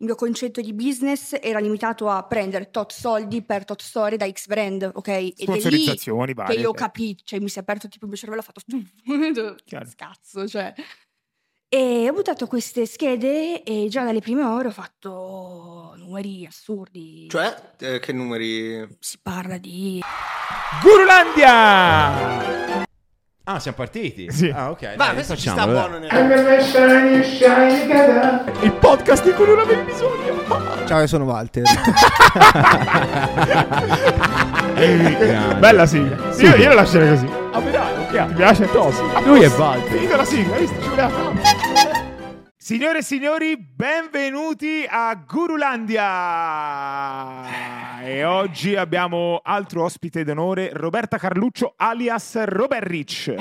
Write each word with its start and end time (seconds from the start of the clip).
il 0.00 0.06
mio 0.06 0.14
concetto 0.14 0.60
di 0.60 0.72
business 0.72 1.36
era 1.40 1.58
limitato 1.58 2.08
a 2.08 2.22
prendere 2.22 2.70
tot 2.70 2.92
soldi 2.92 3.42
per 3.42 3.64
tot 3.64 3.82
storie 3.82 4.16
da 4.16 4.30
X 4.30 4.46
brand, 4.46 4.88
ok? 4.94 5.08
Ed 5.08 5.16
è 5.16 5.22
lì 5.22 5.34
Sponsorizzazioni 5.42 6.26
che 6.26 6.34
varie. 6.34 6.60
io 6.60 6.68
ho 6.68 6.70
ok. 6.70 6.78
capito, 6.78 7.22
cioè 7.24 7.40
mi 7.40 7.48
si 7.48 7.58
è 7.58 7.62
aperto 7.62 7.88
tipo 7.88 8.04
il 8.04 8.10
mio 8.10 8.20
cervello, 8.20 8.40
ha 8.40 8.44
fatto 8.44 8.60
scazzo, 9.90 10.46
cioè. 10.50 10.72
E 11.70 12.08
ho 12.08 12.12
buttato 12.12 12.46
queste 12.46 12.86
schede 12.86 13.62
e 13.62 13.88
già 13.90 14.04
dalle 14.04 14.20
prime 14.20 14.44
ore 14.44 14.68
ho 14.68 14.72
fatto 14.72 15.94
numeri 15.96 16.46
assurdi. 16.46 17.26
Cioè, 17.28 17.72
eh, 17.80 17.98
che 17.98 18.12
numeri... 18.12 18.86
Si 19.00 19.18
parla 19.20 19.58
di 19.58 20.00
Gurulandia! 20.80 22.86
Ah, 23.50 23.58
siamo 23.60 23.78
partiti? 23.78 24.30
Sì. 24.30 24.52
Ah, 24.54 24.68
ok. 24.68 24.96
Ma 24.98 25.06
dai, 25.06 25.14
questo 25.14 25.34
ci 25.34 25.48
sta 25.48 25.52
facciamolo, 25.52 25.78
buono 25.78 25.98
nel... 26.00 26.10
Il 28.60 28.72
podcast 28.72 29.24
di 29.24 29.32
cui 29.32 29.46
non 29.46 29.60
avevi 29.60 29.80
bisogno. 29.84 30.84
Ciao, 30.84 31.00
io 31.00 31.06
sono 31.06 31.24
Walter. 31.24 31.62
Bella 35.58 35.86
sigla. 35.86 36.16
Io, 36.36 36.56
io 36.56 36.68
la 36.68 36.74
lascerei 36.74 37.08
così. 37.08 37.26
Ah, 37.52 37.60
beh, 37.60 37.70
dai, 37.70 37.92
ok. 38.02 38.26
Ti 38.26 38.34
piace? 38.34 38.70
Tosi. 38.70 39.02
Lui 39.24 39.40
è 39.40 39.48
Walter. 39.48 39.92
Finita 39.92 40.16
la 40.16 40.24
sigla, 40.24 40.54
hai 40.54 40.60
visto? 40.60 40.82
Ci 40.82 40.88
voleva 40.90 41.08
tanto. 41.08 41.37
Signore 42.68 42.98
e 42.98 43.02
signori, 43.02 43.56
benvenuti 43.56 44.84
a 44.86 45.14
Gurulandia! 45.14 46.04
E 48.02 48.24
oggi 48.24 48.76
abbiamo 48.76 49.40
altro 49.42 49.84
ospite 49.84 50.22
d'onore, 50.22 50.68
Roberta 50.74 51.16
Carluccio 51.16 51.72
alias 51.78 52.44
Robert 52.44 52.86
Rich. 52.86 53.34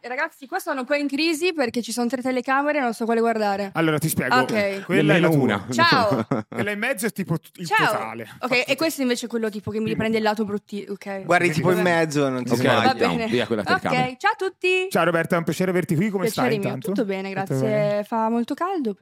Ragazzi, 0.00 0.46
qua 0.46 0.58
sono 0.58 0.80
un 0.80 0.86
po' 0.86 0.94
in 0.94 1.08
crisi 1.08 1.52
perché 1.52 1.82
ci 1.82 1.92
sono 1.92 2.06
tre 2.08 2.22
telecamere 2.22 2.78
e 2.78 2.80
non 2.80 2.94
so 2.94 3.04
quale 3.04 3.20
guardare. 3.20 3.70
Allora 3.74 3.98
ti 3.98 4.08
spiego. 4.08 4.36
Ok. 4.36 4.84
Quella 4.84 5.14
è 5.14 5.18
la 5.20 5.28
una. 5.28 5.66
Ciao! 5.70 6.26
Quella 6.48 6.70
in 6.70 6.78
mezzo 6.78 7.06
è 7.06 7.10
tipo 7.12 7.34
il 7.56 7.66
Ciao! 7.66 7.86
totale. 7.92 8.28
Ok, 8.40 8.64
e 8.66 8.76
questo 8.76 9.02
invece 9.02 9.26
è 9.26 9.28
quello 9.28 9.50
tipo 9.50 9.70
che 9.70 9.80
mi 9.80 9.88
riprende 9.88 10.16
il 10.18 10.22
lato 10.22 10.44
bruttino. 10.44 10.92
Ok. 10.92 11.24
Guardi 11.24 11.50
tipo 11.50 11.72
in 11.72 11.80
mezzo, 11.80 12.28
non 12.28 12.44
ti 12.44 12.52
Ok, 12.52 12.58
sbagli. 12.58 12.84
Va 12.86 12.94
bene. 12.94 13.26
via 13.26 13.46
quella 13.46 13.64
telecamera. 13.64 14.06
Ok, 14.06 14.16
ciao 14.16 14.32
a 14.32 14.36
tutti! 14.36 14.86
Ciao 14.90 15.04
Roberta, 15.04 15.34
è 15.34 15.38
un 15.38 15.44
piacere 15.44 15.70
averti 15.70 15.94
qui. 15.96 16.08
Come 16.10 16.24
Piacere 16.24 16.46
stai 16.46 16.58
mio. 16.58 16.66
intanto? 16.68 16.88
Tutto 16.92 17.04
bene, 17.04 17.28
Tutto 17.32 17.44
grazie. 17.44 17.68
bene? 17.68 18.04
Fa 18.04 18.28
molto 18.28 18.54
caldo. 18.54 18.96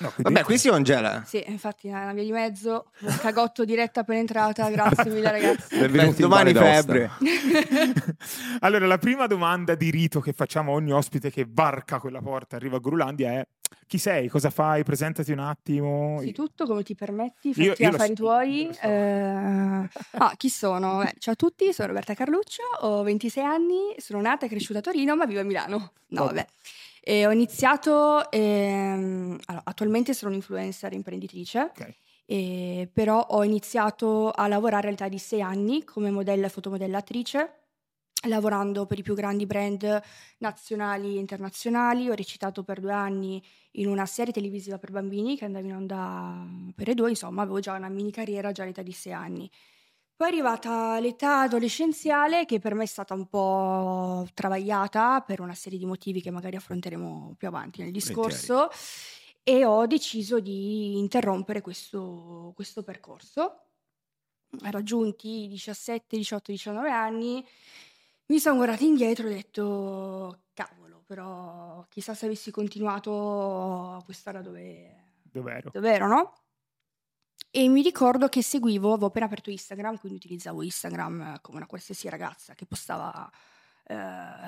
No, 0.00 0.10
quindi- 0.10 0.32
Vabbè, 0.32 0.44
qui 0.44 0.58
si 0.58 0.68
congela. 0.68 1.22
Sì, 1.26 1.42
infatti, 1.48 1.88
è 1.88 1.92
una 1.92 2.12
via 2.12 2.22
di 2.22 2.30
mezzo. 2.32 2.90
Un 3.00 3.16
cagotto 3.20 3.64
diretta 3.64 4.00
appena 4.00 4.20
entrata. 4.20 4.70
Grazie 4.70 5.10
mille, 5.10 5.30
ragazzi. 5.30 5.78
Benvenuti 5.78 6.22
Domani 6.22 6.52
febbre. 6.54 7.10
allora, 8.60 8.86
la 8.86 8.98
prima 8.98 9.26
domanda 9.26 9.74
di 9.74 9.90
rito 9.90 10.20
che 10.20 10.32
facciamo 10.32 10.72
a 10.72 10.74
ogni 10.74 10.92
ospite 10.92 11.30
che 11.30 11.46
varca 11.48 11.98
quella 11.98 12.20
porta, 12.20 12.56
arriva 12.56 12.76
a 12.76 12.80
Gurulandia 12.80 13.32
è 13.32 13.46
chi 13.86 13.98
sei? 13.98 14.28
Cosa 14.28 14.50
fai? 14.50 14.82
Presentati 14.84 15.32
un 15.32 15.40
attimo. 15.40 16.18
Sì, 16.20 16.32
tutto 16.32 16.66
come 16.66 16.82
ti 16.82 16.94
permetti, 16.94 17.52
fatti 17.52 17.82
io 17.82 17.88
affari 17.88 18.08
so, 18.08 18.14
tuoi. 18.14 18.68
so. 18.72 18.80
Eh, 18.86 19.88
ah, 20.12 20.34
chi 20.36 20.48
sono? 20.48 21.02
Eh, 21.02 21.14
ciao 21.18 21.32
a 21.34 21.36
tutti, 21.36 21.72
sono 21.72 21.88
Roberta 21.88 22.14
Carluccio, 22.14 22.62
ho 22.80 23.02
26 23.02 23.42
anni, 23.44 23.94
sono 23.96 24.20
nata 24.20 24.46
e 24.46 24.48
cresciuta 24.48 24.78
a 24.78 24.82
Torino, 24.82 25.16
ma 25.16 25.24
vivo 25.26 25.40
a 25.40 25.44
Milano. 25.44 25.92
No, 26.08 26.24
Vabbè. 26.24 26.34
vabbè. 26.34 26.46
E 27.10 27.24
ho 27.26 27.30
iniziato, 27.32 28.30
ehm, 28.30 29.38
allora, 29.46 29.64
attualmente 29.64 30.12
sono 30.12 30.30
un'influencer 30.30 30.92
imprenditrice, 30.92 31.60
Ok. 31.74 31.94
e 32.26 32.90
però 32.92 33.20
ho 33.30 33.42
iniziato 33.44 34.30
a 34.30 34.46
lavorare 34.46 34.88
all'età 34.88 35.08
di 35.08 35.16
6 35.18 35.40
anni 35.40 35.84
come 35.84 36.10
modella 36.10 36.44
e 36.46 36.50
fotomodellatrice, 36.50 37.60
lavorando 38.28 38.84
per 38.84 38.98
i 38.98 39.02
più 39.02 39.14
grandi 39.14 39.46
brand 39.46 40.02
nazionali 40.38 41.16
e 41.16 41.20
internazionali. 41.20 42.10
Ho 42.10 42.14
recitato 42.14 42.62
per 42.62 42.78
due 42.78 42.92
anni 42.92 43.42
in 43.72 43.88
una 43.88 44.04
serie 44.04 44.32
televisiva 44.34 44.76
per 44.78 44.90
bambini 44.90 45.38
che 45.38 45.46
andava 45.46 45.64
in 45.66 45.74
onda 45.76 46.46
per 46.74 46.88
le 46.88 46.94
due, 46.94 47.08
insomma 47.08 47.40
avevo 47.40 47.58
già 47.60 47.72
una 47.74 47.88
mini 47.88 48.10
carriera 48.12 48.52
già 48.52 48.64
all'età 48.64 48.82
di 48.82 48.92
6 48.92 49.14
anni. 49.14 49.50
Poi 50.18 50.26
è 50.26 50.32
arrivata 50.32 50.98
l'età 50.98 51.42
adolescenziale 51.42 52.44
che 52.44 52.58
per 52.58 52.74
me 52.74 52.82
è 52.82 52.86
stata 52.86 53.14
un 53.14 53.28
po' 53.28 54.26
travagliata 54.34 55.20
per 55.20 55.38
una 55.40 55.54
serie 55.54 55.78
di 55.78 55.86
motivi 55.86 56.20
che 56.20 56.32
magari 56.32 56.56
affronteremo 56.56 57.36
più 57.38 57.46
avanti 57.46 57.82
nel 57.82 57.92
discorso 57.92 58.68
e 59.44 59.64
ho 59.64 59.86
deciso 59.86 60.40
di 60.40 60.98
interrompere 60.98 61.60
questo, 61.60 62.50
questo 62.56 62.82
percorso. 62.82 63.66
Raggiunti 64.60 65.44
i 65.44 65.48
17, 65.50 66.16
18, 66.16 66.50
19 66.50 66.90
anni, 66.90 67.46
mi 68.26 68.40
sono 68.40 68.56
guardata 68.56 68.82
indietro 68.82 69.28
e 69.28 69.30
ho 69.30 69.34
detto 69.34 70.40
cavolo, 70.52 71.04
però 71.06 71.86
chissà 71.88 72.14
se 72.14 72.26
avessi 72.26 72.50
continuato 72.50 73.92
a 73.94 74.02
quest'ora 74.02 74.42
dove, 74.42 75.20
dove 75.70 75.92
ero, 75.92 76.08
no? 76.08 76.32
E 77.50 77.66
mi 77.68 77.82
ricordo 77.82 78.28
che 78.28 78.42
seguivo, 78.42 78.90
avevo 78.92 79.06
appena 79.06 79.24
aperto 79.26 79.50
Instagram, 79.50 79.98
quindi 79.98 80.18
utilizzavo 80.18 80.62
Instagram 80.62 81.20
eh, 81.22 81.38
come 81.40 81.56
una 81.58 81.66
qualsiasi 81.66 82.08
ragazza 82.08 82.54
che 82.54 82.66
postava 82.66 83.30
eh, 83.84 83.94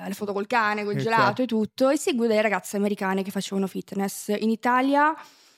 le 0.07 0.13
foto 0.13 0.33
col 0.33 0.45
cane, 0.45 0.83
col 0.83 0.95
Eh, 0.95 0.99
gelato 0.99 1.23
certo. 1.23 1.41
e 1.41 1.45
tutto, 1.47 1.89
e 1.89 1.97
seguivo 1.97 2.27
delle 2.27 2.41
ragazze 2.41 2.77
americane 2.77 3.23
che 3.23 3.31
facevano 3.31 3.65
fitness. 3.67 4.27
In 4.39 4.51
Italia, 4.51 5.15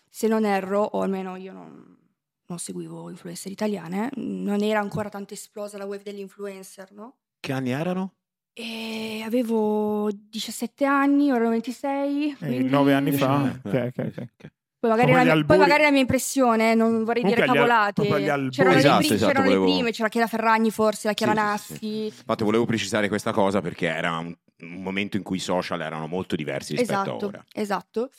se 0.09 0.27
non 0.27 0.45
erro, 0.45 0.81
o 0.83 1.01
almeno 1.01 1.35
io 1.35 1.51
non, 1.51 1.97
non 2.45 2.59
seguivo 2.59 3.09
influencer 3.09 3.51
italiane, 3.51 4.09
non 4.15 4.61
era 4.61 4.79
ancora 4.79 5.09
tanto 5.09 5.33
esplosa 5.33 5.77
la 5.77 5.85
wave 5.85 6.03
degli 6.03 6.19
influencer, 6.19 6.91
no? 6.93 7.17
Che 7.41 7.51
anni 7.51 7.71
erano? 7.71 8.13
E 8.53 9.21
avevo 9.25 10.09
17 10.13 10.85
anni, 10.85 11.29
ora 11.31 11.47
ho 11.47 11.49
26. 11.49 12.29
Eh, 12.29 12.35
quindi- 12.37 12.69
nove 12.69 12.93
anni 12.93 13.11
fa. 13.11 13.59
Ok, 13.65 13.91
ok, 13.97 14.13
ok. 14.37 14.51
Poi 14.83 14.91
magari, 14.91 15.11
la 15.13 15.17
mia, 15.17 15.31
poi 15.31 15.39
albori. 15.39 15.59
magari 15.59 15.83
la 15.83 15.91
mia 15.91 16.01
impressione, 16.01 16.75
non 16.75 17.05
vorrei 17.05 17.21
Comunque 17.21 17.29
dire 17.35 17.41
al- 17.43 17.67
cavolate. 17.67 18.01
albori. 18.01 18.23
C'erano, 18.49 18.75
Esatto, 18.75 18.99
le, 18.99 19.05
pri- 19.05 19.15
esatto, 19.15 19.31
c'erano 19.31 19.47
le 19.49 19.55
volevo- 19.55 19.73
prime, 19.77 19.91
c'era 19.91 20.09
Chiara 20.09 20.27
Ferragni 20.27 20.71
forse, 20.71 21.07
la 21.07 21.13
Chiara 21.13 21.31
Sì, 21.57 21.63
sì, 21.63 21.71
Nassi. 21.73 22.05
Infatti 22.07 22.43
volevo 22.43 22.65
precisare 22.65 23.07
questa 23.07 23.31
cosa 23.31 23.61
perché 23.61 23.87
era 23.87 24.17
un, 24.17 24.35
un 24.59 24.81
momento 24.81 25.15
in 25.15 25.23
cui 25.23 25.37
i 25.37 25.39
social 25.39 25.79
erano 25.79 26.07
molto 26.07 26.35
diversi 26.35 26.75
rispetto 26.75 26.99
a 26.99 27.03
Esatto, 27.03 27.25
ora. 27.27 27.45
esatto. 27.53 28.09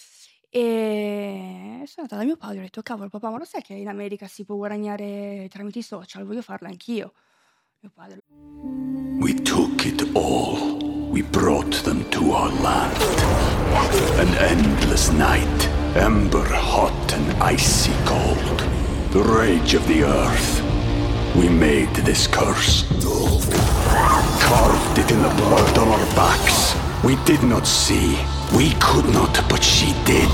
E 0.48 1.82
sono 1.86 2.06
andata 2.08 2.16
da 2.16 2.24
mio 2.24 2.36
padre 2.36 2.56
e 2.56 2.60
ho 2.60 2.62
detto, 2.62 2.80
cavolo 2.82 3.08
papà, 3.10 3.28
ma 3.28 3.38
lo 3.38 3.44
sai 3.44 3.60
che 3.60 3.74
in 3.74 3.88
America 3.88 4.26
si 4.26 4.44
può 4.44 4.56
guadagnare 4.56 5.46
tramite 5.50 5.80
i 5.80 5.82
social? 5.82 6.24
Voglio 6.24 6.42
farlo 6.42 6.68
anch'io. 6.68 7.12
Mio 7.80 7.92
padre, 7.94 8.22
We 9.20 9.34
took 9.42 9.84
it 9.84 10.08
all. 10.14 11.10
We 11.10 11.22
brought 11.22 11.82
them 11.82 12.08
to 12.08 12.30
our 12.32 12.50
land. 12.62 12.96
An 14.18 14.32
endless 14.38 15.10
night, 15.10 15.68
ember 15.96 16.44
hot 16.50 17.12
and 17.12 17.32
icy 17.42 17.92
cold. 18.04 18.58
The 19.12 19.22
rage 19.22 19.74
of 19.74 19.86
the 19.86 20.04
earth. 20.04 20.62
We 21.36 21.48
made 21.48 21.92
this 22.04 22.26
curse. 22.26 22.84
Carved 24.40 24.98
it 24.98 25.10
in 25.10 25.22
the 25.22 25.28
blood 25.36 25.78
on 25.78 25.88
our 25.88 26.06
backs. 26.14 26.74
We 27.02 27.16
did 27.24 27.42
not 27.42 27.66
see. 27.66 28.16
We 28.56 28.72
could 28.80 29.08
not, 29.12 29.42
but 29.48 29.62
she 29.62 29.92
did. 30.04 30.30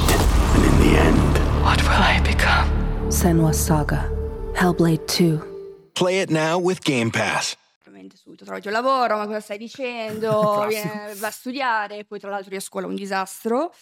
And 0.54 0.64
in 0.64 0.78
the 0.80 0.98
end, 0.98 1.38
What 1.62 1.82
will 1.82 2.02
I 2.02 2.20
become? 2.22 2.68
Senwa 3.10 3.52
Saga. 3.54 4.08
Hellblade 4.54 5.06
2. 5.06 5.48
play 5.94 6.20
it 6.20 6.30
now 6.30 6.58
with 6.58 6.80
Game 6.82 7.10
Pass. 7.10 7.56
subito 8.14 8.44
trovo 8.44 8.60
già 8.60 8.70
lavoro, 8.70 9.16
ma 9.16 9.26
cosa 9.26 9.40
stai 9.40 9.58
dicendo? 9.58 10.64
Classico. 10.68 11.18
Va 11.20 11.26
a 11.26 11.30
studiare, 11.30 12.04
poi 12.04 12.18
tra 12.18 12.30
l'altro 12.30 12.50
io 12.52 12.58
a 12.58 12.60
scuola 12.60 12.86
un 12.86 12.94
disastro. 12.94 13.72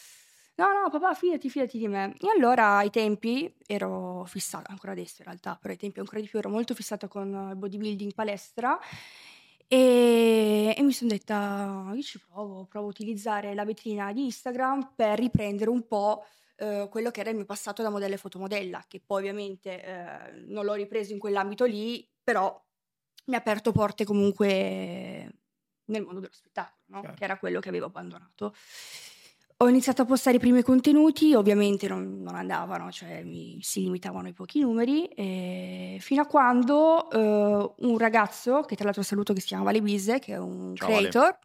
No, 0.59 0.73
no, 0.73 0.91
papà, 0.91 1.15
fidati, 1.15 1.49
fidati 1.49 1.79
di 1.79 1.87
me. 1.87 2.17
E 2.19 2.29
allora 2.37 2.79
ai 2.79 2.91
tempi 2.91 3.55
ero 3.65 4.25
fissata, 4.27 4.71
ancora 4.71 4.91
adesso 4.91 5.17
in 5.19 5.27
realtà, 5.27 5.57
però 5.61 5.73
ai 5.73 5.79
tempi 5.79 6.01
ancora 6.01 6.21
di 6.21 6.27
più 6.27 6.41
ero 6.41 6.49
molto 6.49 6.75
fissata 6.75 7.07
con 7.07 7.51
il 7.51 7.57
bodybuilding 7.57 8.13
palestra 8.13 8.77
e, 9.69 10.75
e 10.77 10.83
mi 10.83 10.93
sono 10.93 11.11
detta, 11.11 11.93
io 11.95 12.03
ci 12.03 12.19
provo, 12.19 12.65
provo 12.65 12.87
a 12.87 12.91
utilizzare 12.91 13.55
la 13.55 13.65
vetrina 13.65 14.13
di 14.13 14.25
Instagram 14.25 14.95
per 14.97 15.21
riprendere 15.21 15.71
un 15.71 15.87
po' 15.87 16.25
eh, 16.57 16.89
quello 16.91 17.13
che 17.13 17.21
era 17.21 17.31
il 17.31 17.37
mio 17.37 17.45
passato 17.45 17.83
da 17.83 17.91
modella 17.91 18.15
e 18.15 18.19
fotomodella, 18.19 18.85
che 18.89 19.01
poi 19.05 19.21
ovviamente 19.21 19.81
eh, 19.81 20.33
non 20.47 20.65
l'ho 20.65 20.75
ripreso 20.75 21.13
in 21.13 21.21
quell'ambito 21.21 21.67
lì, 21.67 22.05
però 22.25 22.61
mi 23.27 23.35
ha 23.37 23.39
aperto 23.39 23.71
porte 23.71 24.05
comunque 24.05 25.33
nel 25.85 26.03
mondo 26.03 26.19
dello 26.19 26.33
spettacolo, 26.33 26.83
no? 26.87 27.01
Certo. 27.03 27.17
che 27.17 27.25
era 27.25 27.39
quello 27.39 27.61
che 27.61 27.69
avevo 27.69 27.87
abbandonato. 27.87 28.55
Ho 29.61 29.69
iniziato 29.69 30.03
a 30.03 30.05
postare 30.05 30.37
i 30.37 30.39
primi 30.39 30.63
contenuti, 30.63 31.35
ovviamente 31.35 31.89
non, 31.89 32.23
non 32.23 32.37
andavano, 32.37 32.93
cioè 32.93 33.25
mi, 33.25 33.59
si 33.61 33.81
limitavano 33.81 34.29
ai 34.29 34.33
pochi 34.33 34.61
numeri, 34.61 35.07
e 35.07 35.97
fino 35.99 36.23
a 36.23 36.27
quando 36.27 37.11
eh, 37.11 37.75
un 37.79 37.99
ragazzo, 37.99 38.61
che 38.63 38.77
tra 38.77 38.85
l'altro 38.85 39.03
saluto, 39.03 39.33
che 39.33 39.41
si 39.41 39.49
chiama 39.49 39.65
Vale 39.65 39.83
Bise, 39.83 40.21
che 40.21 40.35
è 40.35 40.39
un 40.39 40.77
Ciao, 40.77 40.91
Vale. 40.91 41.09
creator, 41.09 41.39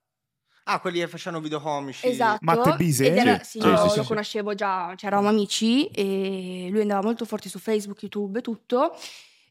Ah, 0.65 0.79
quelli 0.79 0.99
che 0.99 1.07
facevano 1.07 1.41
video 1.41 1.59
comici. 1.59 2.07
esatto, 2.07 2.37
Matte 2.45 2.75
Bise? 2.77 3.07
ed 3.07 3.17
era- 3.17 3.43
Sì, 3.43 3.59
sì, 3.59 3.67
lo, 3.67 3.77
sì, 3.77 3.89
sì, 3.89 3.97
lo 3.97 4.03
conoscevo 4.03 4.53
già, 4.53 4.93
cioè 4.95 5.07
eravamo 5.07 5.29
amici 5.29 5.87
e 5.87 6.67
lui 6.69 6.81
andava 6.81 7.01
molto 7.01 7.25
forte 7.25 7.49
su 7.49 7.57
Facebook, 7.57 7.99
YouTube 8.03 8.37
e 8.37 8.41
tutto, 8.43 8.95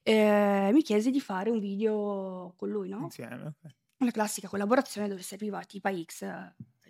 eh, 0.05 0.71
mi 0.73 0.83
chiese 0.83 1.11
di 1.11 1.21
fare 1.21 1.51
un 1.51 1.59
video 1.59 2.55
con 2.57 2.71
lui, 2.71 2.89
no? 2.89 3.01
Insieme. 3.03 3.55
ok. 3.61 3.73
una 3.99 4.11
classica 4.13 4.47
collaborazione 4.47 5.09
dove 5.09 5.21
serviva 5.23 5.61
tipa 5.65 5.93
X 5.93 6.25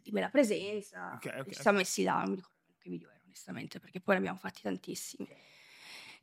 di 0.03 0.11
bella 0.11 0.29
presenza. 0.29 1.15
Ok, 1.15 1.35
ok, 1.41 1.51
Ci 1.51 1.61
siamo 1.61 1.79
messi 1.79 2.03
là, 2.03 2.21
non 2.21 2.31
mi 2.31 2.37
ricordo 2.37 2.57
che 2.79 2.91
video 2.91 3.09
era 3.11 3.21
onestamente, 3.25 3.79
perché 3.81 4.01
poi 4.01 4.15
ne 4.15 4.21
abbiamo 4.21 4.39
fatti 4.39 4.63
tantissimi. 4.63 5.29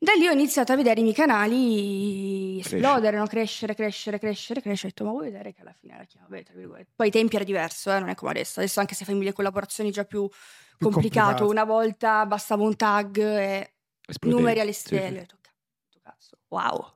Da 0.02 0.12
lì 0.14 0.26
ho 0.26 0.32
iniziato 0.32 0.72
a 0.72 0.76
vedere 0.76 1.00
i 1.00 1.02
miei 1.02 1.14
canali 1.14 2.58
esplodere, 2.60 3.18
no? 3.18 3.26
crescere, 3.26 3.74
crescere, 3.74 4.18
crescere, 4.18 4.62
crescere. 4.62 4.88
Ho 4.88 4.90
detto, 4.96 5.04
ma 5.04 5.10
vuoi 5.10 5.24
vedere 5.30 5.52
che 5.52 5.60
alla 5.60 5.74
fine 5.74 5.96
la 5.98 6.04
chiave, 6.04 6.42
tra 6.42 6.54
virgolette. 6.54 6.92
Poi 6.96 7.06
ai 7.06 7.12
tempi 7.12 7.36
era 7.36 7.44
diverso, 7.44 7.92
eh? 7.94 7.98
non 8.00 8.08
è 8.08 8.14
come 8.14 8.30
adesso. 8.30 8.60
Adesso 8.60 8.80
anche 8.80 8.94
se 8.94 9.04
fai 9.04 9.14
mille 9.14 9.32
collaborazioni 9.34 9.90
è 9.90 9.92
già 9.92 10.04
più, 10.04 10.26
Più 10.76 10.88
complicato. 10.88 11.44
complicato. 11.44 11.50
Una 11.50 11.64
volta 11.64 12.24
bastava 12.24 12.62
un 12.62 12.76
tag 12.76 13.18
e 13.18 13.74
Esplodevi. 14.06 14.40
numeri 14.40 14.60
alle 14.60 14.72
Sì, 14.72 14.80
stelle. 14.80 15.02
sì. 15.02 15.08
Ho 15.12 15.14
detto, 15.20 15.38
"Cazzo, 15.42 16.00
cazzo, 16.02 16.38
wow. 16.48 16.94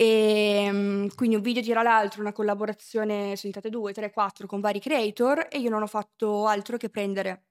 E 0.00 0.66
mm, 0.72 1.08
quindi 1.14 1.36
un 1.36 1.42
video 1.42 1.62
tira 1.62 1.82
l'altro, 1.82 2.22
una 2.22 2.32
collaborazione, 2.32 3.36
sono 3.36 3.52
diventate 3.52 3.68
due, 3.68 3.92
tre, 3.92 4.10
quattro 4.10 4.46
con 4.46 4.58
vari 4.58 4.80
creator 4.80 5.48
e 5.50 5.58
io 5.58 5.68
non 5.68 5.82
ho 5.82 5.86
fatto 5.86 6.46
altro 6.46 6.78
che 6.78 6.88
prendere 6.88 7.48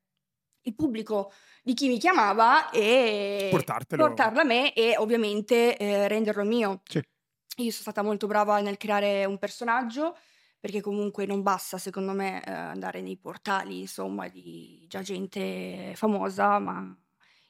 il 0.61 0.73
pubblico 0.73 1.31
di 1.61 1.75
chi 1.75 1.87
mi 1.87 1.99
chiamava 1.99 2.71
e 2.71 3.49
Portartelo. 3.51 4.03
portarlo 4.03 4.39
a 4.39 4.43
me 4.45 4.73
e 4.73 4.97
ovviamente 4.97 5.77
eh, 5.77 6.07
renderlo 6.07 6.43
mio. 6.43 6.81
Sì. 6.85 6.97
Io 6.97 7.69
sono 7.69 7.83
stata 7.83 8.01
molto 8.01 8.25
brava 8.25 8.59
nel 8.61 8.77
creare 8.77 9.25
un 9.25 9.37
personaggio 9.37 10.17
perché 10.59 10.81
comunque 10.81 11.27
non 11.27 11.43
basta 11.43 11.77
secondo 11.77 12.13
me 12.13 12.43
eh, 12.43 12.51
andare 12.51 13.01
nei 13.01 13.17
portali 13.17 13.81
insomma 13.81 14.27
di 14.27 14.83
già 14.87 15.03
gente 15.03 15.93
famosa 15.95 16.57
ma 16.57 16.97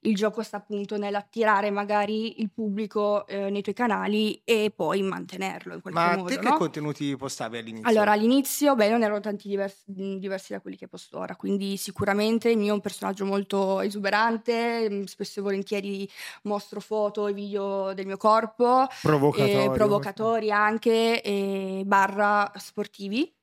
il 0.02 0.16
gioco 0.16 0.44
sta 0.44 0.58
appunto 0.58 0.98
nell'attirare 0.98 1.72
magari 1.72 2.42
il 2.42 2.50
pubblico 2.52 3.28
eh, 3.28 3.50
nei 3.50 3.62
tuoi 3.62 3.76
canali 3.76 4.42
e 4.46 4.72
poi 4.74 5.02
mantenerlo 5.02 5.74
in 5.74 5.82
qualche 5.82 6.00
Ma 6.00 6.16
modo 6.16 6.30
te 6.30 6.40
che 6.40 6.48
no? 6.50 6.58
contenuti 6.58 7.16
postavi 7.18 7.58
all'inizio? 7.58 7.90
Allora, 7.90 8.12
all'inizio, 8.14 8.76
beh, 8.76 8.90
non 8.90 9.04
erano 9.04 9.20
tanti 9.20 9.48
diversi, 9.50 9.84
diversi 9.88 10.54
da 10.54 10.62
quelli 10.62 10.78
che 10.78 10.88
posto 10.88 11.18
ora, 11.18 11.36
quindi 11.36 11.76
sicuramente 11.78 12.50
il 12.50 12.58
mio 12.58 12.72
è 12.72 12.74
un 12.74 12.82
personaggio 12.82 13.26
molto 13.26 13.82
esuberante, 13.82 14.90
mm, 14.90 15.04
spesso 15.04 15.40
e 15.40 15.44
volentieri 15.44 16.10
mostro 16.44 16.80
foto 16.80 17.28
e 17.28 17.34
video 17.34 17.94
del 17.94 18.06
mio 18.06 18.18
corpo, 18.18 18.88
Provocatorio. 19.02 19.72
e 19.74 19.76
provocatori 19.76 20.52
anche, 20.52 21.22
e 21.22 21.84
barra 21.86 22.52
sportivi. 22.56 23.34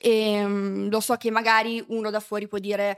E 0.00 0.44
mm, 0.46 0.88
lo 0.88 1.00
so 1.00 1.16
che 1.16 1.30
magari 1.30 1.84
uno 1.88 2.10
da 2.10 2.20
fuori 2.20 2.46
può 2.48 2.58
dire, 2.58 2.96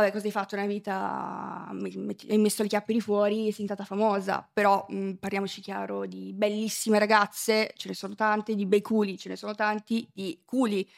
vabbè, 0.00 0.12
cosa 0.12 0.26
hai 0.26 0.32
fatto 0.32 0.56
nella 0.56 0.68
vita? 0.68 1.68
Mi- 1.72 1.96
metti- 1.96 2.28
Hai 2.28 2.38
messo 2.38 2.62
le 2.62 2.68
chiappe 2.68 2.92
di 2.92 3.00
fuori 3.00 3.40
e 3.40 3.52
sei 3.52 3.62
diventata 3.66 3.84
famosa, 3.84 4.48
però 4.52 4.86
mm, 4.92 5.12
parliamoci 5.14 5.60
chiaro 5.60 6.06
di 6.06 6.32
bellissime 6.32 6.98
ragazze, 6.98 7.72
ce 7.76 7.88
ne 7.88 7.94
sono 7.94 8.14
tante, 8.14 8.54
di 8.54 8.66
bei 8.66 8.80
culi, 8.82 9.18
ce 9.18 9.28
ne 9.28 9.36
sono 9.36 9.54
tanti, 9.54 10.08
di 10.12 10.40
culi 10.44 10.88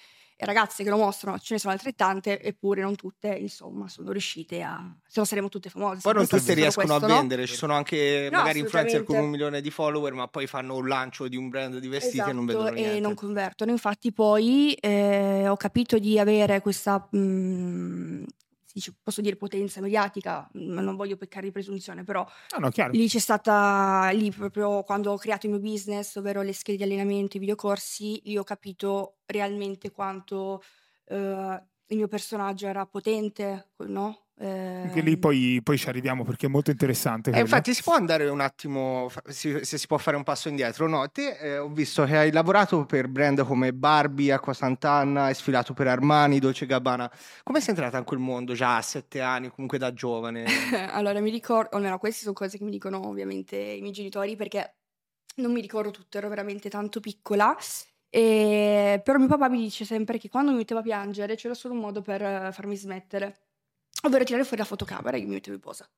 e 0.42 0.46
ragazze 0.46 0.82
che 0.82 0.88
lo 0.88 0.96
mostrano, 0.96 1.38
ce 1.38 1.52
ne 1.52 1.60
sono 1.60 1.74
altrettante, 1.74 2.40
eppure 2.40 2.80
non 2.80 2.96
tutte, 2.96 3.28
insomma, 3.28 3.88
sono 3.88 4.10
riuscite 4.10 4.62
a... 4.62 4.82
se 5.06 5.20
no 5.20 5.26
saremo 5.26 5.50
tutte 5.50 5.68
famose. 5.68 6.00
Poi 6.00 6.14
non 6.14 6.26
tutte 6.26 6.54
riescono 6.54 6.86
questo, 6.86 7.04
a 7.04 7.08
no? 7.08 7.14
vendere, 7.18 7.46
ci 7.46 7.56
sono 7.56 7.74
anche 7.74 8.28
No, 8.30 8.38
magari 8.38 8.60
influencer 8.60 9.04
con 9.04 9.18
un 9.18 9.28
milione 9.28 9.60
di 9.60 9.70
follower, 9.70 10.14
ma 10.14 10.28
poi 10.28 10.46
fanno 10.46 10.76
un 10.76 10.88
lancio 10.88 11.28
di 11.28 11.36
un 11.36 11.50
brand 11.50 11.76
di 11.76 11.88
vestiti 11.88 12.30
e 12.30 12.32
non 12.32 12.48
Esatto, 12.48 12.62
vendono 12.62 12.70
niente. 12.70 12.96
e 12.96 13.00
non 13.00 13.14
convertono. 13.14 13.70
Infatti 13.70 14.12
poi 14.12 14.72
eh, 14.72 15.46
ho 15.46 15.56
capito 15.56 15.98
di 15.98 16.18
avere 16.18 16.62
questa, 16.62 17.06
mm, 17.14 18.24
posso 19.02 19.20
dire 19.20 19.36
potenza 19.36 19.80
mediatica, 19.80 20.48
mm, 20.56 20.78
non 20.78 20.96
voglio 20.96 21.16
peccare 21.16 21.46
di 21.46 21.52
presunzione, 21.52 22.04
però 22.04 22.26
No, 22.52 22.58
no, 22.60 22.70
chiaro. 22.70 22.94
lì 22.94 23.08
c'è 23.08 23.18
stata, 23.18 24.10
lì 24.12 24.30
proprio 24.30 24.82
quando 24.82 25.12
ho 25.12 25.16
creato 25.18 25.46
il 25.46 25.52
mio 25.52 25.60
business, 25.60 26.16
ovvero 26.16 26.42
le 26.42 26.52
schede 26.52 26.78
di 26.78 26.82
allenamento, 26.84 27.36
i 27.36 27.40
videocorsi, 27.40 28.20
lì 28.24 28.36
ho 28.38 28.44
capito 28.44 29.18
realmente 29.26 29.90
quanto 29.90 30.62
eh, 31.06 31.64
il 31.86 31.96
mio 31.96 32.08
personaggio 32.08 32.66
era 32.66 32.86
potente, 32.86 33.72
no? 33.78 34.28
Anche 34.46 35.02
lì 35.02 35.18
poi, 35.18 35.60
poi 35.62 35.76
ci 35.76 35.88
arriviamo 35.88 36.24
perché 36.24 36.46
è 36.46 36.48
molto 36.48 36.70
interessante. 36.70 37.30
Eh, 37.30 37.40
infatti 37.40 37.74
si 37.74 37.82
può 37.82 37.94
andare 37.94 38.26
un 38.28 38.40
attimo, 38.40 39.10
se 39.26 39.64
si 39.64 39.86
può 39.86 39.98
fare 39.98 40.16
un 40.16 40.22
passo 40.22 40.48
indietro, 40.48 40.88
no? 40.88 41.08
Te 41.10 41.36
eh, 41.38 41.58
ho 41.58 41.68
visto 41.68 42.04
che 42.04 42.16
hai 42.16 42.32
lavorato 42.32 42.86
per 42.86 43.08
brand 43.08 43.44
come 43.44 43.74
Barbie, 43.74 44.32
Acqua 44.32 44.54
Sant'Anna, 44.54 45.24
hai 45.24 45.34
sfilato 45.34 45.74
per 45.74 45.88
Armani, 45.88 46.38
Dolce 46.38 46.64
Gabbana. 46.64 47.10
Come 47.42 47.60
sei 47.60 47.70
entrata 47.70 47.98
in 47.98 48.04
quel 48.04 48.18
mondo 48.18 48.54
già 48.54 48.76
a 48.76 48.82
sette 48.82 49.20
anni, 49.20 49.50
comunque 49.50 49.78
da 49.78 49.92
giovane? 49.92 50.44
Allora, 50.92 51.20
mi 51.20 51.30
ricordo, 51.30 51.76
almeno 51.76 51.98
queste 51.98 52.22
sono 52.22 52.34
cose 52.34 52.58
che 52.58 52.64
mi 52.64 52.70
dicono 52.70 53.06
ovviamente 53.06 53.56
i 53.56 53.80
miei 53.80 53.92
genitori 53.92 54.36
perché 54.36 54.76
non 55.36 55.52
mi 55.52 55.60
ricordo 55.60 55.90
tutto, 55.90 56.18
ero 56.18 56.28
veramente 56.28 56.68
tanto 56.68 57.00
piccola. 57.00 57.56
E... 58.08 59.00
Però 59.04 59.18
mio 59.18 59.28
papà 59.28 59.48
mi 59.48 59.60
dice 59.60 59.84
sempre 59.84 60.18
che 60.18 60.28
quando 60.28 60.50
mi 60.50 60.58
metteva 60.58 60.80
a 60.80 60.82
piangere 60.82 61.36
c'era 61.36 61.54
solo 61.54 61.74
un 61.74 61.80
modo 61.80 62.02
per 62.02 62.22
eh, 62.22 62.50
farmi 62.52 62.76
smettere, 62.76 63.36
ovvero 64.02 64.24
tirare 64.24 64.44
fuori 64.44 64.62
la 64.62 64.68
fotocamera 64.68 65.16
e 65.16 65.20
io 65.20 65.26
mi 65.26 65.34
mettevo 65.34 65.56
in 65.56 65.62
posa. 65.62 65.88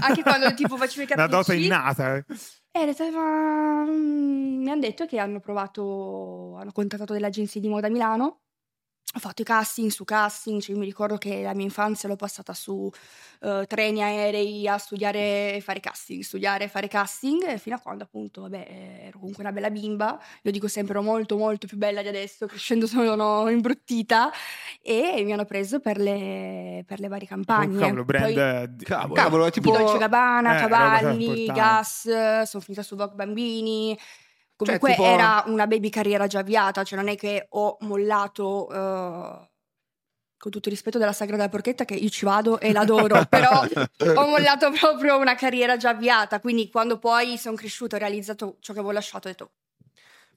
Anche 0.00 0.22
quando 0.22 0.52
tipo 0.54 0.76
facevo 0.76 1.02
i 1.02 1.12
Una 1.12 1.26
capricci. 1.26 1.50
dota 1.50 1.54
innata. 1.54 2.16
eh. 2.16 2.24
E 2.70 3.10
ma 3.10 3.84
mm, 3.84 4.62
mi 4.62 4.70
hanno 4.70 4.80
detto 4.80 5.06
che 5.06 5.18
hanno 5.18 5.40
provato, 5.40 6.56
hanno 6.56 6.72
contattato 6.72 7.12
delle 7.12 7.26
agenzie 7.26 7.60
di 7.60 7.68
moda 7.68 7.86
a 7.88 7.90
Milano. 7.90 8.42
Ho 9.14 9.20
fatto 9.20 9.40
i 9.40 9.44
casting 9.44 9.90
su 9.90 10.04
casting, 10.04 10.60
cioè 10.60 10.74
io 10.74 10.80
mi 10.80 10.84
ricordo 10.84 11.16
che 11.16 11.40
la 11.42 11.54
mia 11.54 11.64
infanzia 11.64 12.10
l'ho 12.10 12.14
passata 12.16 12.52
su 12.52 12.90
eh, 13.40 13.64
treni 13.66 14.02
aerei 14.02 14.68
a 14.68 14.76
studiare 14.76 15.54
e 15.54 15.60
fare 15.62 15.80
casting, 15.80 16.22
studiare 16.22 16.64
e 16.64 16.68
fare 16.68 16.88
casting, 16.88 17.56
fino 17.56 17.74
a 17.76 17.80
quando 17.80 18.04
appunto, 18.04 18.42
vabbè, 18.42 19.06
ero 19.06 19.18
comunque 19.18 19.42
una 19.42 19.52
bella 19.52 19.70
bimba, 19.70 20.20
io 20.42 20.50
dico 20.50 20.68
sempre 20.68 20.92
ero 20.92 21.02
molto 21.02 21.38
molto 21.38 21.66
più 21.66 21.78
bella 21.78 22.02
di 22.02 22.08
adesso, 22.08 22.46
crescendo 22.46 22.86
sono 22.86 23.48
imbruttita, 23.48 24.30
e 24.82 25.22
mi 25.24 25.32
hanno 25.32 25.46
preso 25.46 25.80
per 25.80 25.96
le, 25.96 26.84
per 26.86 27.00
le 27.00 27.08
varie 27.08 27.26
campagne. 27.26 27.76
Oh, 27.78 27.80
cavolo, 27.80 28.04
brand. 28.04 28.34
Poi- 28.34 28.76
di- 28.76 28.84
Cavolo. 28.84 29.14
Cavolo, 29.14 29.44
di 29.46 29.50
tipo... 29.52 29.70
Dolce 29.72 29.96
Gabbana, 29.98 30.54
Eh, 30.56 30.60
Cavalli. 30.60 31.46
Gas, 31.46 32.42
sono 32.42 32.62
finita 32.62 32.82
su 32.82 32.94
Vogue 32.94 33.14
Bambini. 33.16 33.98
Comunque 34.58 34.90
tipo- 34.90 35.04
era 35.04 35.44
una 35.46 35.68
baby 35.68 35.88
carriera 35.88 36.26
già 36.26 36.40
avviata, 36.40 36.82
cioè 36.82 36.98
non 36.98 37.06
è 37.06 37.14
che 37.14 37.46
ho 37.48 37.76
mollato, 37.82 38.68
eh, 38.68 39.50
con 40.36 40.50
tutto 40.50 40.68
il 40.68 40.74
rispetto 40.74 40.98
della 40.98 41.12
Sagra 41.12 41.36
della 41.36 41.48
Porchetta, 41.48 41.84
che 41.84 41.94
io 41.94 42.08
ci 42.08 42.24
vado 42.24 42.58
e 42.58 42.72
l'adoro, 42.72 43.24
però 43.30 43.62
ho 43.62 44.26
mollato 44.26 44.72
proprio 44.72 45.16
una 45.16 45.36
carriera 45.36 45.76
già 45.76 45.90
avviata, 45.90 46.40
quindi 46.40 46.68
quando 46.70 46.98
poi 46.98 47.38
sono 47.38 47.54
cresciuta 47.54 47.94
e 47.94 47.98
ho 48.00 48.02
realizzato 48.02 48.56
ciò 48.58 48.72
che 48.72 48.80
avevo 48.80 48.92
lasciato, 48.92 49.28
ho 49.28 49.30
detto, 49.30 49.50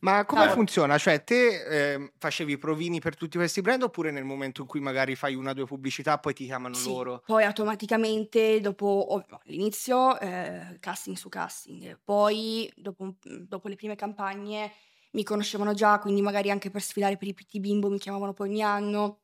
Ma 0.03 0.25
come 0.25 0.47
Cavolo. 0.47 0.49
funziona? 0.49 0.97
Cioè, 0.97 1.23
te 1.23 1.93
eh, 1.93 2.11
facevi 2.17 2.57
provini 2.57 2.99
per 2.99 3.15
tutti 3.15 3.37
questi 3.37 3.61
brand 3.61 3.83
oppure 3.83 4.09
nel 4.11 4.23
momento 4.23 4.61
in 4.61 4.67
cui 4.67 4.79
magari 4.79 5.15
fai 5.15 5.35
una 5.35 5.51
o 5.51 5.53
due 5.53 5.65
pubblicità 5.65 6.17
poi 6.19 6.33
ti 6.33 6.45
chiamano 6.45 6.77
Sì, 6.77 6.89
loro? 6.89 7.23
Poi 7.25 7.43
automaticamente 7.43 8.59
dopo 8.61 9.23
no, 9.29 9.39
all'inizio 9.45 10.19
eh, 10.19 10.77
casting 10.79 11.15
su 11.15 11.29
casting, 11.29 11.99
poi 12.03 12.71
dopo, 12.75 13.03
un- 13.03 13.15
dopo 13.47 13.67
le 13.67 13.75
prime 13.75 13.95
campagne 13.95 14.71
mi 15.11 15.23
conoscevano 15.23 15.73
già, 15.73 15.99
quindi 15.99 16.21
magari 16.21 16.49
anche 16.49 16.69
per 16.69 16.81
sfilare 16.81 17.17
per 17.17 17.27
i 17.27 17.33
PT 17.33 17.59
Bimbo 17.59 17.89
mi 17.89 17.99
chiamavano 17.99 18.33
poi 18.33 18.49
ogni 18.49 18.63
anno 18.63 19.21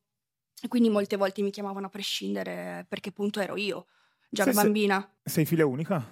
e 0.62 0.68
quindi 0.68 0.90
molte 0.90 1.16
volte 1.18 1.42
mi 1.42 1.52
chiamavano 1.52 1.88
a 1.88 1.90
prescindere 1.90 2.86
perché 2.90 3.10
appunto 3.10 3.40
ero 3.40 3.56
io, 3.58 3.88
già 4.30 4.46
sì. 4.52 4.54
bambina. 4.54 5.10
Sei 5.24 5.46
figlia 5.46 5.66
unica? 5.66 6.06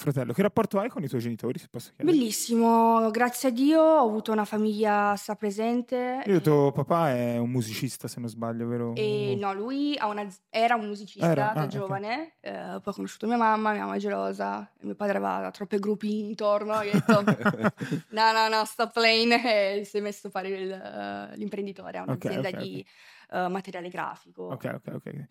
Fratello, 0.00 0.32
che 0.32 0.42
rapporto 0.42 0.78
hai 0.78 0.88
con 0.88 1.02
i 1.02 1.08
tuoi 1.08 1.20
genitori? 1.20 1.58
Se 1.58 1.66
posso 1.68 1.90
chiedere? 1.92 2.16
Bellissimo, 2.16 3.10
grazie 3.10 3.48
a 3.48 3.50
Dio 3.52 3.80
ho 3.80 4.06
avuto 4.06 4.30
una 4.30 4.44
famiglia 4.44 5.16
strapresente. 5.16 6.22
Io, 6.26 6.40
tuo 6.40 6.70
papà 6.70 7.10
è 7.10 7.36
un 7.36 7.50
musicista, 7.50 8.06
se 8.06 8.20
non 8.20 8.28
sbaglio, 8.28 8.68
vero? 8.68 8.94
E 8.94 9.36
no, 9.36 9.52
lui 9.52 9.98
una- 10.00 10.24
era 10.50 10.76
un 10.76 10.86
musicista 10.86 11.28
Era? 11.28 11.50
Ah, 11.50 11.54
da 11.54 11.62
ok. 11.62 11.66
giovane, 11.68 12.36
eh, 12.38 12.52
poi 12.52 12.80
ho 12.84 12.92
conosciuto 12.92 13.26
mia 13.26 13.36
mamma, 13.38 13.72
mia 13.72 13.80
mamma 13.80 13.96
è 13.96 13.98
gelosa, 13.98 14.70
e 14.80 14.84
mio 14.86 14.94
padre 14.94 15.16
aveva 15.18 15.50
troppe 15.50 15.80
gruppi 15.80 16.20
intorno, 16.20 16.80
e 16.80 16.90
ho 16.90 16.92
detto 16.92 17.24
no, 18.10 18.32
no, 18.32 18.48
no, 18.48 18.64
stop 18.66 18.92
playing, 18.92 19.32
e 19.44 19.82
si 19.84 19.96
è 19.96 20.00
messo 20.00 20.28
a 20.28 20.30
fare 20.30 20.48
il, 20.48 20.70
eh, 20.70 21.36
l'imprenditore, 21.36 21.98
ha 21.98 22.02
un'azienda 22.02 22.50
ok, 22.50 22.56
di 22.56 22.86
eh, 23.30 23.48
materiale 23.48 23.88
grafico. 23.88 24.44
Ok, 24.44 24.64
ok, 24.74 24.94
ok. 24.94 25.24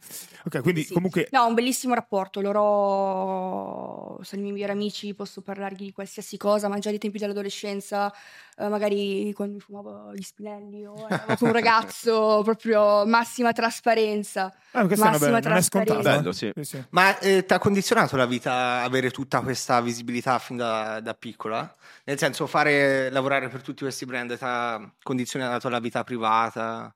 Ok, 0.45 0.61
quindi 0.61 0.83
Sì. 0.83 0.93
comunque... 0.93 1.27
No, 1.31 1.47
un 1.47 1.53
bellissimo 1.53 1.93
rapporto, 1.93 2.41
loro 2.41 4.19
sono 4.21 4.39
i 4.39 4.43
miei 4.43 4.53
migliori 4.53 4.71
amici, 4.71 5.13
posso 5.15 5.41
parlargli 5.41 5.85
di 5.85 5.91
qualsiasi 5.91 6.37
cosa, 6.37 6.67
ma 6.67 6.77
già 6.79 6.89
ai 6.89 6.97
tempi 6.99 7.17
dell'adolescenza, 7.17 8.13
eh, 8.57 8.67
magari 8.67 9.33
quando 9.33 9.55
mi 9.55 9.59
fumavo 9.59 10.13
gli 10.13 10.21
spinelli 10.21 10.85
o 10.85 10.93
andavo 10.93 11.35
con 11.35 11.47
un 11.47 11.53
ragazzo, 11.61 12.41
proprio 12.43 13.05
massima 13.05 13.51
trasparenza. 13.51 14.53
Ah, 14.71 14.85
questa 14.85 15.05
è 15.05 15.09
una 15.09 15.17
massima 15.17 15.39
bella, 15.39 15.49
non 15.49 15.57
è 15.57 15.61
scontato. 15.61 16.01
trasparenza. 16.01 16.17
Bello, 16.17 16.31
sì. 16.31 16.51
Sì, 16.55 16.63
sì. 16.63 16.83
Ma 16.89 17.17
eh, 17.19 17.45
ti 17.45 17.53
ha 17.53 17.59
condizionato 17.59 18.15
la 18.15 18.25
vita 18.25 18.81
avere 18.83 19.09
tutta 19.09 19.41
questa 19.41 19.81
visibilità 19.81 20.37
fin 20.39 20.57
da, 20.57 20.99
da 20.99 21.13
piccola? 21.13 21.73
Nel 22.03 22.17
senso, 22.17 22.45
fare, 22.47 23.09
lavorare 23.09 23.49
per 23.49 23.61
tutti 23.61 23.83
questi 23.83 24.05
brand 24.05 24.37
ti 24.37 24.43
ha 24.43 24.93
condizionato 25.01 25.67
la 25.69 25.79
vita 25.79 26.03
privata? 26.03 26.93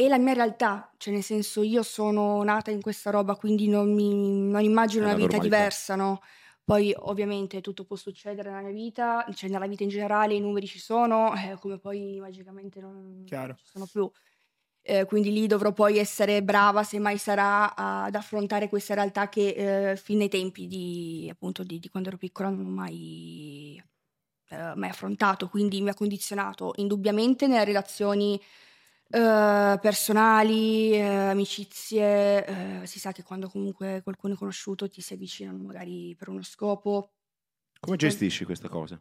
E 0.00 0.06
la 0.08 0.16
mia 0.18 0.32
realtà, 0.32 0.92
cioè 0.96 1.12
nel 1.12 1.24
senso 1.24 1.60
io 1.62 1.82
sono 1.82 2.40
nata 2.44 2.70
in 2.70 2.80
questa 2.80 3.10
roba, 3.10 3.34
quindi 3.34 3.66
non, 3.68 3.92
mi, 3.92 4.14
non 4.48 4.62
immagino 4.62 5.04
una 5.04 5.14
vita 5.14 5.38
normalità. 5.38 5.38
diversa, 5.38 5.96
no? 5.96 6.20
Poi 6.62 6.94
ovviamente 6.96 7.60
tutto 7.60 7.84
può 7.84 7.96
succedere 7.96 8.48
nella 8.48 8.62
mia 8.62 8.70
vita, 8.72 9.26
cioè 9.34 9.50
nella 9.50 9.66
vita 9.66 9.82
in 9.82 9.88
generale 9.88 10.34
i 10.34 10.40
numeri 10.40 10.68
ci 10.68 10.78
sono, 10.78 11.34
eh, 11.34 11.56
come 11.58 11.78
poi 11.80 12.18
magicamente 12.20 12.80
non 12.80 13.28
Chiaro. 13.28 13.54
ci 13.54 13.64
sono 13.66 13.88
più. 13.88 14.08
eh, 14.82 15.04
quindi 15.06 15.32
lì 15.32 15.46
dovrò 15.46 15.72
poi 15.72 15.98
essere 15.98 16.42
brava, 16.42 16.82
se 16.84 16.98
mai 16.98 17.18
sarà, 17.18 17.74
ad 17.76 18.14
affrontare 18.14 18.68
questa 18.68 18.94
realtà 18.94 19.28
che 19.28 19.92
eh, 19.92 19.96
fin 19.96 20.18
nei 20.18 20.28
tempi 20.30 20.66
di, 20.66 21.28
appunto, 21.30 21.64
di, 21.64 21.78
di 21.78 21.88
quando 21.90 22.08
ero 22.10 22.18
piccola 22.18 22.48
non 22.50 22.66
ho 22.66 22.70
mai, 22.70 23.82
eh, 24.50 24.72
mai 24.76 24.88
affrontato, 24.90 25.48
quindi 25.48 25.80
mi 25.82 25.90
ha 25.90 25.94
condizionato 25.94 26.72
indubbiamente 26.76 27.46
nelle 27.46 27.64
relazioni 27.64 28.40
eh, 29.10 29.78
personali, 29.80 30.92
eh, 30.92 31.02
amicizie, 31.02 32.82
eh, 32.82 32.86
si 32.86 32.98
sa 32.98 33.12
che 33.12 33.22
quando 33.22 33.48
comunque 33.48 34.02
qualcuno 34.02 34.34
è 34.34 34.36
conosciuto 34.36 34.88
ti 34.88 35.00
si 35.00 35.14
avvicinano 35.14 35.58
magari 35.58 36.14
per 36.16 36.28
uno 36.28 36.42
scopo. 36.42 37.12
Come 37.80 37.96
gestisci 37.96 38.44
questa 38.44 38.68
cosa? 38.68 39.00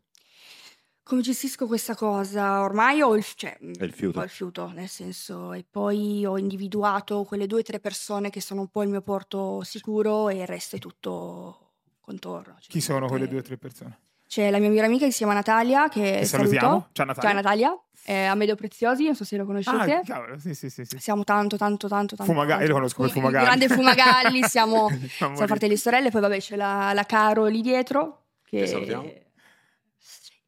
Come 1.04 1.22
gestisco 1.22 1.68
questa 1.68 1.96
cosa? 1.96 2.62
Ormai 2.62 3.02
ho 3.02 3.16
il, 3.16 3.24
cioè, 3.24 3.58
il 3.62 3.94
fiuto. 3.94 4.20
ho 4.20 4.24
il 4.24 4.30
fiuto, 4.30 4.68
nel 4.72 4.90
senso, 4.90 5.54
e 5.54 5.66
poi 5.70 6.26
ho 6.26 6.38
individuato 6.38 7.24
quelle 7.24 7.48
due 7.48 7.60
o 7.60 7.64
tre 7.64 7.80
persone 7.80 8.30
che 8.30 8.42
sono 8.42 8.62
un 8.62 8.68
po' 8.68 8.84
il 8.84 8.90
mio 8.90 9.02
porto 9.02 9.64
sicuro 9.64 10.28
e 10.28 10.40
il 10.40 10.48
resto 10.48 10.76
è 10.76 10.80
tutto 10.80 11.76
contorno. 12.02 12.56
cioè, 12.60 12.70
Chi 12.70 12.82
sono 12.82 13.08
quelle 13.08 13.28
due 13.30 13.40
o 13.40 13.42
tre 13.42 13.58
persone? 13.58 14.00
C'è 14.28 14.50
la 14.50 14.60
mia 14.60 14.68
migliore 14.70 14.88
amica 14.88 15.06
che 15.06 15.12
si 15.12 15.18
chiama 15.20 15.34
Natalia, 15.34 15.88
che 15.88 16.02
Che 16.20 16.26
saluto. 16.26 16.50
salutiamo. 16.50 16.88
Ciao 16.92 17.06
Natalia. 17.06 17.30
Ciao 17.30 17.34
Natalia, 17.42 17.80
è 18.04 18.24
Amedeo 18.26 18.56
Preziosi, 18.56 19.06
non 19.06 19.16
so 19.16 19.24
se 19.24 19.38
lo 19.38 19.46
conoscete. 19.46 19.94
Ah, 19.94 20.02
cavolo, 20.02 20.38
sì, 20.38 20.54
sì, 20.54 20.70
sì. 20.70 20.84
sì. 20.86 20.98
Siamo 21.00 21.24
tanto, 21.24 21.56
tanto, 21.58 21.88
tanto, 21.88 22.16
tanto. 22.16 22.32
Fumagalli, 22.32 22.66
tanto- 22.66 22.68
lo 22.68 22.74
conosco 22.76 22.98
come 22.98 23.08
Fu- 23.10 23.20
Fumagalli. 23.20 23.46
Grande 23.46 23.68
Fumagalli, 23.70 24.44
siamo, 24.48 24.90
siamo 25.16 25.36
fratelli 25.48 25.74
e 25.74 25.78
sorelle. 25.78 26.10
Poi 26.12 26.22
vabbè 26.22 26.40
c'è 26.40 26.56
la, 26.58 26.92
la 26.94 27.04
Caro 27.06 27.46
lì 27.46 27.62
dietro. 27.62 28.24
Che... 28.44 28.60
Che 28.60 28.68
salutiamo. 28.68 29.12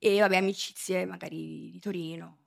E 0.02 0.20
vabbè 0.20 0.38
amicizie 0.38 1.06
magari 1.06 1.70
di 1.72 1.80
Torino. 1.80 2.38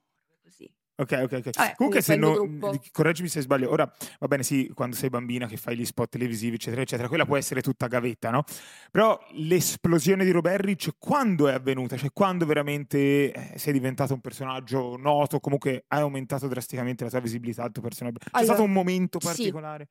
Ok, 1.02 1.20
ok, 1.22 1.32
ok. 1.32 1.50
Vabbè, 1.56 1.74
comunque, 1.76 2.00
se 2.00 2.18
comunque 2.18 2.46
mio 2.46 2.52
no, 2.52 2.70
gruppo. 2.70 2.84
correggimi 2.92 3.28
se 3.28 3.40
sbaglio. 3.40 3.70
Ora 3.70 3.90
va 4.20 4.26
bene, 4.28 4.42
sì, 4.42 4.70
quando 4.74 4.96
sei 4.96 5.08
bambina 5.10 5.46
che 5.46 5.56
fai 5.56 5.76
gli 5.76 5.84
spot 5.84 6.10
televisivi, 6.10 6.54
eccetera, 6.54 6.82
eccetera, 6.82 7.08
quella 7.08 7.24
può 7.24 7.36
essere 7.36 7.60
tutta 7.60 7.86
gavetta, 7.86 8.30
no? 8.30 8.44
Però 8.90 9.18
l'esplosione 9.32 10.24
di 10.24 10.30
Roberrich 10.30 10.94
quando 10.98 11.48
è 11.48 11.52
avvenuta? 11.52 11.96
Cioè, 11.96 12.10
quando 12.12 12.46
veramente 12.46 13.32
eh, 13.32 13.58
sei 13.58 13.72
diventato 13.72 14.14
un 14.14 14.20
personaggio 14.20 14.96
noto, 14.96 15.40
comunque 15.40 15.84
hai 15.88 16.00
aumentato 16.00 16.46
drasticamente 16.46 17.04
la 17.04 17.10
tua 17.10 17.20
visibilità, 17.20 17.64
il 17.64 17.72
tuo 17.72 17.82
personaggio? 17.82 18.18
C'è 18.18 18.28
Allora, 18.32 18.52
stato 18.52 18.62
un 18.62 18.72
momento 18.72 19.18
sì. 19.20 19.26
particolare? 19.26 19.88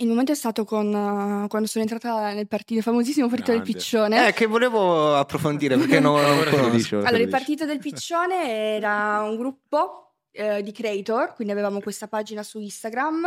Il 0.00 0.06
momento 0.06 0.30
è 0.30 0.36
stato 0.36 0.64
con, 0.64 0.86
eh, 0.86 1.48
quando 1.48 1.66
sono 1.66 1.82
entrata 1.82 2.32
nel 2.32 2.46
partito, 2.46 2.78
il 2.78 2.84
famosissimo 2.84 3.26
partito 3.26 3.50
del 3.50 3.62
Grande. 3.62 3.78
Piccione. 3.78 4.28
Eh, 4.28 4.32
che 4.32 4.46
volevo 4.46 5.16
approfondire 5.16 5.76
perché 5.76 5.98
non, 5.98 6.20
lo 6.44 6.50
conosco. 6.50 6.98
Allora, 6.98 7.16
lo 7.16 7.22
il 7.24 7.28
partito 7.28 7.64
del 7.64 7.78
Piccione 7.78 8.76
era 8.76 9.22
un 9.22 9.36
gruppo 9.36 10.07
eh, 10.38 10.62
di 10.62 10.70
creator, 10.70 11.34
quindi 11.34 11.52
avevamo 11.52 11.80
questa 11.80 12.06
pagina 12.06 12.44
su 12.44 12.60
Instagram 12.60 13.26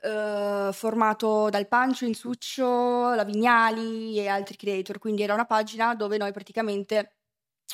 eh, 0.00 0.70
formato 0.72 1.50
dal 1.50 1.68
Pancio, 1.68 2.06
Insuccio, 2.06 3.12
la 3.14 3.24
Vignali 3.24 4.18
e 4.18 4.28
altri 4.28 4.56
creator, 4.56 4.98
quindi 4.98 5.22
era 5.22 5.34
una 5.34 5.44
pagina 5.44 5.94
dove 5.94 6.16
noi 6.16 6.32
praticamente 6.32 7.16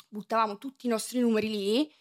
buttavamo 0.09 0.57
tutti 0.57 0.87
i 0.87 0.89
nostri 0.89 1.19
numeri 1.19 1.49
lì 1.49 1.93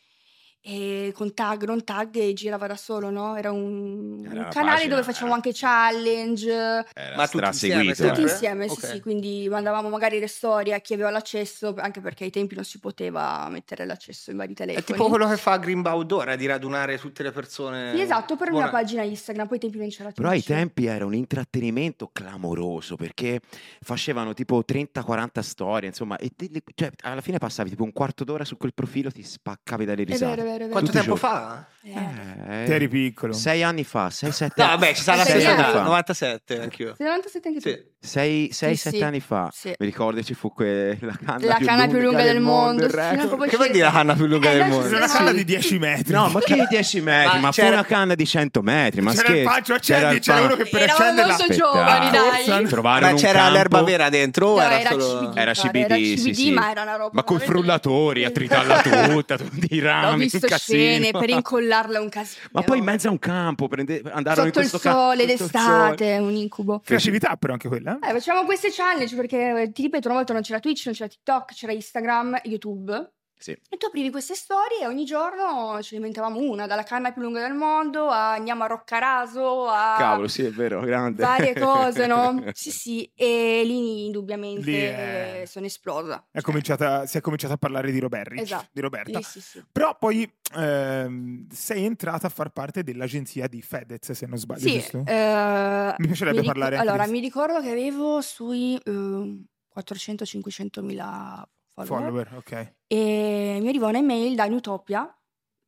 e 0.67 1.13
con 1.15 1.35
tag, 1.35 1.65
non 1.65 1.85
tag 1.85 2.17
e 2.17 2.33
girava 2.33 2.67
da 2.67 2.77
solo, 2.77 3.11
no? 3.11 3.37
Era 3.37 3.53
un, 3.53 4.23
Era 4.25 4.45
un 4.45 4.49
canale 4.51 4.77
pagina, 4.77 4.89
dove 4.95 5.03
facevamo 5.03 5.35
era- 5.35 5.43
anche 5.45 5.51
challenge. 5.53 6.51
Era 6.95 7.17
Ma 7.17 7.29
tutti 7.29 7.45
insieme, 7.45 7.95
Tutti 7.95 8.21
eh. 8.21 8.23
insieme, 8.23 8.69
sì, 8.69 8.75
Ok. 8.79 8.87
sì, 8.87 9.01
quindi 9.01 9.47
mandavamo 9.51 9.91
magari 9.91 10.19
le 10.19 10.27
storie 10.27 10.73
a 10.73 10.79
chi 10.81 10.95
aveva 10.95 11.11
l'accesso, 11.11 11.75
anche 11.77 12.01
perché 12.01 12.25
ai 12.25 12.31
tempi 12.31 12.55
non 12.55 12.65
si 12.65 12.79
poteva 12.79 13.47
mettere 13.51 13.85
l'accesso 13.85 14.31
in 14.31 14.39
vari 14.39 14.55
telefoni. 14.55 14.83
È 14.83 14.87
tipo 14.87 15.07
quello 15.09 15.29
che 15.29 15.37
fa 15.37 15.59
Greenbaud 15.59 16.11
ora 16.13 16.35
di 16.35 16.47
radunare 16.47 16.97
tutte 16.99 17.23
le 17.23 17.31
persone. 17.31 17.93
Sì, 17.95 18.01
esatto, 18.01 18.35
per 18.37 18.49
Buona- 18.49 18.69
una 18.69 18.73
pagina 18.73 19.03
Instagram, 19.03 19.47
poi 19.47 19.57
ai 19.57 19.63
tempi 19.63 19.79
non 19.79 19.89
c'era 19.89 20.11
Però 20.13 20.29
ai 20.31 20.43
tempi 20.43 20.87
era 20.87 21.05
un 21.05 21.15
intrattenimento 21.15 22.09
clamoroso 22.11 22.97
perché 22.97 23.41
facevano 23.83 24.33
tipo 24.33 24.63
30-40 24.65 25.43
storie, 25.43 25.89
insomma, 25.91 26.17
e 26.17 26.31
te- 26.35 26.51
cioè, 26.75 26.91
alla 27.03 27.21
fine 27.21 27.37
passavi 27.37 27.69
tipo 27.69 27.83
un 27.83 27.93
quarto 27.93 28.25
d'ora 28.25 28.47
su 28.47 28.57
quel 28.57 28.73
profilo, 28.73 29.11
ti 29.11 29.23
spaccavi 29.23 29.85
dalle 29.85 30.05
risate. 30.05 30.25
è 30.25 30.29
vero, 30.37 30.41
è 30.41 30.45
vero. 30.45 30.53
Quanto 30.71 30.81
Tutti 30.91 30.93
tempo 30.93 31.17
fa? 31.17 31.67
Eh. 31.83 31.91
Eh, 31.93 32.65
Te 32.67 32.75
eri 32.75 32.89
piccolo. 32.89 33.33
Sei 33.33 33.63
anni 33.63 33.85
fa, 33.85 34.09
6-7 34.09 34.51
No, 34.57 34.67
vabbè, 34.67 34.95
ci 34.95 35.03
sarà 35.03 35.25
Sei 35.25 35.43
la 35.43 35.51
anni 35.51 35.59
stessa 35.63 35.73
fa. 35.79 35.83
97 35.83 36.61
anch'io. 36.61 36.95
Sei 36.97 37.07
97 37.07 37.49
anche 37.49 37.61
tu? 37.61 37.69
Sì. 37.69 37.93
6-7 38.05 38.75
Sì, 38.77 38.97
sì. 38.97 39.03
anni 39.03 39.21
fa, 39.21 39.49
Sì. 39.53 39.69
mi 39.79 39.87
ricordo 39.87 40.23
ci 40.23 40.35
fu 40.35 40.53
que- 40.53 40.99
la 41.01 41.17
canna, 41.25 41.47
La 41.47 41.55
più, 41.57 41.67
canna 41.67 41.87
più 41.89 42.01
lunga 42.01 42.23
del 42.23 42.41
mondo, 42.41 42.85
il 42.85 42.91
sì, 42.91 42.97
record. 42.97 43.19
no, 43.21 43.27
proprio 43.29 43.49
Che 43.51 43.57
vuol 43.57 43.71
dire 43.71 43.85
la 43.85 43.91
canna 43.93 44.15
più 44.15 44.27
lunga 44.27 44.51
Eh, 44.51 44.57
del 44.59 44.69
mondo? 44.69 44.85
C'era 44.85 44.97
una 44.99 45.09
Sì. 45.09 45.17
canna 45.17 45.33
di 45.33 45.45
10 45.45 45.79
metri. 45.79 46.13
No, 46.13 46.29
ma 46.29 46.41
che 46.41 46.67
10 46.69 47.01
metri? 47.01 47.35
Ma 47.37 47.41
Ma, 47.41 47.53
fu 47.53 47.61
c'era- 47.61 47.73
una 47.77 47.85
canna 47.85 48.15
di 48.15 48.27
100 48.27 48.61
metri. 48.63 49.01
Ma 49.01 49.11
C'era 49.13 49.23
il 49.23 49.29
scherzi. 49.29 49.45
Pancio 49.55 49.73
accendi, 49.75 50.15
il 50.17 50.21
c'era 50.21 50.37
pan- 50.39 50.47
uno 50.47 50.57
che 50.57 50.65
per 50.69 50.83
Eravamo 50.83 51.05
accenderla... 51.05 51.37
molto 51.39 51.55
giovani, 51.55 52.11
dai. 52.11 52.45
forza. 52.45 52.63
Trovare 52.69 53.01
Ma 53.05 53.11
un 53.11 53.17
c'era 53.17 53.39
campo- 53.39 53.53
l'erba 53.55 53.83
vera 53.83 54.09
dentro 54.11 54.49
No, 54.55 54.61
era 54.61 54.81
era 54.81 54.91
solo... 54.91 55.05
CBD. 55.05 55.37
Era 55.39 55.53
CBD, 55.53 55.77
era 55.77 55.95
CBD, 55.97 56.31
sì. 56.35 56.51
ma 56.53 56.71
era 56.71 56.83
una 56.83 56.97
roba 56.97 57.11
Ma 57.15 57.23
con 57.25 57.39
frullatori 57.41 58.25
a 58.25 58.31
tritalla 58.31 58.81
tutta, 58.83 59.37
tutti 59.39 59.75
i 59.75 59.79
rami, 59.81 60.13
Ho 60.15 60.17
visto 60.17 60.47
scene 60.57 61.11
per 61.11 61.31
incollarla 61.31 62.01
un 62.01 62.09
casino. 62.09 62.43
Ma 62.53 62.63
poi 62.63 62.79
in 62.79 62.85
mezzo 62.85 63.09
a 63.09 63.11
un 63.11 63.19
campo, 63.19 63.69
andarono 63.71 64.03
Sotto 64.13 64.41
in 64.41 64.47
il 64.47 64.53
questo 64.53 64.79
campo. 64.79 64.99
sole 65.01 65.21
sotto 65.21 65.23
il 65.33 65.39
d'estate, 65.39 66.17
un 66.19 66.35
incubo. 66.35 66.83
Creatività 66.85 67.37
però 67.37 67.53
anche 67.55 67.69
quella. 67.69 67.94
Eh, 68.03 68.11
facciamo 68.13 68.45
queste 68.45 68.71
challenge 68.71 69.15
perché 69.17 69.63
eh, 69.63 69.73
ti 69.73 69.83
ripeto, 69.83 70.09
una 70.09 70.17
volta 70.19 70.33
non 70.33 70.43
c'era 70.43 70.61
Twitch, 70.61 70.87
non 70.87 70.95
c'era 70.95 71.09
TikTok, 71.09 71.55
c'era 71.55 71.73
Instagram, 71.73 72.41
YouTube. 72.45 73.14
Sì. 73.39 73.51
E 73.51 73.77
tu 73.77 73.87
aprivi 73.87 74.11
queste 74.11 74.35
storie 74.35 74.81
e 74.83 74.87
ogni 74.87 75.05
giorno 75.05 75.79
ce 75.83 75.91
ne 75.93 75.97
inventavamo 75.99 76.39
una, 76.41 76.67
dalla 76.67 76.83
canna 76.85 77.13
più 77.13 77.21
lunga 77.23 77.41
del 77.43 77.53
mondo 77.55 78.09
a 78.09 78.33
andiamo 78.33 78.65
a 78.65 78.67
Roccaraso 78.69 79.67
a 79.69 79.97
Cavolo, 79.99 80.29
sì, 80.29 80.45
è 80.45 80.51
vero, 80.51 80.81
grande. 80.81 81.23
varie 81.23 81.53
cose, 81.55 82.07
no? 82.07 82.43
Sì, 82.55 82.71
sì, 82.71 83.13
e 83.15 83.63
lì 83.65 84.07
indubbiamente 84.07 84.65
Lì 84.71 84.75
è- 84.77 85.43
sono 85.47 85.67
esplosa. 85.67 86.27
È 86.31 86.41
cominciata- 86.41 87.05
si 87.07 87.19
è 87.19 87.21
cominciato 87.21 87.53
a 87.55 87.59
parlare 87.59 87.91
di 87.93 87.99
Roberrich, 87.99 88.41
Esatto. 88.43 88.69
di 88.73 88.81
Roberta. 88.81 89.19
Lì 89.19 89.25
sì, 89.25 89.41
sì. 89.41 89.63
Però 89.71 89.97
poi 89.99 90.31
ehm, 90.57 91.47
sei 91.51 91.85
entrata 91.85 92.29
a 92.29 92.31
far 92.31 92.51
parte 92.51 92.83
dell'agenzia 92.83 93.47
di 93.47 93.61
Fedez, 93.61 94.11
se 94.13 94.27
non 94.27 94.39
sbaglio, 94.39 94.61
Sì, 94.61 94.73
giusto? 94.75 95.03
eh, 95.07 95.95
Mi 95.99 96.07
piacerebbe 96.07 96.37
ric- 96.41 96.47
parlare 96.47 96.77
Allora, 96.77 97.05
di- 97.05 97.11
mi 97.11 97.21
ricordo 97.21 97.61
che 97.61 97.71
avevo 97.71 98.21
sui 98.23 98.77
eh, 98.83 99.45
400-500 99.69 100.83
mila 100.83 101.47
follower, 101.75 102.27
Follower, 102.27 102.35
ok. 102.37 102.73
e 102.87 103.59
mi 103.61 103.69
arrivò 103.69 103.89
un'email 103.89 104.35
da 104.35 104.47
Newtopia, 104.47 105.17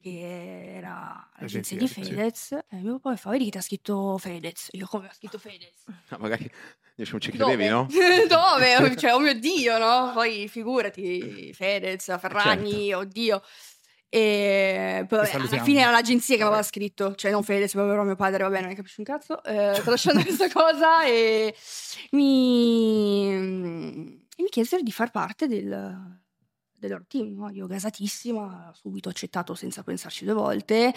che 0.00 0.74
era 0.76 1.28
l'agenzia 1.38 1.76
di 1.76 1.84
Agenzia, 1.84 2.04
sì. 2.04 2.10
Fedez, 2.10 2.52
e 2.52 2.76
mio 2.76 2.94
papà 2.94 3.10
mi 3.10 3.16
fa, 3.16 3.30
vedi 3.30 3.44
che 3.46 3.50
ti 3.50 3.58
ha 3.58 3.62
scritto 3.62 4.18
Fedez. 4.18 4.68
Io 4.72 4.86
come 4.86 5.08
ha 5.08 5.12
scritto 5.12 5.38
Fedez? 5.38 5.84
No, 6.10 6.18
magari 6.18 6.48
io 6.98 7.04
non 7.10 7.20
ci 7.20 7.32
credevi, 7.32 7.66
no? 7.66 7.88
Dove? 8.28 8.94
Cioè, 8.96 9.14
oh 9.14 9.18
mio 9.18 9.38
Dio, 9.38 9.78
no? 9.78 10.12
Poi 10.14 10.48
figurati, 10.48 11.52
Fedez, 11.52 12.18
Ferragni, 12.18 12.92
oddio. 12.92 13.42
E 14.08 15.04
poi 15.08 15.28
alla 15.30 15.62
fine 15.62 15.80
era 15.80 15.90
l'agenzia 15.90 16.36
che 16.36 16.42
mi 16.42 16.48
aveva 16.48 16.62
scritto, 16.62 17.16
cioè 17.16 17.32
non 17.32 17.42
Fedez, 17.42 17.72
però 17.72 18.04
mio 18.04 18.14
padre, 18.14 18.44
va 18.44 18.48
bene, 18.48 18.60
non 18.60 18.70
ne 18.70 18.76
capisce 18.76 19.00
un 19.00 19.06
cazzo. 19.06 19.42
Eh, 19.42 19.80
tralasciando 19.82 20.22
questa 20.22 20.48
cosa 20.48 21.04
e 21.04 21.54
mi, 22.12 24.24
e 24.36 24.42
mi 24.42 24.48
chiesero 24.48 24.82
di 24.82 24.92
far 24.92 25.10
parte 25.10 25.48
del, 25.48 25.68
del 26.72 26.90
loro 26.90 27.04
team. 27.08 27.34
no? 27.38 27.50
Io 27.50 27.66
gasatissima, 27.66 28.70
subito 28.74 29.08
accettato 29.08 29.54
senza 29.54 29.82
pensarci 29.82 30.24
due 30.24 30.34
volte. 30.34 30.92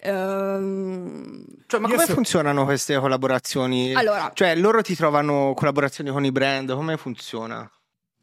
Ehm, 0.00 1.44
Cioè, 1.66 1.80
ma 1.80 1.88
Io 1.88 1.94
come 1.94 2.06
so- 2.06 2.14
funzionano 2.14 2.64
queste 2.64 2.98
collaborazioni? 2.98 3.92
allora, 3.94 4.30
Cioè, 4.34 4.54
loro 4.56 4.82
ti 4.82 4.94
trovano 4.94 5.52
collaborazioni 5.54 6.10
con 6.10 6.24
i 6.24 6.32
brand, 6.32 6.72
come 6.74 6.96
funziona? 6.96 7.68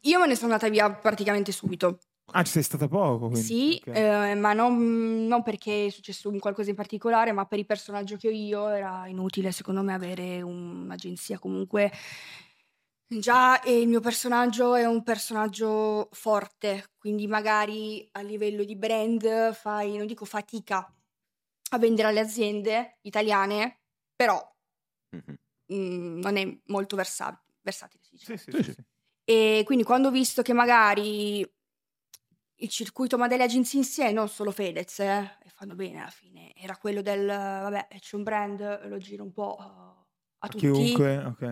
io 0.04 0.18
me 0.18 0.26
ne 0.26 0.34
sono 0.34 0.52
andata 0.52 0.68
via 0.68 0.90
praticamente 0.92 1.52
subito. 1.52 1.98
Ah, 2.32 2.42
ci 2.42 2.52
sei 2.52 2.62
stata 2.64 2.88
poco, 2.88 3.28
quindi. 3.28 3.40
Sì, 3.46 3.82
ok. 3.86 3.94
eh, 3.96 4.34
ma 4.34 4.52
non, 4.52 5.26
non 5.26 5.42
perché 5.42 5.86
è 5.86 5.90
successo 5.90 6.28
un 6.28 6.38
qualcosa 6.38 6.70
in 6.70 6.76
particolare, 6.76 7.30
ma 7.32 7.44
per 7.44 7.58
il 7.60 7.66
personaggio 7.66 8.16
che 8.16 8.28
ho 8.28 8.30
io 8.32 8.68
era 8.68 9.06
inutile 9.06 9.52
secondo 9.52 9.82
me 9.82 9.92
avere 9.92 10.40
un'agenzia 10.42 11.38
comunque. 11.38 11.92
Già 13.18 13.60
eh, 13.60 13.80
il 13.80 13.88
mio 13.88 14.00
personaggio 14.00 14.74
è 14.74 14.84
un 14.86 15.02
personaggio 15.02 16.08
forte, 16.12 16.92
quindi 16.96 17.26
magari 17.26 18.08
a 18.12 18.20
livello 18.22 18.64
di 18.64 18.76
brand 18.76 19.52
fai, 19.52 19.96
non 19.96 20.06
dico 20.06 20.24
fatica 20.24 20.90
a 21.70 21.78
vendere 21.78 22.08
alle 22.08 22.20
aziende 22.20 22.98
italiane, 23.02 23.82
però 24.14 24.40
Mhm. 25.12 25.38
mm, 25.72 26.20
non 26.20 26.36
è 26.36 26.58
molto 26.66 26.96
versa- 26.96 27.40
versatile. 27.60 28.02
Sì, 28.02 28.36
sì, 28.36 28.52
sì, 28.52 28.72
sì. 28.72 28.84
E 29.24 29.62
quindi 29.64 29.84
quando 29.84 30.08
ho 30.08 30.10
visto 30.10 30.42
che 30.42 30.52
magari 30.52 31.40
il 32.56 32.68
circuito 32.68 33.18
ma 33.18 33.26
delle 33.26 33.42
agenzie 33.44 33.78
in 33.78 33.84
sé, 33.84 34.12
non 34.12 34.28
solo 34.28 34.50
Fedez, 34.52 35.00
eh, 35.00 35.38
e 35.42 35.48
fanno 35.48 35.74
bene 35.74 36.00
alla 36.00 36.10
fine, 36.10 36.52
era 36.54 36.76
quello 36.76 37.02
del, 37.02 37.26
vabbè, 37.26 37.88
c'è 37.98 38.16
un 38.16 38.22
brand, 38.22 38.86
lo 38.88 38.98
giro 38.98 39.24
un 39.24 39.32
po' 39.32 39.56
uh, 39.58 40.06
a 40.38 40.48
tutti. 40.48 40.66
Chiunque, 40.68 41.18
ok. 41.24 41.42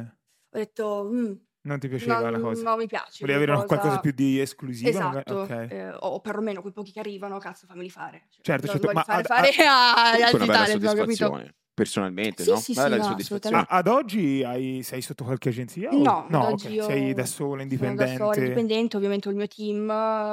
Ho 0.52 0.59
detto, 0.59 1.09
"Mm, 1.12 1.33
Non 1.62 1.79
ti 1.79 1.88
piaceva 1.88 2.21
non, 2.21 2.33
la 2.33 2.40
cosa? 2.40 2.62
non 2.62 2.79
mi 2.79 2.87
piace. 2.87 3.19
Volevi 3.21 3.37
avere 3.43 3.52
una- 3.52 3.64
qualcosa- 3.64 4.00
più 4.00 4.12
di 4.12 4.40
esclusivo? 4.40 4.88
Esatto, 4.88 5.40
Ok. 5.40 5.50
eh, 5.50 5.93
o 5.99 6.21
perlomeno 6.21 6.62
quei 6.62 6.73
pochi 6.73 6.90
che 6.90 7.00
arrivano, 7.00 7.37
cazzo, 7.38 7.67
fammeli 7.67 7.90
fare. 7.90 8.25
Cioè, 8.31 8.40
Certo, 8.43 8.67
non 8.67 8.75
certo, 8.81 8.87
voglio 8.87 8.99
ma 8.99 9.05
fare, 9.05 9.21
ad- 9.21 9.26
fare 9.26 9.67
a- 9.67 10.02
altri 10.25 10.37
una 10.37 10.47
bella 10.47 10.59
talent, 10.64 10.85
ho 10.85 10.87
capito? 10.87 10.97
soddisfazione. 10.97 11.55
Personalmente, 11.80 12.42
Sì, 12.42 12.50
no? 12.50 12.56
sì, 12.56 12.75
Dai, 12.75 12.84
sì, 12.84 12.90
la 12.90 12.96
no, 12.99 13.02
soddisfazione. 13.04 13.56
Ma 13.56 13.66
ad 13.66 13.87
oggi 13.87 14.42
hai- 14.44 14.82
sei 14.82 15.00
sotto 15.00 15.25
qualche 15.25 15.49
agenzia? 15.49 15.88
o- 15.90 16.02
No, 16.02 16.25
ad 16.26 16.30
no 16.30 16.49
oggi 16.49 16.66
ok, 16.66 16.72
io 16.75 16.82
sei 16.84 17.14
da 17.14 17.25
sola, 17.25 17.49
Sono 17.50 17.62
indipendente. 17.62 18.04
da 18.04 18.16
sola, 18.18 18.37
indipendente, 18.37 18.96
ovviamente 18.99 19.28
ho 19.28 19.30
il 19.30 19.37
mio 19.38 19.46
team, 19.46 19.88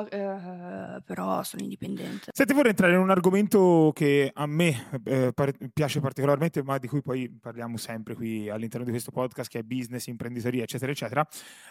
eh, 0.09 1.01
però 1.05 1.41
sono 1.43 1.63
indipendente. 1.63 2.31
Senti, 2.33 2.53
vorrei 2.53 2.71
entrare 2.71 2.93
in 2.93 2.99
un 2.99 3.09
argomento 3.09 3.91
che 3.95 4.29
a 4.33 4.45
me 4.45 4.87
eh, 5.05 5.31
par- 5.33 5.55
piace 5.73 6.01
particolarmente, 6.01 6.61
ma 6.63 6.77
di 6.77 6.87
cui 6.89 7.01
poi 7.01 7.29
parliamo 7.29 7.77
sempre 7.77 8.13
qui 8.13 8.49
all'interno 8.49 8.83
di 8.85 8.91
questo 8.91 9.11
podcast, 9.11 9.49
che 9.49 9.59
è 9.59 9.63
business, 9.63 10.07
imprenditoria, 10.07 10.63
eccetera, 10.63 10.91
eccetera. 10.91 11.25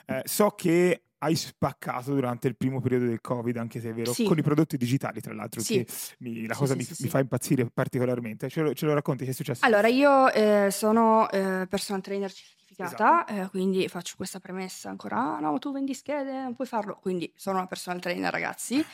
Eh, 0.06 0.22
so 0.24 0.50
che 0.56 1.02
hai 1.18 1.34
spaccato 1.34 2.12
durante 2.14 2.46
il 2.48 2.56
primo 2.56 2.80
periodo 2.80 3.06
del 3.06 3.20
Covid, 3.20 3.56
anche 3.56 3.80
se 3.80 3.90
è 3.90 3.94
vero, 3.94 4.12
Sì. 4.12 4.24
con 4.24 4.36
i 4.38 4.42
prodotti 4.42 4.76
digitali, 4.76 5.20
tra 5.20 5.32
l'altro, 5.34 5.60
Sì. 5.60 5.84
che 5.84 5.92
mi- 6.18 6.46
la 6.46 6.54
cosa 6.54 6.74
sì, 6.74 6.78
mi, 6.80 6.86
mi 7.00 7.08
fa 7.08 7.18
impazzire 7.20 7.66
particolarmente. 7.72 8.48
Ce 8.48 8.60
lo, 8.60 8.74
ce 8.74 8.86
lo 8.86 8.94
racconti 8.94 9.24
che 9.24 9.30
è 9.30 9.34
successo? 9.34 9.64
Allora, 9.64 9.88
io 9.88 10.30
eh, 10.32 10.68
sono 10.70 11.28
eh, 11.30 11.66
personal 11.68 12.02
trainer 12.02 12.30
certificata, 12.76 13.26
Esatto. 13.26 13.32
eh, 13.46 13.48
quindi 13.50 13.88
faccio 13.88 14.14
questa 14.16 14.38
premessa 14.40 14.88
ancora, 14.90 15.16
ah 15.36 15.40
no, 15.40 15.58
tu 15.58 15.72
vendi 15.72 15.94
schede, 15.94 16.42
non 16.42 16.54
puoi 16.54 16.66
farlo, 16.66 16.98
quindi 17.00 17.32
sono 17.36 17.56
una 17.58 17.66
personal 17.66 18.00
trainer 18.00 18.30
ragazzi. 18.32 18.84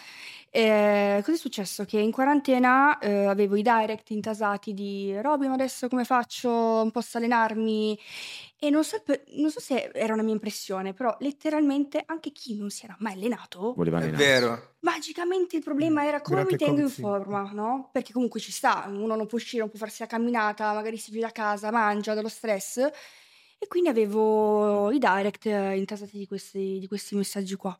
Eh, 0.54 1.20
cosa 1.24 1.32
è 1.36 1.40
successo? 1.40 1.84
Che 1.86 1.98
in 1.98 2.10
quarantena 2.12 2.98
eh, 2.98 3.24
avevo 3.24 3.56
i 3.56 3.62
direct 3.62 4.10
intasati 4.10 4.74
di 4.74 5.18
Robin, 5.20 5.50
adesso 5.50 5.88
come 5.88 6.04
faccio? 6.04 6.88
Posso 6.92 7.16
allenarmi? 7.16 7.98
E 8.58 8.68
non 8.70 8.84
so, 8.84 9.02
non 9.36 9.50
so 9.50 9.60
se 9.60 9.90
era 9.94 10.12
una 10.12 10.22
mia 10.22 10.34
impressione, 10.34 10.92
però 10.92 11.16
letteralmente 11.20 12.02
anche 12.04 12.30
chi 12.32 12.54
non 12.56 12.68
si 12.70 12.84
era 12.84 12.94
mai 13.00 13.14
allenato 13.14 13.72
Voleva 13.74 13.98
È 13.98 14.02
allenarsi. 14.02 14.26
vero. 14.26 14.74
Magicamente 14.80 15.56
il 15.56 15.62
problema 15.62 16.04
era 16.04 16.20
come 16.20 16.42
Durante 16.42 16.52
mi 16.52 16.70
tengo 16.70 16.80
in 16.82 16.90
forma, 16.90 17.50
no? 17.52 17.88
Perché 17.90 18.12
comunque 18.12 18.38
ci 18.40 18.52
sta, 18.52 18.84
uno 18.88 19.16
non 19.16 19.26
può 19.26 19.38
uscire, 19.38 19.62
non 19.62 19.70
può 19.70 19.78
farsi 19.78 20.02
la 20.02 20.06
camminata, 20.08 20.72
magari 20.74 20.96
si 20.98 21.10
chiude 21.10 21.26
a 21.26 21.30
casa, 21.32 21.70
mangia 21.70 22.14
dallo 22.14 22.28
stress. 22.28 22.88
E 23.62 23.68
quindi 23.68 23.88
avevo 23.90 24.90
i 24.90 24.98
direct 24.98 25.46
eh, 25.46 25.76
intasati 25.78 26.18
di 26.18 26.26
questi, 26.26 26.78
di 26.80 26.88
questi 26.88 27.14
messaggi 27.14 27.54
qua. 27.54 27.78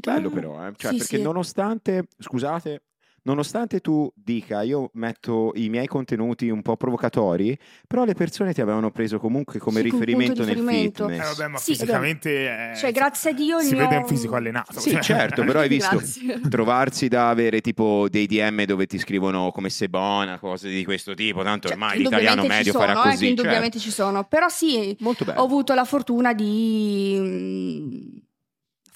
Bello 0.00 0.28
"Ah, 0.28 0.30
però, 0.30 0.66
eh. 0.66 0.72
Cioè, 0.74 0.92
sì, 0.92 0.96
perché 0.96 1.16
sì." 1.18 1.22
nonostante, 1.22 2.06
scusate, 2.18 2.82
nonostante 3.26 3.80
tu 3.80 4.10
dica 4.14 4.62
io 4.62 4.90
metto 4.94 5.52
i 5.56 5.68
miei 5.68 5.86
contenuti 5.86 6.48
un 6.48 6.62
po' 6.62 6.76
provocatori, 6.76 7.58
però 7.86 8.04
le 8.04 8.14
persone 8.14 8.54
ti 8.54 8.60
avevano 8.60 8.90
preso 8.90 9.18
comunque 9.18 9.58
come 9.58 9.76
Sì, 9.78 9.82
di 9.84 9.90
riferimento 9.90 10.44
nel 10.44 10.54
riferimento. 10.56 11.08
Eh, 11.08 11.12
fitness. 11.12 11.36
vabbè, 11.36 11.48
ma 11.50 11.58
Sì, 11.58 11.72
fisicamente... 11.72 12.70
eh, 12.70 12.76
Cioè, 12.76 12.92
grazie 12.92 13.30
a 13.30 13.32
Dio 13.34 13.60
Si 13.60 13.74
mio... 13.74 13.82
vede 13.82 13.96
un 13.96 14.06
fisico 14.06 14.34
allenato. 14.36 14.80
Sì, 14.80 14.90
cioè. 14.92 15.02
certo, 15.02 15.44
però 15.44 15.60
hai 15.60 15.68
visto 15.68 15.96
Grazie. 15.98 16.40
trovarsi 16.48 17.08
da 17.08 17.28
avere 17.28 17.60
tipo 17.60 18.06
dei 18.08 18.26
DM 18.26 18.64
dove 18.64 18.86
ti 18.86 18.98
scrivono 18.98 19.50
come 19.50 19.68
sei 19.70 19.88
buona, 19.88 20.38
cose 20.38 20.68
di 20.68 20.84
questo 20.84 21.14
tipo, 21.14 21.42
tanto 21.42 21.68
Cioè, 21.68 21.76
ormai 21.76 21.98
l'italiano 21.98 22.44
medio 22.44 22.72
sono, 22.72 22.84
farà 22.86 22.98
eh, 22.98 23.02
che 23.02 23.08
così. 23.10 23.24
certo. 23.26 23.40
indubbiamente 23.42 23.78
ci 23.78 23.90
sono. 23.90 24.24
Però 24.24 24.48
sì, 24.48 24.96
ho 25.02 25.42
avuto 25.42 25.74
la 25.74 25.84
fortuna 25.84 26.32
di... 26.32 28.24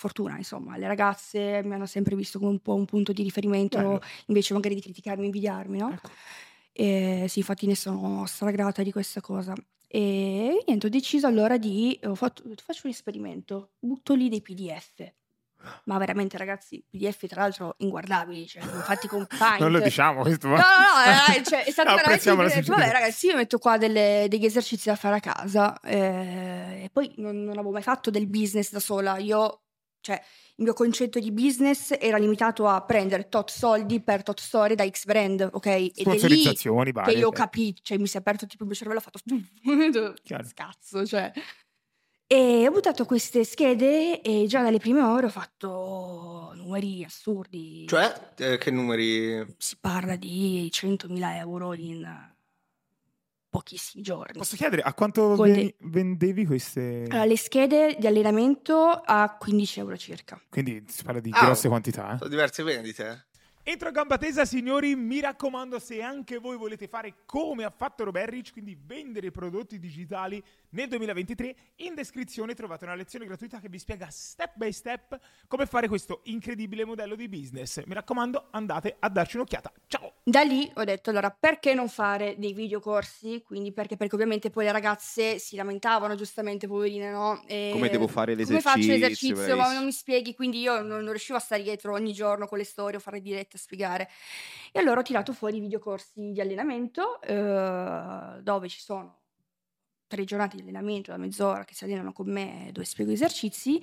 Fortuna, 0.00 0.38
insomma, 0.38 0.78
le 0.78 0.86
ragazze 0.86 1.60
mi 1.62 1.74
hanno 1.74 1.84
sempre 1.84 2.16
visto 2.16 2.38
come 2.38 2.52
un 2.52 2.60
po' 2.60 2.74
un 2.74 2.86
punto 2.86 3.12
di 3.12 3.22
riferimento, 3.22 3.76
Bello. 3.76 4.00
invece 4.28 4.54
magari 4.54 4.74
di 4.74 4.80
criticarmi, 4.80 5.26
invidiarmi, 5.26 5.76
no? 5.76 5.92
Ecco. 5.92 6.08
E 6.72 7.26
sì, 7.28 7.40
infatti 7.40 7.66
ne 7.66 7.74
sono 7.76 8.24
stragrata 8.24 8.82
di 8.82 8.92
questa 8.92 9.20
cosa. 9.20 9.52
E 9.86 10.62
niente, 10.66 10.86
ho 10.86 10.88
deciso 10.88 11.26
allora 11.26 11.58
di... 11.58 12.00
Ho 12.04 12.14
fatto, 12.14 12.42
faccio 12.64 12.80
un 12.84 12.92
esperimento, 12.92 13.72
butto 13.78 14.14
lì 14.14 14.30
dei 14.30 14.40
PDF. 14.40 15.12
Ma 15.84 15.98
veramente 15.98 16.38
ragazzi, 16.38 16.82
PDF 16.88 17.26
tra 17.26 17.42
l'altro 17.42 17.74
inguardabili, 17.80 18.46
cioè, 18.46 18.62
infatti 18.62 19.06
con 19.06 19.26
Paint. 19.36 19.60
Non 19.60 19.72
lo 19.72 19.80
diciamo 19.80 20.22
questo. 20.22 20.48
No, 20.48 20.54
no, 20.54 20.60
no, 20.62 21.34
eh, 21.36 21.42
cioè, 21.42 21.64
è 21.64 21.70
stato 21.70 21.94
veramente. 21.94 22.32
Vabbè, 22.32 22.90
ragazzi, 22.90 23.26
io 23.26 23.36
metto 23.36 23.58
qua 23.58 23.76
delle- 23.76 24.24
degli 24.30 24.46
esercizi 24.46 24.88
da 24.88 24.96
fare 24.96 25.16
a 25.16 25.20
casa. 25.20 25.78
eh, 25.80 26.84
e 26.84 26.88
poi 26.90 27.12
non, 27.18 27.42
non 27.44 27.50
avevo 27.58 27.72
mai 27.72 27.82
fatto 27.82 28.08
del 28.10 28.26
business 28.26 28.72
da 28.72 28.80
sola. 28.80 29.18
Io, 29.18 29.64
cioè, 30.00 30.20
il 30.56 30.64
mio 30.64 30.72
concetto 30.72 31.18
di 31.18 31.32
business 31.32 31.94
era 31.98 32.18
limitato 32.18 32.66
a 32.66 32.82
prendere 32.82 33.28
tot 33.28 33.50
soldi 33.50 34.00
per 34.00 34.22
tot 34.22 34.40
storie 34.40 34.76
da 34.76 34.88
X 34.88 35.04
brand, 35.04 35.48
ok? 35.52 35.66
Ed 35.66 35.74
è 35.74 35.80
lì 35.80 35.90
Sponsorizzazioni 36.02 36.92
che 36.92 37.12
io 37.12 37.28
ho 37.28 37.30
cioè. 37.30 37.32
capito, 37.32 37.80
cioè 37.82 37.98
mi 37.98 38.06
si 38.06 38.16
è 38.16 38.20
aperto 38.20 38.46
tipo 38.46 38.62
il 38.62 38.68
mio 38.68 38.76
cervello, 38.76 38.98
ho 38.98 39.02
fatto 39.02 39.20
Chiaro. 40.22 40.44
scazzo, 40.44 41.06
cioè. 41.06 41.32
E 42.26 42.68
ho 42.68 42.70
buttato 42.70 43.06
queste 43.06 43.42
schede 43.44 44.20
e 44.20 44.44
già 44.46 44.62
dalle 44.62 44.78
prime 44.78 45.02
ore 45.02 45.26
ho 45.26 45.30
fatto 45.30 46.52
numeri 46.54 47.02
assurdi. 47.04 47.86
Cioè, 47.88 48.32
eh, 48.36 48.56
che 48.58 48.70
numeri... 48.70 49.44
si 49.58 49.76
parla 49.80 50.14
di 50.14 50.68
100.000 50.72 51.36
euro 51.38 51.74
in 51.74 52.06
pochissimi 53.50 54.02
giorni. 54.02 54.38
Posso 54.38 54.56
chiedere 54.56 54.80
a 54.82 54.94
quanto 54.94 55.34
Con 55.34 55.50
ven- 55.52 55.74
vendevi 55.80 56.46
queste... 56.46 57.04
Allora, 57.08 57.24
le 57.24 57.36
schede 57.36 57.96
di 57.98 58.06
allenamento 58.06 58.76
a 58.88 59.36
15 59.38 59.80
euro 59.80 59.96
circa. 59.96 60.40
Quindi 60.48 60.84
si 60.88 61.02
parla 61.02 61.20
di 61.20 61.30
Ah, 61.34 61.44
grosse 61.44 61.68
quantità. 61.68 62.14
eh? 62.14 62.18
Sono 62.18 62.30
diverse 62.30 62.62
vendite. 62.62 63.26
Entro 63.62 63.88
a 63.88 63.90
gamba 63.90 64.16
tesa, 64.16 64.46
signori, 64.46 64.96
mi 64.96 65.20
raccomando, 65.20 65.78
se 65.78 66.00
anche 66.00 66.38
voi 66.38 66.56
volete 66.56 66.88
fare 66.88 67.16
come 67.26 67.64
ha 67.64 67.70
fatto 67.70 68.04
Robert 68.04 68.30
Rich, 68.30 68.52
quindi 68.52 68.74
vendere 68.74 69.30
prodotti 69.30 69.78
digitali 69.78 70.42
nel 70.70 70.88
2023, 70.88 71.56
in 71.76 71.94
descrizione 71.94 72.54
trovate 72.54 72.86
una 72.86 72.94
lezione 72.94 73.26
gratuita 73.26 73.60
che 73.60 73.68
vi 73.68 73.78
spiega 73.78 74.08
step 74.10 74.52
by 74.54 74.72
step 74.72 75.18
come 75.46 75.66
fare 75.66 75.88
questo 75.88 76.22
incredibile 76.24 76.86
modello 76.86 77.14
di 77.14 77.28
business. 77.28 77.84
Mi 77.84 77.92
raccomando, 77.92 78.48
andate 78.50 78.96
a 78.98 79.10
darci 79.10 79.36
un'occhiata. 79.36 79.70
Ciao! 79.88 80.14
Da 80.22 80.40
lì 80.40 80.70
ho 80.76 80.84
detto 80.84 81.10
allora 81.10 81.30
perché 81.30 81.74
non 81.74 81.88
fare 81.88 82.36
dei 82.38 82.54
videocorsi? 82.54 83.42
Quindi 83.42 83.72
perché? 83.72 83.96
Perché 83.96 84.14
ovviamente 84.14 84.48
poi 84.48 84.64
le 84.64 84.72
ragazze 84.72 85.38
si 85.38 85.56
lamentavano 85.56 86.14
giustamente, 86.14 86.66
poverine, 86.66 87.10
no? 87.10 87.42
E 87.46 87.70
Come 87.72 87.90
devo 87.90 88.06
fare 88.06 88.32
Come 88.32 88.46
l'esercizio? 88.46 88.70
faccio 88.70 88.86
l'esercizio? 88.86 89.56
Ma 89.56 89.72
non 89.72 89.84
mi 89.84 89.92
spieghi, 89.92 90.34
quindi 90.34 90.60
io 90.60 90.80
non, 90.80 91.02
non 91.02 91.10
riuscivo 91.10 91.36
a 91.36 91.40
stare 91.40 91.62
dietro 91.62 91.92
ogni 91.92 92.14
giorno 92.14 92.46
con 92.46 92.56
le 92.56 92.64
storie 92.64 92.96
o 92.96 93.00
fare 93.00 93.20
dirette 93.20 93.49
a 93.56 93.60
spiegare. 93.60 94.08
E 94.72 94.78
allora 94.78 95.00
ho 95.00 95.02
tirato 95.02 95.32
fuori 95.32 95.56
i 95.58 95.60
videocorsi 95.60 96.32
di 96.32 96.40
allenamento 96.40 97.20
eh, 97.22 98.38
dove 98.42 98.68
ci 98.68 98.80
sono 98.80 99.18
tre 100.06 100.24
giornate 100.24 100.56
di 100.56 100.62
allenamento 100.62 101.10
da 101.10 101.16
mezz'ora 101.16 101.64
che 101.64 101.74
si 101.74 101.84
allenano 101.84 102.12
con 102.12 102.30
me 102.30 102.70
dove 102.72 102.84
spiego 102.84 103.10
gli 103.10 103.14
esercizi 103.14 103.80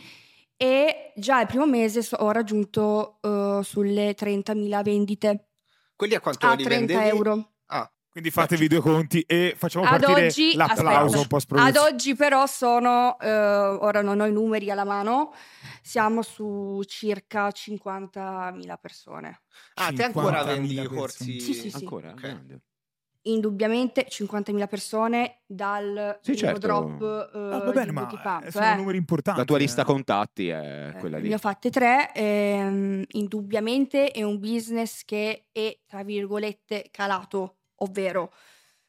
e 0.58 1.14
già 1.16 1.40
il 1.40 1.48
primo 1.48 1.66
mese 1.66 2.02
so- 2.02 2.18
ho 2.18 2.32
raggiunto 2.32 3.20
eh, 3.22 3.60
sulle 3.64 4.14
30.000 4.16 4.82
vendite 4.84 5.50
Quelli 5.96 6.16
a 6.16 6.20
quanto 6.20 6.46
a 6.48 6.54
li 6.54 6.64
30 6.64 6.94
vendevi? 6.94 7.18
euro. 7.18 7.52
Ah, 8.18 8.20
Quindi 8.20 8.32
fatevi 8.32 8.68
due 8.68 8.80
conti 8.80 9.22
e 9.22 9.54
facciamo 9.56 9.86
Ad 9.86 10.00
partire 10.02 10.26
oggi, 10.26 10.56
l'applauso 10.56 11.06
aspetta, 11.06 11.20
un 11.20 11.28
po' 11.28 11.36
ad 11.36 11.42
sprologato. 11.42 11.82
oggi 11.84 12.16
però 12.16 12.46
sono, 12.48 13.20
eh, 13.20 13.30
ora 13.30 14.02
non 14.02 14.20
ho 14.20 14.26
i 14.26 14.32
numeri 14.32 14.72
alla 14.72 14.86
mano, 14.86 15.34
siamo 15.84 16.24
su 16.24 16.82
circa 16.88 17.52
50.000 17.52 18.78
persone. 18.78 19.42
ah 19.76 19.92
te 19.94 20.04
ancora 20.04 20.42
50.000 20.42 20.82
vendi 20.82 20.88
corsi? 20.88 21.40
Sì, 21.40 21.54
sì, 21.54 21.70
sì. 21.70 21.76
Ancora? 21.76 22.10
Ok. 22.10 22.16
Grande. 22.22 22.62
Indubbiamente 23.28 24.08
50.000 24.10 24.68
persone 24.68 25.42
dal 25.46 26.18
Sì, 26.22 26.36
certo. 26.38 26.60
drop 26.60 27.02
eh, 27.02 27.38
Ah, 27.38 27.58
va 27.60 27.72
bene, 27.72 27.86
di 27.88 27.92
ma 27.92 28.06
Pump, 28.08 28.46
eh, 28.46 28.52
sono 28.52 28.66
eh. 28.72 28.76
numeri 28.78 28.98
importanti. 28.98 29.40
La 29.42 29.46
tua 29.46 29.58
lista 29.58 29.82
eh. 29.82 29.86
contatti 29.86 30.48
è 30.48 30.94
Eh, 30.96 31.00
quella 31.00 31.18
lì. 31.18 31.28
Ne 31.28 31.36
ho 31.36 31.38
fatte 31.38 31.70
tre. 31.70 32.14
ehm, 32.14 33.04
indubbiamente 33.10 34.12
è 34.12 34.24
un 34.24 34.40
business 34.40 35.04
che 35.04 35.48
è, 35.52 35.78
tra 35.86 36.04
virgolette, 36.04 36.88
calato, 36.90 37.57
ovvero 37.78 38.32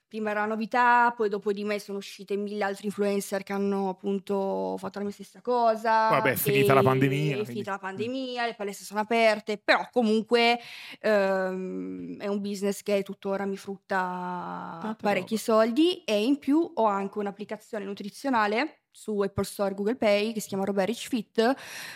prima 0.08 0.30
era 0.30 0.40
una 0.40 0.54
novità, 0.54 1.12
poi 1.14 1.28
dopo 1.28 1.52
di 1.52 1.64
me 1.64 1.78
sono 1.78 1.98
uscite 1.98 2.34
mille 2.34 2.64
altri 2.64 2.86
influencer 2.86 3.42
che 3.42 3.52
hanno 3.52 3.90
appunto 3.90 4.74
fatto 4.78 4.98
la 4.98 5.04
mia 5.04 5.12
stessa 5.12 5.42
cosa. 5.42 6.08
Vabbè, 6.08 6.30
è 6.30 6.34
finita 6.34 6.72
la 6.72 6.82
pandemia, 6.82 7.18
È 7.18 7.34
quindi- 7.34 7.44
finita 7.50 7.72
la 7.72 7.78
pandemia, 7.78 8.46
le 8.46 8.54
palestre 8.54 8.86
sono 8.86 9.00
aperte, 9.00 9.58
però 9.58 9.86
comunque 9.92 10.58
ehm, 11.00 12.16
è 12.18 12.26
un 12.26 12.40
business 12.40 12.82
che 12.82 13.02
tuttora 13.02 13.44
mi 13.44 13.58
frutta 13.58 14.78
Tanta 14.80 14.96
parecchi 14.98 15.36
soldi. 15.36 16.02
E 16.04 16.24
in 16.24 16.38
più 16.38 16.70
ho 16.74 16.84
anche 16.86 17.18
un'applicazione 17.18 17.84
nutrizionale 17.84 18.84
su 18.90 19.20
Apple 19.20 19.44
Store 19.44 19.72
e 19.72 19.74
Google 19.74 19.96
Play 19.96 20.32
che 20.32 20.40
si 20.40 20.48
chiama 20.48 20.64
Robert 20.64 20.88
Rich 20.88 21.08
Fit 21.08 21.54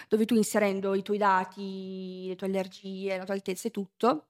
dove 0.08 0.24
tu 0.26 0.34
inserendo 0.34 0.94
i 0.94 1.02
tuoi 1.02 1.16
dati, 1.18 2.26
le 2.28 2.36
tue 2.36 2.46
allergie, 2.46 3.16
la 3.16 3.24
tua 3.24 3.34
altezza 3.34 3.68
e 3.68 3.70
tutto 3.70 4.26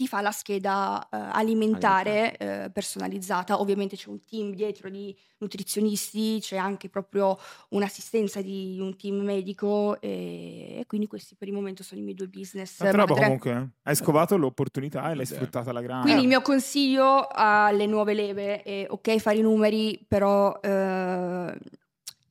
ti 0.00 0.06
fa 0.08 0.22
la 0.22 0.30
scheda 0.30 1.06
eh, 1.12 1.18
alimentare 1.18 2.34
eh, 2.38 2.70
personalizzata. 2.70 3.60
Ovviamente 3.60 3.96
c'è 3.96 4.08
un 4.08 4.24
team 4.24 4.54
dietro 4.54 4.88
di 4.88 5.14
nutrizionisti, 5.36 6.38
c'è 6.40 6.56
anche 6.56 6.88
proprio 6.88 7.38
un'assistenza 7.70 8.40
di 8.40 8.78
un 8.80 8.96
team 8.96 9.16
medico 9.16 10.00
e, 10.00 10.78
e 10.78 10.84
quindi 10.86 11.06
questi 11.06 11.34
per 11.34 11.48
il 11.48 11.52
momento 11.54 11.82
sono 11.82 12.00
i 12.00 12.02
miei 12.02 12.16
due 12.16 12.28
business. 12.28 12.78
Tanta 12.78 12.96
roba 12.96 13.08
madre. 13.12 13.24
comunque. 13.24 13.50
eh. 13.52 13.68
Hai 13.82 13.94
scovato 13.94 14.38
l'opportunità 14.38 15.00
e 15.00 15.14
l'hai 15.14 15.26
Vabbè. 15.26 15.26
sfruttata 15.26 15.68
alla 15.68 15.82
grande. 15.82 16.04
Quindi 16.04 16.22
il 16.22 16.28
mio 16.28 16.40
consiglio 16.40 17.28
alle 17.30 17.84
nuove 17.84 18.14
leve 18.14 18.62
è 18.62 18.86
ok 18.88 19.18
fare 19.18 19.36
i 19.36 19.42
numeri, 19.42 20.02
però 20.08 20.58
eh, 20.62 21.58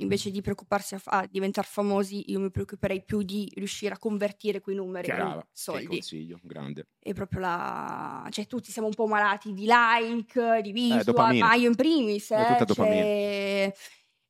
invece 0.01 0.31
di 0.31 0.41
preoccuparsi 0.41 0.95
a, 0.95 1.01
a 1.05 1.27
diventare 1.29 1.67
famosi, 1.69 2.31
io 2.31 2.39
mi 2.39 2.51
preoccuperei 2.51 3.03
più 3.03 3.21
di 3.21 3.49
riuscire 3.55 3.93
a 3.93 3.97
convertire 3.97 4.59
quei 4.59 4.75
numeri 4.75 5.09
in 5.09 5.15
Brava, 5.15 5.41
che 5.41 5.47
soldi. 5.51 5.85
consiglio, 5.88 6.39
grande. 6.43 6.88
È 6.99 7.13
proprio 7.13 7.39
la... 7.41 8.27
Cioè, 8.29 8.47
tutti 8.47 8.71
siamo 8.71 8.88
un 8.88 8.93
po' 8.93 9.07
malati 9.07 9.53
di 9.53 9.65
like, 9.67 10.62
di 10.62 10.71
visual, 10.71 11.03
dopamina. 11.03 11.45
ma 11.47 11.53
io 11.55 11.69
in 11.69 11.75
primis, 11.75 12.31
È 12.31 12.57
eh, 12.62 12.65
dopamina. 12.65 12.95
cioè, 13.01 13.73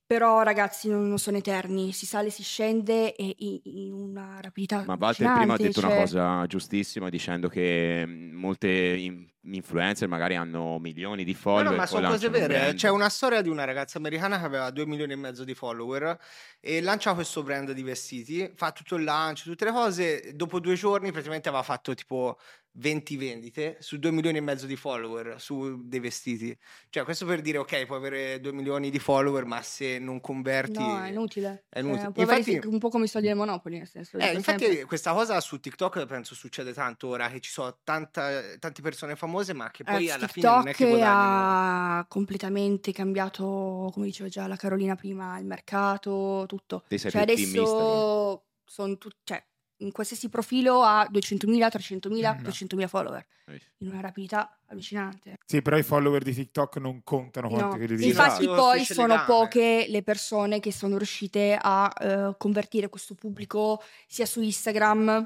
Però, 0.05 0.41
ragazzi, 0.41 0.89
non, 0.89 1.07
non 1.07 1.19
sono 1.19 1.37
eterni. 1.37 1.91
Si 1.91 2.07
sale, 2.07 2.31
si 2.31 2.41
scende 2.41 3.15
e 3.15 3.35
in, 3.37 3.59
in 3.63 3.93
una 3.93 4.39
rapidità 4.41 4.83
Ma 4.87 4.97
Walter 4.99 5.33
prima 5.33 5.53
ha 5.53 5.57
detto 5.57 5.79
una 5.81 5.89
cioè- 5.89 5.99
cosa 5.99 6.45
giustissima 6.47 7.09
dicendo 7.09 7.47
che 7.47 8.05
mh, 8.07 8.31
molte 8.35 8.67
influencer 9.53 10.07
magari 10.07 10.35
hanno 10.35 10.77
milioni 10.79 11.23
di 11.23 11.31
No, 11.33 11.37
follower. 11.37 11.63
no, 11.65 11.71
ma 11.71 11.77
poi 11.77 11.87
sono 11.87 12.09
cose 12.09 12.29
vere. 12.29 12.73
C'è 12.73 12.89
una 12.89 13.09
storia 13.09 13.41
di 13.41 13.49
una 13.49 13.63
ragazza 13.65 13.97
americana 13.97 14.39
che 14.39 14.45
aveva 14.45 14.69
2 14.71 14.85
milioni 14.85 15.13
e 15.13 15.15
mezzo 15.17 15.43
di 15.43 15.53
follower 15.53 16.17
e 16.59 16.81
lancia 16.81 17.13
questo 17.13 17.43
brand 17.43 17.71
di 17.71 17.83
vestiti, 17.83 18.51
fa 18.55 18.71
tutto 18.71 18.95
il 18.95 19.03
lancio, 19.03 19.49
tutte 19.49 19.65
le 19.65 19.71
cose. 19.71 20.31
Dopo 20.35 20.59
due 20.59 20.75
giorni 20.75 21.11
praticamente 21.11 21.47
aveva 21.49 21.63
fatto 21.63 21.93
tipo 21.93 22.37
20 22.73 23.17
vendite 23.17 23.77
su 23.79 23.97
2 23.97 24.11
milioni 24.11 24.37
e 24.37 24.41
mezzo 24.41 24.65
di 24.67 24.75
follower 24.75 25.35
su 25.39 25.81
dei 25.87 25.99
vestiti. 25.99 26.55
Cioè, 26.89 27.03
questo 27.03 27.25
per 27.25 27.41
dire, 27.41 27.57
ok, 27.57 27.85
puoi 27.85 27.97
avere 27.97 28.39
2 28.39 28.53
milioni 28.53 28.89
di 28.89 28.99
follower, 28.99 29.43
ma 29.43 29.61
se 29.63 29.97
non 29.99 30.21
converti... 30.21 30.79
No, 30.79 31.03
è 31.03 31.09
inutile. 31.09 31.65
È 31.67 31.81
Cioè, 31.81 31.83
inutile. 31.89 32.23
avere 32.23 32.37
Infatti- 32.39 32.67
un 32.67 32.77
po' 32.77 32.89
come 32.89 33.05
i 33.05 33.07
soldi 33.07 33.27
del 33.27 33.35
Monopoli, 33.35 33.79
nel 33.79 33.87
senso. 33.87 34.17
Eh, 34.17 34.33
infatti 34.33 34.65
sempre. 34.65 34.85
questa 34.85 35.13
cosa 35.13 35.41
su 35.41 35.59
TikTok 35.59 36.05
penso 36.05 36.35
succede 36.35 36.71
tanto 36.71 37.07
ora 37.07 37.27
che 37.29 37.39
ci 37.41 37.49
sono 37.51 37.75
tanta- 37.83 38.57
tante 38.59 38.81
persone 38.81 39.15
famose 39.15 39.38
ma 39.53 39.69
che 39.71 39.83
poi 39.83 39.93
Ragazzi, 39.93 40.11
alla 40.13 40.27
fine 40.27 40.47
non 40.49 40.59
è 40.67 40.71
che 40.73 40.85
TikTok 40.85 40.97
guadagnano. 40.97 41.97
ha 41.99 42.05
completamente 42.07 42.91
cambiato, 42.91 43.89
come 43.93 44.05
dicevo 44.05 44.29
già 44.29 44.47
la 44.47 44.55
Carolina 44.55 44.95
prima, 44.95 45.37
il 45.39 45.45
mercato, 45.45 46.45
tutto. 46.47 46.83
Cioè 46.89 47.21
adesso 47.21 48.43
sono 48.65 48.97
tutti, 48.97 49.17
cioè, 49.23 49.43
in 49.81 49.91
qualsiasi 49.91 50.27
profilo 50.29 50.81
ha 50.83 51.07
200.000, 51.09 51.69
300.000, 51.69 52.33
Mm, 52.33 52.41
no. 52.43 52.49
300.000 52.49 52.87
follower, 52.87 53.25
Eh, 53.47 53.61
in 53.77 53.87
una 53.89 54.01
rapidità 54.01 54.59
allucinante. 54.67 55.37
Sì, 55.45 55.61
però 55.61 55.77
i 55.77 55.83
follower 55.83 56.21
di 56.21 56.33
TikTok 56.33 56.77
non 56.77 57.01
contano 57.03 57.47
quanto 57.47 57.65
No. 57.75 57.77
che 57.79 57.87
devi 57.87 58.05
Infatti 58.07 58.43
Esatto. 58.43 58.55
poi 58.61 58.79
le 58.79 58.85
sono 58.85 59.23
poche 59.25 59.85
le 59.87 60.03
persone 60.03 60.59
che 60.59 60.71
sono 60.73 60.97
riuscite 60.97 61.57
a 61.59 61.91
eh, 61.99 62.35
convertire 62.37 62.89
questo 62.89 63.15
pubblico 63.15 63.81
sia 64.05 64.25
su 64.25 64.41
Instagram 64.41 65.25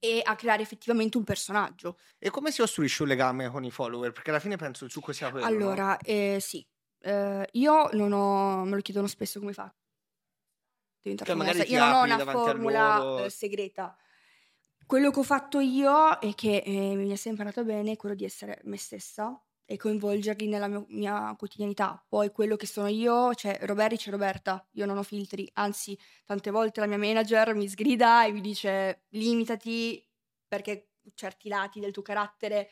e 0.00 0.20
a 0.24 0.34
creare 0.34 0.62
effettivamente 0.62 1.16
un 1.18 1.24
personaggio. 1.24 1.98
E 2.18 2.30
come 2.30 2.50
si 2.50 2.60
costruisce 2.60 3.02
un 3.02 3.08
legame 3.08 3.48
con 3.50 3.64
i 3.64 3.70
follower? 3.70 4.12
Perché 4.12 4.30
alla 4.30 4.40
fine 4.40 4.56
penso 4.56 4.84
il 4.84 4.90
succo 4.90 5.12
sia 5.12 5.30
quello. 5.30 5.46
no? 5.46 5.52
Allora, 5.52 5.98
eh, 5.98 6.38
sì, 6.40 6.66
Eh, 7.02 7.48
io 7.52 7.88
non 7.92 8.12
ho, 8.12 8.64
me 8.64 8.74
lo 8.76 8.82
chiedono 8.82 9.06
spesso 9.06 9.38
come 9.38 9.52
fa. 9.52 9.72
diventare 11.02 11.54
Cioè, 11.54 11.66
Io 11.66 11.78
non 11.78 11.92
ho 11.94 12.02
una 12.02 12.18
formula 12.18 13.24
eh, 13.24 13.30
segreta. 13.30 13.96
Quello 14.86 15.10
che 15.10 15.20
ho 15.20 15.22
fatto 15.22 15.60
io 15.60 16.20
e 16.20 16.34
che 16.34 16.56
eh, 16.56 16.94
mi 16.96 17.10
è 17.10 17.16
sempre 17.16 17.44
andato 17.44 17.64
bene 17.64 17.92
è 17.92 17.96
quello 17.96 18.14
di 18.14 18.24
essere 18.24 18.60
me 18.64 18.76
stessa 18.76 19.40
e 19.70 19.76
coinvolgerli 19.76 20.48
nella 20.48 20.66
mia, 20.66 20.84
mia 20.88 21.34
quotidianità. 21.38 22.04
Poi 22.08 22.32
quello 22.32 22.56
che 22.56 22.66
sono 22.66 22.88
io, 22.88 23.32
cioè 23.34 23.56
Roberti 23.62 23.98
c'è 23.98 24.10
Roberta, 24.10 24.66
io 24.72 24.84
non 24.84 24.98
ho 24.98 25.04
filtri, 25.04 25.48
anzi 25.54 25.96
tante 26.24 26.50
volte 26.50 26.80
la 26.80 26.86
mia 26.86 26.98
manager 26.98 27.54
mi 27.54 27.68
sgrida 27.68 28.26
e 28.26 28.32
mi 28.32 28.40
dice 28.40 29.04
limitati 29.10 30.04
perché 30.48 30.88
certi 31.14 31.48
lati 31.48 31.78
del 31.78 31.92
tuo 31.92 32.02
carattere 32.02 32.68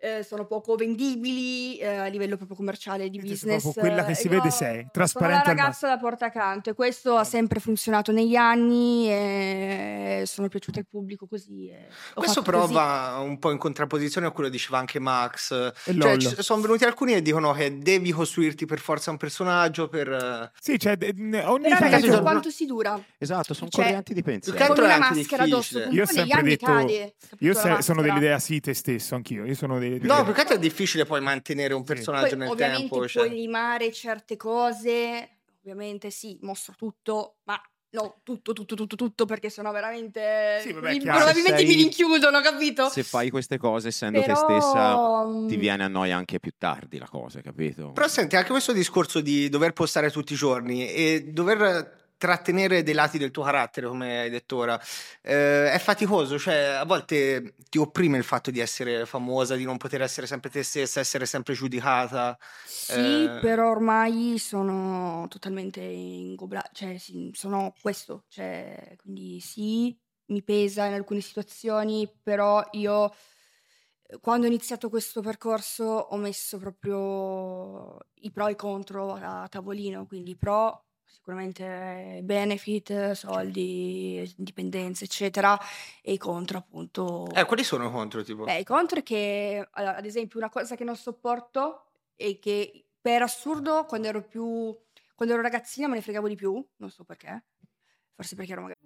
eh, 0.00 0.22
sono 0.22 0.46
poco 0.46 0.74
vendibili 0.76 1.76
eh, 1.78 1.86
a 1.86 2.06
livello 2.06 2.36
proprio 2.36 2.56
commerciale 2.56 3.08
di 3.10 3.18
Quindi 3.18 3.36
sei 3.36 3.54
business. 3.54 3.62
proprio 3.74 3.82
quella 3.94 4.04
che 4.06 4.14
si 4.14 4.26
Eh, 4.26 4.30
vede 4.30 4.50
sei, 4.50 4.76
Sono 4.78 4.88
trasparente 4.92 5.34
la 5.46 5.50
al 5.50 5.56
ragazza 5.56 5.88
da 5.88 5.98
porta 5.98 6.26
accanto 6.26 6.70
e 6.70 6.74
questo 6.74 7.16
ha 7.16 7.24
sempre 7.24 7.58
funzionato 7.60 8.12
negli 8.12 8.36
anni 8.36 9.08
e 9.10 10.22
sono 10.26 10.48
piaciuta 10.48 10.78
al 10.78 10.86
pubblico 10.88 11.26
così. 11.26 11.68
e 11.68 11.86
ho 12.14 12.20
Questo 12.20 12.40
fatto 12.40 12.50
però 12.50 12.60
così. 12.62 12.74
va 12.74 13.18
un 13.22 13.38
po' 13.38 13.50
in 13.50 13.58
contrapposizione 13.58 14.26
a 14.26 14.30
quello 14.30 14.48
che 14.48 14.54
diceva 14.54 14.78
anche 14.78 14.98
Max. 14.98 15.50
E 15.84 15.98
Cioè, 15.98 16.16
ci 16.18 16.34
sono 16.42 16.60
venuti 16.62 16.84
alcuni 16.84 17.12
che 17.14 17.22
dicono 17.22 17.52
che 17.52 17.78
devi 17.78 18.10
costruirti 18.12 18.66
per 18.66 18.78
forza 18.78 19.10
un 19.10 19.16
personaggio 19.16 19.88
per... 19.88 20.08
eh, 20.10 20.50
Sì, 20.60 20.78
cioè, 20.78 20.96
ne- 21.14 21.44
ogni 21.44 21.62
Però 21.68 21.78
Ragazzi, 21.78 22.06
sono- 22.08 22.22
quanto 22.22 22.50
si 22.50 22.66
dura? 22.66 23.00
Esatto, 23.18 23.54
sono 23.54 23.68
Cioè, 23.70 23.84
correnti 23.86 24.14
di 24.14 24.22
pensiero. 24.22 24.66
Con 24.74 24.84
una 24.84 24.98
maschera 24.98 25.42
addosso, 25.44 25.78
Io 25.90 26.06
sempre 26.06 26.38
anni 26.38 26.48
detto- 26.50 26.66
cade. 26.66 27.14
Io 27.40 27.52
la 27.52 27.60
se- 27.76 27.82
sono 27.82 28.02
dell'idea 28.02 28.38
sì, 28.38 28.60
te 28.60 28.74
stesso, 28.74 29.14
anch'io. 29.14 29.44
Io 29.44 29.54
sono 29.54 29.78
dei- 29.78 29.87
No, 30.00 30.24
più 30.24 30.32
che 30.32 30.40
altro 30.40 30.56
è 30.56 30.58
difficile 30.58 31.04
poi 31.04 31.20
mantenere 31.20 31.74
un 31.74 31.84
Sì. 31.86 31.94
personaggio 31.94 32.28
Poi, 32.30 32.38
nel 32.38 32.48
ovviamente 32.50 32.78
tempo. 32.80 32.96
puoi 32.96 33.08
Cioè. 33.08 33.28
limare 33.28 33.92
certe 33.92 34.36
cose, 34.36 35.28
ovviamente 35.60 36.10
sì, 36.10 36.38
mostro 36.42 36.74
tutto, 36.76 37.36
ma 37.44 37.60
no, 37.90 38.20
tutto, 38.22 38.52
tutto, 38.52 38.74
tutto, 38.74 38.96
tutto, 38.96 39.24
perché 39.24 39.48
sennò 39.48 39.72
veramente 39.72 40.58
Sì, 40.62 40.72
vabbè, 40.72 40.92
mi- 40.92 41.00
probabilmente 41.00 41.60
Se 41.60 41.66
sei- 41.66 41.76
mi 41.76 41.82
rinchiudono, 41.82 42.40
capito? 42.40 42.88
Se 42.88 43.02
fai 43.02 43.30
queste 43.30 43.56
cose 43.58 43.88
essendo 43.88 44.20
Però, 44.20 44.34
te 44.34 44.38
stessa, 44.40 44.96
ti 45.46 45.56
mm, 45.56 45.58
viene 45.60 45.84
a 45.84 45.88
noia 45.88 46.16
anche 46.16 46.38
più 46.38 46.52
tardi 46.58 46.98
la 46.98 47.08
cosa, 47.08 47.40
capito? 47.40 47.92
Però 47.92 48.06
senti, 48.06 48.36
anche 48.36 48.50
questo 48.50 48.72
discorso 48.72 49.20
di 49.20 49.48
dover 49.48 49.72
postare 49.72 50.10
tutti 50.10 50.34
i 50.34 50.36
giorni 50.36 50.86
e 50.88 51.30
dover 51.32 51.97
trattenere 52.18 52.82
dei 52.82 52.94
lati 52.94 53.16
del 53.18 53.30
tuo 53.30 53.42
carattere, 53.44 53.86
come 53.88 54.20
hai 54.20 54.30
detto 54.30 54.56
ora, 54.58 54.78
eh, 55.22 55.72
è 55.72 55.78
faticoso, 55.78 56.38
cioè 56.38 56.56
a 56.78 56.84
volte 56.84 57.54
ti 57.70 57.78
opprime 57.78 58.18
il 58.18 58.24
fatto 58.24 58.50
di 58.50 58.60
essere 58.60 59.06
famosa, 59.06 59.56
di 59.56 59.64
non 59.64 59.78
poter 59.78 60.02
essere 60.02 60.26
sempre 60.26 60.50
te 60.50 60.62
stessa, 60.62 61.00
essere 61.00 61.24
sempre 61.26 61.54
giudicata. 61.54 62.38
Sì, 62.70 63.34
Eh. 63.34 63.38
però 63.38 63.70
ormai 63.70 64.38
sono 64.38 65.26
totalmente 65.28 65.80
ingoblato, 65.80 66.68
cioè 66.74 66.98
sì, 66.98 67.30
sono 67.32 67.72
questo, 67.80 68.24
cioè, 68.28 68.94
quindi 68.98 69.40
sì, 69.40 69.98
mi 70.26 70.42
pesa 70.42 70.84
in 70.84 70.92
alcune 70.92 71.20
situazioni, 71.22 72.06
però 72.22 72.62
io 72.72 73.10
eh, 74.02 74.18
quando 74.20 74.46
ho 74.46 74.48
iniziato 74.48 74.90
questo 74.90 75.22
percorso 75.22 75.84
ho 75.84 76.16
messo 76.16 76.58
proprio 76.58 77.98
i 78.20 78.30
pro 78.32 78.48
e 78.48 78.52
i 78.52 78.56
contro 78.56 79.14
a 79.14 79.48
tavolino, 79.48 80.06
quindi 80.06 80.32
i 80.32 80.36
pro 80.36 80.87
sicuramente 81.18 82.20
benefit, 82.22 83.12
soldi, 83.12 84.34
indipendenza, 84.38 85.04
eccetera, 85.04 85.58
e 86.00 86.12
i 86.12 86.16
contro 86.16 86.58
appunto 86.58 87.28
Eh, 87.34 87.44
quali 87.44 87.64
sono 87.64 87.88
i 87.88 87.90
contro, 87.90 88.22
tipo? 88.22 88.44
Beh, 88.44 88.60
i 88.60 88.64
contro 88.64 89.00
è 89.00 89.02
che, 89.02 89.68
allora, 89.72 89.96
ad 89.96 90.06
esempio, 90.06 90.38
una 90.38 90.48
cosa 90.48 90.74
che 90.74 90.84
non 90.84 90.96
sopporto 90.96 91.84
è 92.16 92.38
che 92.38 92.86
per 93.00 93.22
assurdo, 93.22 93.84
quando 93.86 94.08
ero 94.08 94.22
più, 94.22 94.74
quando 95.14 95.34
ero 95.34 95.42
ragazzina 95.42 95.88
me 95.88 95.96
ne 95.96 96.02
fregavo 96.02 96.28
di 96.28 96.34
più, 96.34 96.64
non 96.76 96.90
so 96.90 97.04
perché, 97.04 97.44
forse 98.14 98.34
perché 98.34 98.52
ero 98.52 98.62
magari... 98.62 98.80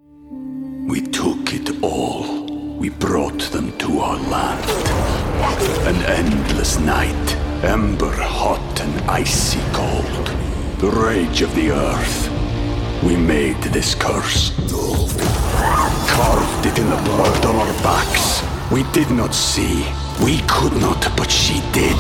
We 0.89 1.01
took 1.11 1.53
it 1.53 1.71
all. 1.83 2.51
We 2.79 2.91
brought 2.91 3.51
them 3.51 3.77
to 3.77 4.01
our 4.01 4.19
land. 4.29 4.65
An 5.87 6.03
endless 6.07 6.77
night, 6.79 7.37
ember 7.63 8.13
hot 8.19 8.81
and 8.81 9.01
icy 9.09 9.61
cold. 9.71 10.32
The 10.83 10.91
rage 10.91 11.43
of 11.43 11.55
the 11.55 11.71
earth. 11.71 12.29
We 13.05 13.15
made 13.17 13.63
this 13.71 13.95
curse. 13.95 14.51
Carved 16.09 16.67
it 16.67 16.77
in 16.77 16.91
the 16.91 17.01
blood 17.05 17.45
on 17.47 17.55
our 17.55 17.73
backs. 17.85 18.43
We 18.73 18.83
did 18.91 19.09
not 19.13 19.33
see. 19.33 19.87
We 20.25 20.41
could 20.49 20.75
not, 20.81 21.01
but 21.17 21.31
she 21.31 21.61
did. 21.71 21.97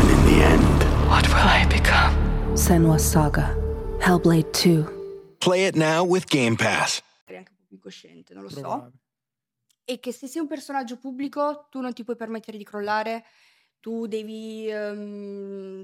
And 0.00 0.10
in 0.10 0.24
the 0.26 0.42
end, 0.44 0.82
What 1.08 1.28
will 1.28 1.46
I 1.46 1.66
become? 1.68 2.16
Senwa 2.56 2.98
Saga. 2.98 3.54
Hellblade 4.00 4.50
2. 4.52 5.38
Play 5.38 5.66
it 5.66 5.76
now 5.76 6.04
with 6.04 6.26
Game 6.28 6.56
Pass. 6.56 7.02
anche 7.28 7.50
un 7.50 7.56
po' 7.56 7.64
più 7.68 7.78
cosciente, 7.78 8.34
non 8.34 8.42
lo 8.42 8.50
so. 8.50 8.90
E 9.84 10.00
che 10.00 10.10
se 10.10 10.26
sei 10.26 10.40
un 10.40 10.48
personaggio 10.48 10.96
pubblico 10.96 11.68
tu 11.70 11.80
non 11.80 11.92
ti 11.92 12.02
puoi 12.02 12.16
permettere 12.16 12.58
di 12.58 12.64
crollare, 12.64 13.24
tu 13.86 14.06
devi 14.08 14.66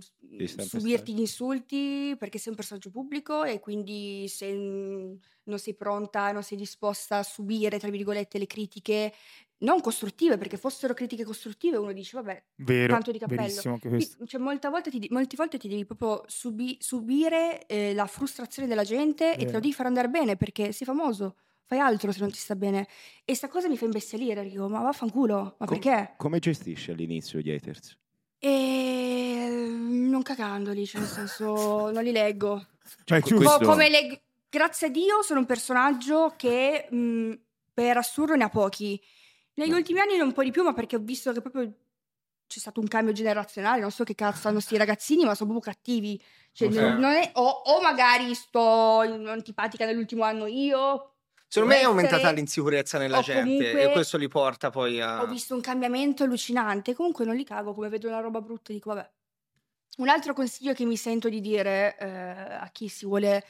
s- 0.01 0.11
Devi 0.19 0.49
subirti 0.49 1.15
gli 1.15 1.21
insulti 1.21 2.17
perché 2.19 2.38
sei 2.38 2.49
un 2.51 2.57
personaggio 2.57 2.91
pubblico 2.91 3.45
e 3.45 3.61
quindi 3.61 4.27
se 4.27 4.53
mm, 4.53 5.15
non 5.45 5.59
sei 5.61 5.77
pronta, 5.77 6.33
non 6.33 6.43
sei 6.43 6.59
disposta 6.59 7.19
a 7.19 7.23
subire, 7.23 7.79
tra 7.79 7.91
virgolette, 7.91 8.38
le 8.38 8.47
critiche 8.47 9.12
non 9.59 9.81
costruttive, 9.81 10.37
perché 10.37 10.57
fossero 10.57 10.95
critiche 10.95 11.23
costruttive 11.23 11.77
uno 11.77 11.93
dice 11.93 12.17
vabbè, 12.17 12.45
Vero, 12.57 12.93
tanto 12.95 13.12
di 13.12 13.19
cappello. 13.21 13.61
questo. 13.88 14.27
cioè, 14.27 14.41
molte, 14.41 14.69
volte 14.69 14.91
ti, 14.91 15.07
molte 15.11 15.37
volte 15.37 15.59
ti 15.59 15.69
devi 15.69 15.85
proprio 15.85 16.25
subi- 16.27 16.79
subire 16.81 17.65
eh, 17.67 17.95
la 17.95 18.07
frustrazione 18.09 18.67
della 18.67 18.83
gente 18.83 19.35
e 19.35 19.37
te 19.37 19.45
Vero. 19.45 19.53
lo 19.53 19.61
devi 19.61 19.73
far 19.73 19.87
andare 19.87 20.09
bene 20.09 20.37
perché 20.37 20.73
sei 20.73 20.85
famoso, 20.88 21.37
fai 21.64 21.79
altro 21.79 22.12
se 22.12 22.20
non 22.20 22.31
ti 22.31 22.38
sta 22.38 22.55
bene. 22.57 22.87
E 23.25 23.35
sta 23.35 23.48
cosa 23.48 23.68
mi 23.68 23.77
fa 23.77 23.85
imbestialire, 23.85 24.42
dico, 24.44 24.68
ma 24.68 24.81
vaffanculo, 24.81 25.57
ma 25.59 25.66
Com- 25.66 25.79
perché? 25.79 26.14
Come 26.16 26.38
gestisci 26.38 26.90
all'inizio 26.90 27.38
gli 27.40 27.51
haters? 27.51 27.96
E 28.38 29.46
non 29.48 30.22
cagandoli, 30.22 30.85
cioè 30.87 31.01
nel 31.01 31.11
senso 31.11 31.90
non 31.92 32.03
li 32.03 32.12
leggo. 32.12 32.66
Cioè. 33.05 33.20
Co- 33.20 33.37
questo- 33.37 33.64
come 33.64 33.88
le- 33.88 34.22
grazie 34.48 34.88
a 34.88 34.90
Dio 34.90 35.22
sono 35.22 35.40
un 35.40 35.46
personaggio 35.46 36.35
che 36.37 36.88
mh, 36.90 37.33
per 37.72 37.96
assurdo 37.96 38.35
ne 38.35 38.44
ha 38.44 38.48
pochi. 38.48 39.01
Negli 39.55 39.70
No. 39.70 39.77
ultimi 39.77 40.01
anni 40.01 40.18
un 40.18 40.33
po' 40.33 40.42
di 40.42 40.51
più, 40.51 40.62
ma 40.62 40.72
perché 40.72 40.96
ho 40.96 41.01
visto 41.01 41.33
che 41.33 41.40
proprio 41.40 41.72
c'è 42.46 42.59
stato 42.59 42.81
un 42.81 42.88
cambio 42.88 43.12
generazionale, 43.14 43.81
non 43.81 43.90
so 43.90 44.05
che 44.05 44.14
cazzo 44.14 44.48
hanno 44.48 44.61
sti 44.61 44.77
ragazzini, 44.77 45.25
ma 45.25 45.35
sono 45.35 45.53
proprio 45.53 45.72
cattivi. 45.72 46.20
Cioè, 46.53 46.68
non 46.68 47.05
è- 47.12 47.31
o, 47.35 47.42
o 47.48 47.81
magari 47.81 48.35
sto 48.35 48.98
antipatica 49.01 49.87
nell'ultimo 49.87 50.25
anno 50.25 50.46
io. 50.46 51.12
Secondo 51.53 51.75
me 51.75 51.81
è 51.81 51.85
aumentata 51.85 52.17
essere- 52.17 52.35
l'insicurezza 52.37 52.97
nella 52.97 53.19
o 53.19 53.23
gente 53.23 53.43
comunque- 53.43 53.83
e 53.83 53.93
questo 53.93 54.17
li 54.17 54.29
porta 54.29 54.71
poi 54.71 55.03
a... 55.03 55.21
Ho 55.21 55.27
visto 55.27 55.55
un 55.55 55.61
cambiamento 55.61 56.23
allucinante, 56.23 56.95
comunque 56.95 57.27
non 57.27 57.37
li 57.37 57.45
cago, 57.45 57.75
come 57.75 57.91
vedo 57.91 58.09
una 58.09 58.21
roba 58.21 58.41
brutta 58.41 58.73
dico 58.73 58.95
vabbè. 58.95 59.11
Un 59.99 60.09
altro 60.09 60.33
consiglio 60.33 60.73
che 60.73 60.87
mi 60.87 60.97
sento 60.97 61.29
di 61.29 61.43
dire 61.43 61.99
eh, 61.99 62.09
a 62.09 62.71
chi 62.73 62.88
si 62.88 63.05
vuole 63.05 63.45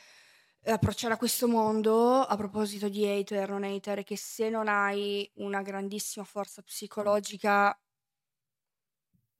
approcciare 0.64 1.14
a 1.14 1.16
questo 1.16 1.46
mondo, 1.46 2.22
a 2.22 2.36
proposito 2.36 2.88
di 2.88 3.06
hater, 3.06 3.48
non 3.48 3.62
hater, 3.62 3.98
è 3.98 4.04
che 4.04 4.16
se 4.16 4.48
non 4.48 4.66
hai 4.66 5.30
una 5.34 5.62
grandissima 5.62 6.24
forza 6.24 6.60
psicologica... 6.62 7.78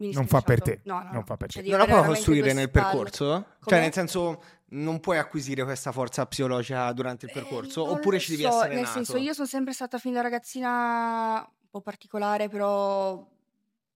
mi 0.07 0.13
Non 0.13 0.27
fa 0.27 0.41
per 0.43 0.61
te, 0.63 0.81
No, 0.85 0.99
no, 0.99 1.05
non 1.05 1.13
no. 1.15 1.23
fa 1.25 1.37
per 1.37 1.47
te. 1.49 1.53
Cioè, 1.55 1.63
devi 1.63 1.77
Non 1.77 1.87
la 1.87 1.93
puoi 1.93 2.07
costruire 2.07 2.53
nel 2.53 2.69
spalle. 2.69 2.89
percorso? 2.89 3.25
Cioè, 3.25 3.57
Come? 3.61 3.81
nel 3.81 3.93
senso, 3.93 4.43
non 4.71 5.01
puoi 5.01 5.19
acquisire 5.19 5.65
questa 5.65 5.93
forza 5.93 6.27
psicologica 6.27 6.91
durante 6.93 7.27
il 7.27 7.31
Eh, 7.31 7.35
percorso? 7.35 7.85
non 7.85 7.95
Oppure 7.95 8.19
ci 8.19 8.31
devi 8.31 8.43
so, 8.43 8.49
essere 8.49 8.75
Nel 8.75 8.79
nato? 8.85 8.93
senso, 8.93 9.17
io 9.19 9.33
sono 9.33 9.47
sempre 9.47 9.73
stata 9.73 9.99
fin 9.99 10.13
da 10.15 10.21
ragazzina 10.23 11.39
un 11.39 11.69
po' 11.71 11.81
particolare, 11.81 12.49
però 12.49 13.27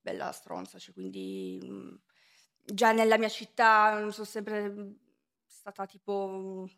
bella 0.01 0.31
stronza, 0.33 0.79
cioè, 0.79 0.95
quindi 0.95 1.59
mm, 1.65 1.95
già 2.65 2.93
nella 2.93 3.19
mia 3.19 3.29
città 3.29 3.99
mm, 4.05 4.09
sono 4.09 4.27
sempre 4.27 4.69
mm, 4.71 4.91
stata 5.47 5.87
tipo 5.87 6.69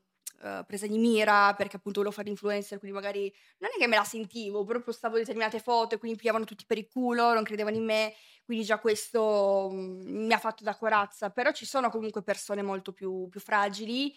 eh, 0.42 0.64
presa 0.66 0.86
di 0.86 0.98
mira 0.98 1.52
perché 1.54 1.76
appunto 1.76 1.98
volevo 2.00 2.14
fare 2.14 2.30
influencer, 2.30 2.78
quindi 2.78 2.96
magari 2.96 3.32
non 3.58 3.70
è 3.74 3.78
che 3.78 3.86
me 3.86 3.96
la 3.96 4.04
sentivo, 4.04 4.64
però 4.64 4.80
postavo 4.80 5.16
determinate 5.16 5.58
foto 5.58 5.94
e 5.94 5.98
quindi 5.98 6.18
pigliavano 6.18 6.44
tutti 6.44 6.64
per 6.66 6.78
il 6.78 6.88
culo, 6.88 7.34
non 7.34 7.42
credevano 7.42 7.76
in 7.76 7.84
me, 7.84 8.14
quindi 8.44 8.64
già 8.64 8.78
questo 8.78 9.68
mm, 9.72 10.26
mi 10.26 10.32
ha 10.32 10.38
fatto 10.38 10.64
da 10.64 10.76
corazza, 10.76 11.30
però 11.30 11.50
ci 11.52 11.66
sono 11.66 11.90
comunque 11.90 12.22
persone 12.22 12.62
molto 12.62 12.92
più, 12.92 13.28
più 13.28 13.40
fragili. 13.40 14.14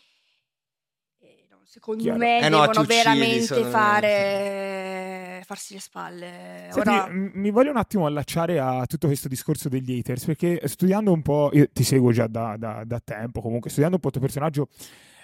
no, 1.49 1.59
Secondo 1.63 2.03
Chiaro. 2.03 2.19
me 2.19 2.37
Eh 2.39 2.49
no, 2.49 2.59
devono 2.59 2.81
uccidi, 2.81 2.87
veramente 2.87 3.45
solamente. 3.45 3.71
fare 3.71 5.43
farsi 5.45 5.73
le 5.73 5.79
spalle. 5.79 6.67
Senti, 6.71 6.89
Ora, 6.89 7.07
mi 7.11 7.51
voglio 7.51 7.71
un 7.71 7.77
attimo 7.77 8.05
allacciare 8.05 8.59
a 8.59 8.85
tutto 8.85 9.07
questo 9.07 9.27
discorso 9.27 9.67
degli 9.67 9.97
haters, 9.97 10.25
perché 10.25 10.61
studiando 10.67 11.11
un 11.11 11.21
po', 11.21 11.49
io 11.53 11.67
ti 11.71 11.83
seguo 11.83 12.11
già 12.11 12.27
da, 12.27 12.55
da- 12.57 12.83
da 12.85 12.99
tempo, 13.03 13.41
comunque 13.41 13.69
studiando 13.69 13.95
un 13.97 14.01
po' 14.01 14.07
il 14.07 14.13
tuo 14.13 14.21
personaggio, 14.21 14.69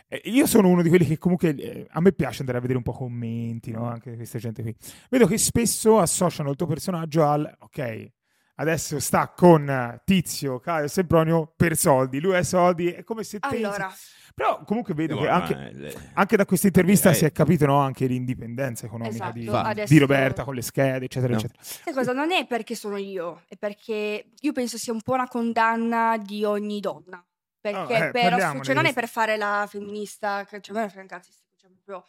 eh, 0.07 0.21
io 0.25 0.45
sono 0.45 0.67
uno 0.69 0.81
di 0.81 0.89
quelli 0.89 1.05
che 1.05 1.17
comunque 1.17 1.55
eh, 1.55 1.87
a 1.89 1.99
me 2.01 2.11
piace 2.13 2.39
andare 2.39 2.57
a 2.57 2.61
vedere 2.61 2.77
un 2.77 2.83
po' 2.83 2.93
commenti, 2.93 3.71
no? 3.71 3.87
Anche 3.87 4.15
questa 4.15 4.39
gente 4.39 4.61
qui. 4.61 4.75
Vedo 5.09 5.25
che 5.27 5.37
spesso 5.37 5.99
associano 5.99 6.49
il 6.49 6.55
tuo 6.55 6.67
personaggio 6.67 7.25
al, 7.25 7.53
ok, 7.59 8.11
adesso 8.55 8.99
sta 8.99 9.29
con 9.29 9.99
Tizio, 10.05 10.59
Caio 10.59 10.87
Sempronio 10.87 11.53
per 11.55 11.75
soldi, 11.77 12.19
lui 12.19 12.35
ha 12.35 12.43
soldi, 12.43 12.91
è 12.91 13.03
come 13.03 13.23
se 13.23 13.39
pensi... 13.39 13.57
allora 13.63 13.93
Però 14.33 14.63
comunque 14.65 14.93
vedo 14.93 15.15
No, 15.15 15.21
che 15.21 15.27
anche... 15.29 15.69
le- 15.73 15.93
Anche 16.13 16.37
da 16.37 16.45
questa 16.45 16.67
intervista 16.67 17.09
Eh, 17.09 17.13
si 17.15 17.25
è 17.25 17.31
capito 17.31 17.65
no, 17.65 17.77
anche 17.79 18.05
l'indipendenza 18.07 18.85
economica 18.85 19.31
di, 19.31 19.41
Esatto, 19.47 19.63
di 19.63 19.69
adesso- 19.81 19.99
Roberta 19.99 20.43
con 20.43 20.55
le 20.55 20.61
schede, 20.61 21.05
eccetera, 21.05 21.33
No. 21.33 21.39
eccetera. 21.39 21.59
sai 21.61 21.93
cosa? 21.93 22.13
Non 22.13 22.31
è 22.31 22.45
perché 22.47 22.75
sono 22.75 22.97
io, 22.97 23.41
è 23.47 23.55
perché 23.57 24.29
io 24.39 24.51
penso 24.53 24.77
sia 24.77 24.93
un 24.93 25.01
po' 25.01 25.13
una 25.13 25.27
condanna 25.27 26.17
di 26.17 26.43
ogni 26.43 26.79
donna. 26.79 27.23
Perché 27.71 27.95
Ah, 27.95 28.05
eh, 28.05 28.11
per 28.11 28.29
parliamone 28.29 28.63
cioè 28.63 28.75
non 28.75 28.85
è 28.85 28.93
per 28.93 29.07
fare 29.07 29.37
la 29.37 29.65
femminista, 29.69 30.45
cioè 30.45 30.61
ne 30.73 30.89
frega 30.89 31.01
un 31.01 31.07
cazzo, 31.07 31.31
cioè 31.55 31.69
proprio 31.71 32.03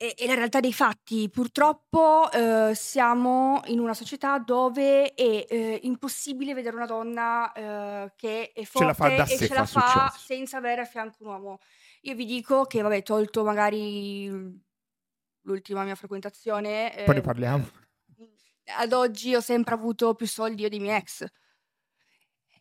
è, 0.00 0.14
è 0.16 0.26
la 0.26 0.34
realtà 0.34 0.60
dei 0.60 0.72
fatti. 0.72 1.28
Purtroppo 1.28 2.30
eh, 2.32 2.72
siamo 2.74 3.60
in 3.66 3.78
una 3.78 3.92
società 3.92 4.38
dove 4.38 5.12
è 5.12 5.46
eh, 5.46 5.80
impossibile 5.82 6.54
vedere 6.54 6.74
una 6.74 6.86
donna 6.86 7.52
eh, 7.52 8.12
che 8.16 8.52
è 8.52 8.64
Ce 8.64 8.84
la 8.84 8.94
forte 8.94 8.94
fa 8.94 9.08
da 9.08 9.24
e 9.24 9.36
sé, 9.36 9.46
ce 9.46 9.54
la 9.54 9.66
fa 9.66 9.80
fa 9.80 9.88
successo. 10.08 10.24
senza 10.24 10.56
avere 10.56 10.80
a 10.80 10.84
fianco 10.86 11.16
un 11.20 11.26
uomo. 11.26 11.58
Io 12.02 12.14
vi 12.14 12.24
dico 12.24 12.64
che, 12.64 12.80
vabbè, 12.80 13.02
tolto 13.02 13.44
magari 13.44 14.28
l'ultima 15.42 15.84
mia 15.84 15.94
frequentazione. 15.94 16.92
Poi 17.04 17.14
ne 17.14 17.20
eh, 17.20 17.22
parliamo. 17.22 17.68
ad 18.78 18.92
oggi 18.94 19.34
ho 19.34 19.40
sempre 19.42 19.74
avuto 19.74 20.14
più 20.14 20.26
soldi 20.26 20.62
io 20.62 20.70
dei 20.70 20.80
miei 20.80 20.96
ex. 20.96 21.26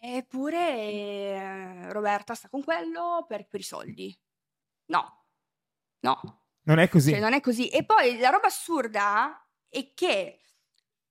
Eppure 0.02 0.58
eh, 0.58 1.92
Roberta 1.92 2.34
sta 2.34 2.48
con 2.50 2.64
quello 2.64 3.26
per, 3.28 3.48
per 3.48 3.60
i 3.60 3.64
soldi. 3.64 4.18
No, 4.86 5.26
no, 6.00 6.44
Non 6.64 6.80
è 6.80 6.88
così. 6.88 7.12
cioè, 7.12 7.20
non 7.20 7.34
è 7.34 7.42
così. 7.42 7.68
E 7.70 7.84
poi 7.84 8.18
la 8.18 8.30
roba 8.30 8.48
assurda 8.48 9.46
è 9.68 9.92
che 9.94 10.40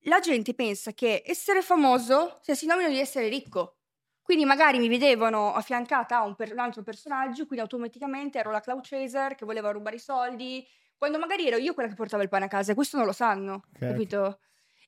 la 0.02 0.20
gente 0.20 0.54
pensa 0.54 0.92
che 0.92 1.22
essere 1.26 1.60
famoso 1.62 2.38
sia 2.42 2.54
sinonimo 2.54 2.88
di 2.88 2.98
essere 2.98 3.28
ricco. 3.28 3.74
Quindi 4.22 4.44
magari 4.44 4.78
mi 4.78 4.88
vedevano 4.88 5.54
affiancata 5.54 6.18
a 6.18 6.22
un, 6.24 6.34
per- 6.34 6.52
un 6.52 6.58
altro 6.58 6.82
personaggio, 6.82 7.44
quindi 7.46 7.60
automaticamente 7.64 8.38
ero 8.38 8.50
la 8.50 8.60
cloud 8.60 8.86
chaser 8.86 9.34
che 9.34 9.44
voleva 9.46 9.70
rubare 9.70 9.96
i 9.96 10.00
soldi, 10.00 10.66
quando 10.96 11.18
magari 11.18 11.46
ero 11.46 11.56
io 11.56 11.72
quella 11.72 11.88
che 11.88 11.94
portava 11.94 12.22
il 12.22 12.28
pane 12.28 12.44
a 12.46 12.48
casa 12.48 12.72
e 12.72 12.74
questo 12.74 12.96
non 12.98 13.06
lo 13.06 13.12
sanno, 13.12 13.62
Ok. 13.74 13.78
capito? 13.78 14.40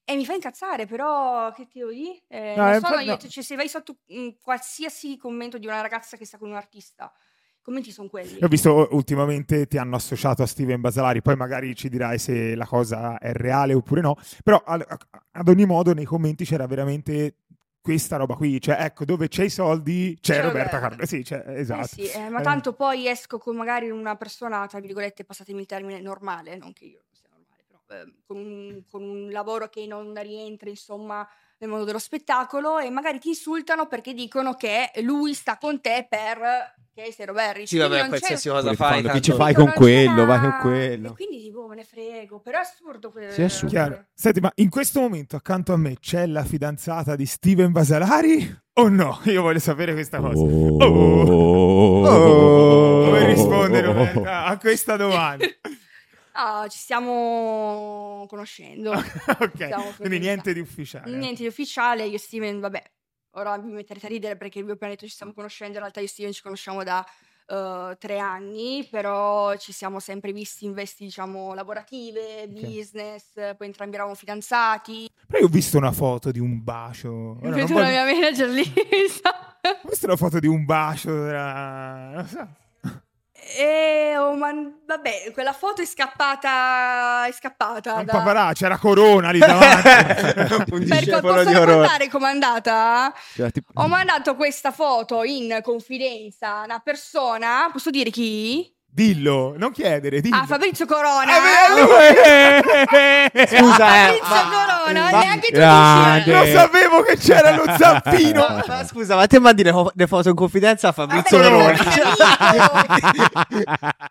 E 0.05 0.17
mi 0.17 0.25
fa 0.25 0.35
incazzare, 0.35 0.87
però 0.87 1.53
che 1.53 1.67
ti 1.69 1.79
devo 1.79 1.93
dire? 1.93 2.23
Eh, 2.29 2.55
No, 2.57 2.65
non 2.65 2.81
sono 2.81 2.99
io, 2.99 3.13
no. 3.13 3.17
cioè, 3.19 3.43
se 3.45 3.55
vai 3.57 3.69
sotto 3.69 3.99
mm, 4.13 4.29
qualsiasi 4.43 5.17
commento 5.17 5.57
di 5.59 5.67
una 5.67 5.81
ragazza 5.81 6.17
che 6.17 6.25
sta 6.25 6.37
con 6.37 6.49
un 6.51 6.57
artista, 6.57 7.13
i 7.15 7.63
commenti 7.63 7.93
sono 7.93 8.09
quelli. 8.09 8.39
Io 8.39 8.47
ho 8.47 8.49
visto 8.49 8.89
ultimamente 8.93 9.67
ti 9.67 9.79
hanno 9.79 9.97
associato 9.97 10.43
a 10.43 10.47
Steven 10.47 10.81
Basalari, 10.81 11.23
poi 11.23 11.37
magari 11.37 11.77
ci 11.77 11.89
dirai 11.89 12.19
se 12.19 12.55
la 12.57 12.67
cosa 12.67 13.19
è 13.19 13.33
reale 13.33 13.73
oppure 13.75 14.01
no, 14.01 14.17
però 14.43 14.61
a- 14.65 14.99
ad 15.33 15.49
ogni 15.49 15.65
modo 15.67 15.95
nei 15.95 16.05
commenti 16.07 16.45
c'era 16.45 16.67
veramente 16.67 17.35
questa 17.81 18.17
roba 18.17 18.35
qui, 18.35 18.61
cioè 18.61 18.77
ecco 18.83 19.05
dove 19.05 19.29
c'è 19.29 19.45
i 19.45 19.51
soldi 19.51 20.19
c'è, 20.21 20.35
C'è 20.35 20.43
Roberta. 20.43 20.81
Carlo, 20.81 21.07
sì, 21.07 21.25
cioè, 21.25 21.45
Eh 21.47 21.61
esatto. 21.61 21.87
sì, 21.87 22.07
eh, 22.09 22.29
ma 22.29 22.41
Eh, 22.41 22.43
tanto 22.43 22.73
poi 22.73 23.07
esco 23.09 23.39
con 23.39 23.57
magari 23.57 23.91
una 23.91 24.17
persona, 24.17 24.67
tra 24.67 24.81
virgolette, 24.81 25.25
passatemi 25.25 25.61
il 25.61 25.67
termine, 25.67 26.01
normale, 26.01 26.57
non 26.57 26.73
che 26.73 26.85
io 26.85 27.03
sia 27.13 27.29
normale, 27.33 27.63
però 27.67 27.79
eh, 27.79 27.80
con, 28.26 28.37
un, 28.37 28.83
con 28.90 29.03
un 29.03 29.31
lavoro 29.31 29.68
che 29.68 29.87
non 29.87 30.12
rientra, 30.22 30.68
insomma, 30.68 31.26
nel 31.59 31.68
mondo 31.68 31.85
dello 31.85 31.98
spettacolo 31.98 32.79
e 32.79 32.88
magari 32.90 33.18
ti 33.18 33.29
insultano 33.29 33.87
perché 33.87 34.14
dicono 34.14 34.55
che 34.55 34.90
lui 35.03 35.35
sta 35.35 35.59
con 35.59 35.81
te 35.81 36.07
per 36.09 36.79
che 36.92 37.12
sei 37.12 37.26
Roberti. 37.26 37.66
Sì, 37.66 37.79
vabbè, 37.79 38.09
qualsiasi 38.09 38.48
cosa 38.48 38.62
Pure 38.62 38.76
fai. 38.76 39.03
tanto- 39.03 39.20
ci 39.20 39.33
fai 39.33 39.55
con 39.55 39.66
c'è 39.66 39.72
quello, 39.74 40.24
vai 40.24 40.40
con 40.40 40.57
quello. 40.61 41.09
E 41.11 41.14
quindi 41.14 41.40
tipo 41.42 41.66
me 41.66 41.76
ne 41.76 41.85
frego, 41.85 42.40
però 42.40 42.59
è 42.59 42.62
assurdo. 42.62 43.11
que- 43.11 43.31
Sì, 43.31 43.42
è 43.42 43.44
assurdo. 43.44 43.68
Chiaro. 43.68 44.07
Senti, 44.14 44.40
ma 44.40 44.50
in 44.57 44.70
questo 44.70 45.00
momento 45.00 45.37
accanto 45.37 45.72
a 45.72 45.76
me 45.76 45.98
c'è 46.00 46.26
la 46.26 46.44
fidanzata 46.44 47.14
di 47.14 47.26
Steven 47.26 47.72
Basalari 47.72 48.59
o 48.74 48.88
no? 48.88 49.20
Io 49.24 49.42
voglio 49.42 49.59
sapere 49.61 49.92
questa 49.92 50.18
cosa. 50.18 50.42
Oh. 50.42 52.05
Oh. 52.07 53.05
Come 53.05 53.24
risponde 53.26 53.81
Roberta 53.83 54.44
a 54.46 54.57
questa 54.59 54.96
domanda? 54.96 55.46
Ah, 56.42 56.66
ci 56.68 56.79
stiamo 56.79 58.24
conoscendo. 58.29 58.92
ok, 58.96 59.57
Siamo 59.66 59.92
quindi 59.96 60.18
niente 60.20 60.55
di 60.55 60.61
ufficiale. 60.61 61.14
Niente 61.16 61.42
di 61.42 61.48
ufficiale, 61.48 62.05
io 62.07 62.14
e 62.14 62.18
Steven, 62.18 62.61
vabbè, 62.61 62.83
ora 63.33 63.59
vi 63.59 63.70
metterete 63.70 64.07
a 64.07 64.09
ridere 64.09 64.37
perché 64.38 64.62
vi 64.62 64.70
ho 64.70 64.72
appena 64.72 64.92
detto 64.92 65.05
ci 65.07 65.12
stiamo 65.12 65.35
conoscendo, 65.35 65.74
in 65.74 65.81
realtà 65.81 66.00
io 66.00 66.07
e 66.07 66.09
Steven 66.09 66.33
ci 66.33 66.40
conosciamo 66.40 66.83
da 66.83 67.05
eh, 67.46 67.96
tre 67.98 68.18
anni, 68.18 68.87
però 68.90 69.55
ci 69.57 69.72
siamo 69.72 70.00
sempre 70.00 70.33
visti 70.33 70.64
in 70.64 70.72
vesti, 70.72 71.05
diciamo, 71.05 71.53
lavorative, 71.53 72.48
business, 72.48 73.33
poi 73.57 73.66
entrambi 73.66 73.96
eravamo 73.96 74.14
fidanzati. 74.14 75.11
Però 75.26 75.40
io 75.40 75.46
ho 75.46 75.50
visto 75.50 75.76
una 75.76 75.92
foto 75.92 76.31
di 76.31 76.38
un 76.38 76.64
bacio. 76.64 77.37
Ora, 77.42 77.50
Vedo 77.50 77.66
voglio- 77.66 77.81
la 77.81 77.88
mia 77.90 78.05
manager 78.05 78.48
Lisa. 78.48 79.59
Ho 79.62 79.88
visto 79.90 80.07
una 80.07 80.16
foto 80.16 80.38
di 80.38 80.46
un 80.46 80.64
bacio. 80.64 81.11
tra- 81.26 82.11
non 82.14 82.26
so. 82.26 82.48
E 83.57 84.14
oh, 84.16 84.35
man- 84.35 84.81
vabbè, 84.87 85.31
quella 85.33 85.53
foto 85.53 85.83
è 85.83 85.87
scappata, 85.87 87.26
è 87.26 87.33
scappata. 87.33 87.94
Un 87.94 88.05
da- 88.05 88.12
paparazzo, 88.12 88.62
c'era 88.64 88.79
Corona 88.79 89.31
lì 89.31 89.38
davanti. 89.38 89.88
Un 90.53 90.64
Per, 90.64 90.79
discepolo 90.79 91.35
posso 91.42 91.64
raccontare 91.64 92.09
com'è 92.09 92.29
andata? 92.29 93.12
Cioè, 93.35 93.50
tipo- 93.50 93.72
Ho 93.74 93.87
mandato 93.88 94.37
questa 94.37 94.70
foto 94.70 95.22
in 95.24 95.59
confidenza 95.62 96.61
a 96.61 96.64
una 96.64 96.79
persona, 96.81 97.68
posso 97.72 97.90
dire 97.90 98.11
chi? 98.11 98.72
Dillo, 98.92 99.55
non 99.57 99.70
chiedere, 99.70 100.20
dillo. 100.20 100.37
Ah, 100.37 100.46
Fabrizio 100.46 100.85
Corona. 100.85 101.33
Eh, 101.33 103.31
Scusa, 103.46 104.09
eh, 104.09 104.18
Fabrizio 104.20 104.29
ma- 104.29 104.50
Corona, 104.50 105.11
ma- 105.11 105.18
neanche 105.20 105.46
tu 105.46 105.53
Grande. 105.53 106.24
dici. 106.24 106.31
Lo 106.53 106.59
sapevo 106.59 107.03
che 107.03 107.16
c'era 107.16 107.55
lo 107.55 107.64
zampino. 107.79 108.40
Ma, 108.50 108.64
ma 108.66 108.85
scusa, 108.85 109.14
ma 109.14 109.26
te 109.29 109.38
mandi 109.38 109.62
le, 109.62 109.72
le 109.94 110.07
foto 110.09 110.29
in 110.29 110.35
confidenza 110.35 110.88
a 110.88 110.92
Fabrizio 110.92 111.38
Vabbè, 111.38 111.50
Corona? 111.50 111.79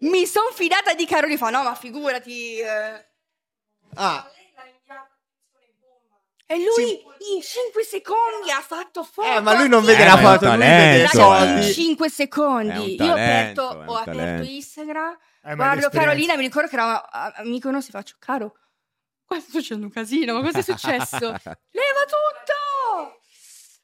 Mi 0.00 0.26
son 0.26 0.44
fidata 0.54 0.94
di 0.94 1.04
Caroli 1.04 1.36
fa, 1.36 1.50
no, 1.50 1.64
ma 1.64 1.74
figurati. 1.74 2.58
eh. 2.60 3.04
Ah, 3.96 4.24
E 6.50 6.56
lui 6.56 6.92
in 7.34 7.42
5 7.42 7.82
secondi 7.84 8.50
ha 8.50 8.60
fatto 8.62 9.04
foto. 9.04 9.28
eh, 9.28 9.40
ma 9.40 9.52
lui 9.54 9.68
non 9.68 9.84
vede 9.84 10.02
Eh, 10.02 10.06
la 10.06 10.16
foto, 10.16 10.46
lui 10.48 10.56
vede 10.56 11.02
i 11.02 11.06
talento, 11.06 11.18
Ragazzi, 11.18 11.18
in 11.18 11.58
eh. 11.58 11.62
soldi. 11.62 11.72
5 11.74 12.08
secondi. 12.10 12.78
Un 12.78 12.88
Io 12.88 13.04
ho 13.04 13.12
aperto, 13.12 13.68
talento, 13.68 13.92
ho 13.92 13.96
aperto 13.96 14.18
talento. 14.18 14.50
Instagram, 14.50 15.18
Eh, 15.44 15.54
guardo. 15.54 15.88
Carolina, 15.90 16.36
mi 16.36 16.42
ricordo 16.42 16.68
che 16.68 16.74
eravamo 16.74 17.02
a- 17.10 17.32
amico 17.36 17.70
non 17.70 17.82
si 17.82 17.90
faccio, 17.90 18.16
caro, 18.18 18.56
qua 19.26 19.38
sta 19.40 19.50
succedendo 19.50 19.86
un 19.86 19.92
casino, 19.92 20.32
ma 20.32 20.40
cosa 20.40 20.58
è 20.60 20.62
successo? 20.62 21.18
Leva 21.70 22.04
tutto! 22.06 23.17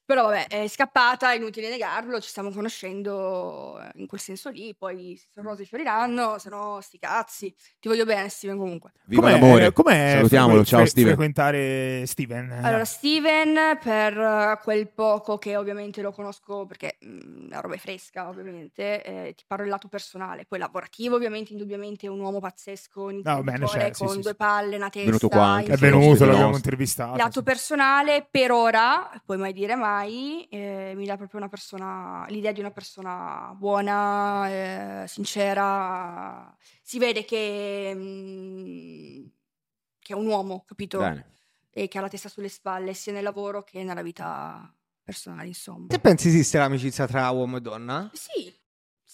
Però 0.06 0.24
vabbè, 0.24 0.48
è 0.48 0.68
scappata, 0.68 1.32
è 1.32 1.36
inutile 1.36 1.70
negarlo, 1.70 2.20
ci 2.20 2.28
stiamo 2.28 2.50
conoscendo 2.50 3.80
eh, 3.80 3.90
in 4.00 4.06
quel 4.06 4.20
senso 4.20 4.50
lì, 4.50 4.74
poi 4.76 5.16
se 5.18 5.28
sono 5.32 5.48
rose 5.48 5.62
e 5.62 5.66
fioriranno, 5.66 6.38
se 6.38 6.50
no 6.50 6.78
sti 6.82 6.98
cazzi. 6.98 7.54
Ti 7.80 7.88
voglio 7.88 8.04
bene 8.04 8.28
Steven 8.28 8.58
comunque. 8.58 8.92
Viva 9.04 9.22
Com'è- 9.22 9.32
l'amore. 9.40 9.72
com'è 9.72 10.10
Salutiamolo, 10.16 10.56
fre- 10.58 10.64
ciao 10.66 10.84
Steven. 10.86 11.08
frequentare 11.08 12.04
Steven? 12.06 12.50
Allora, 12.62 12.84
Steven, 12.84 13.78
per 13.82 14.18
eh, 14.18 14.58
quel 14.62 14.88
poco 14.90 15.38
che 15.38 15.56
ovviamente 15.56 16.02
lo 16.02 16.12
conosco, 16.12 16.66
perché 16.66 16.98
mh, 17.00 17.48
la 17.48 17.60
roba 17.60 17.74
è 17.74 17.78
fresca, 17.78 18.28
ovviamente, 18.28 19.02
eh, 19.02 19.34
ti 19.34 19.44
parlo 19.46 19.64
del 19.64 19.72
lato 19.72 19.88
personale. 19.88 20.44
Poi 20.44 20.58
lavorativo, 20.58 21.16
ovviamente, 21.16 21.52
indubbiamente 21.52 22.06
è 22.06 22.10
un 22.10 22.20
uomo 22.20 22.40
pazzesco, 22.40 23.04
un 23.04 23.20
No, 23.24 23.42
bene, 23.42 23.66
certo, 23.66 23.94
sì, 23.94 24.04
con 24.04 24.14
sì, 24.16 24.20
due 24.20 24.30
sì. 24.32 24.36
palle, 24.36 24.76
una 24.76 24.90
testa. 24.90 25.06
Venuto 25.06 25.28
qua 25.28 25.44
anche, 25.44 25.72
è 25.72 25.76
sì, 25.76 25.80
venuto, 25.82 26.16
sì, 26.16 26.24
l'abbiamo 26.26 26.50
sì. 26.50 26.56
intervistato. 26.56 27.16
Lato 27.16 27.42
personale, 27.42 28.26
per 28.30 28.50
ora, 28.52 29.10
puoi 29.24 29.38
mai 29.38 29.52
dire 29.54 29.74
mai, 29.76 29.92
eh, 30.02 30.92
mi 30.96 31.06
dà 31.06 31.16
proprio 31.16 31.38
una 31.38 31.48
persona, 31.48 32.26
l'idea 32.28 32.52
di 32.52 32.60
una 32.60 32.70
persona 32.70 33.54
buona, 33.56 34.48
eh, 35.02 35.08
sincera. 35.08 36.56
Si 36.82 36.98
vede 36.98 37.24
che, 37.24 37.92
mm, 37.94 39.24
che 39.98 40.12
è 40.12 40.16
un 40.16 40.26
uomo, 40.26 40.64
capito? 40.66 40.98
Bene. 40.98 41.32
E 41.70 41.88
che 41.88 41.98
ha 41.98 42.00
la 42.00 42.08
testa 42.08 42.28
sulle 42.28 42.48
spalle, 42.48 42.94
sia 42.94 43.12
nel 43.12 43.22
lavoro 43.22 43.62
che 43.62 43.82
nella 43.82 44.02
vita 44.02 44.72
personale, 45.02 45.48
insomma. 45.48 45.86
Te 45.88 45.98
pensi 45.98 46.28
esiste 46.28 46.58
l'amicizia 46.58 47.06
tra 47.06 47.30
uomo 47.30 47.58
e 47.58 47.60
donna? 47.60 48.10
Sì, 48.12 48.52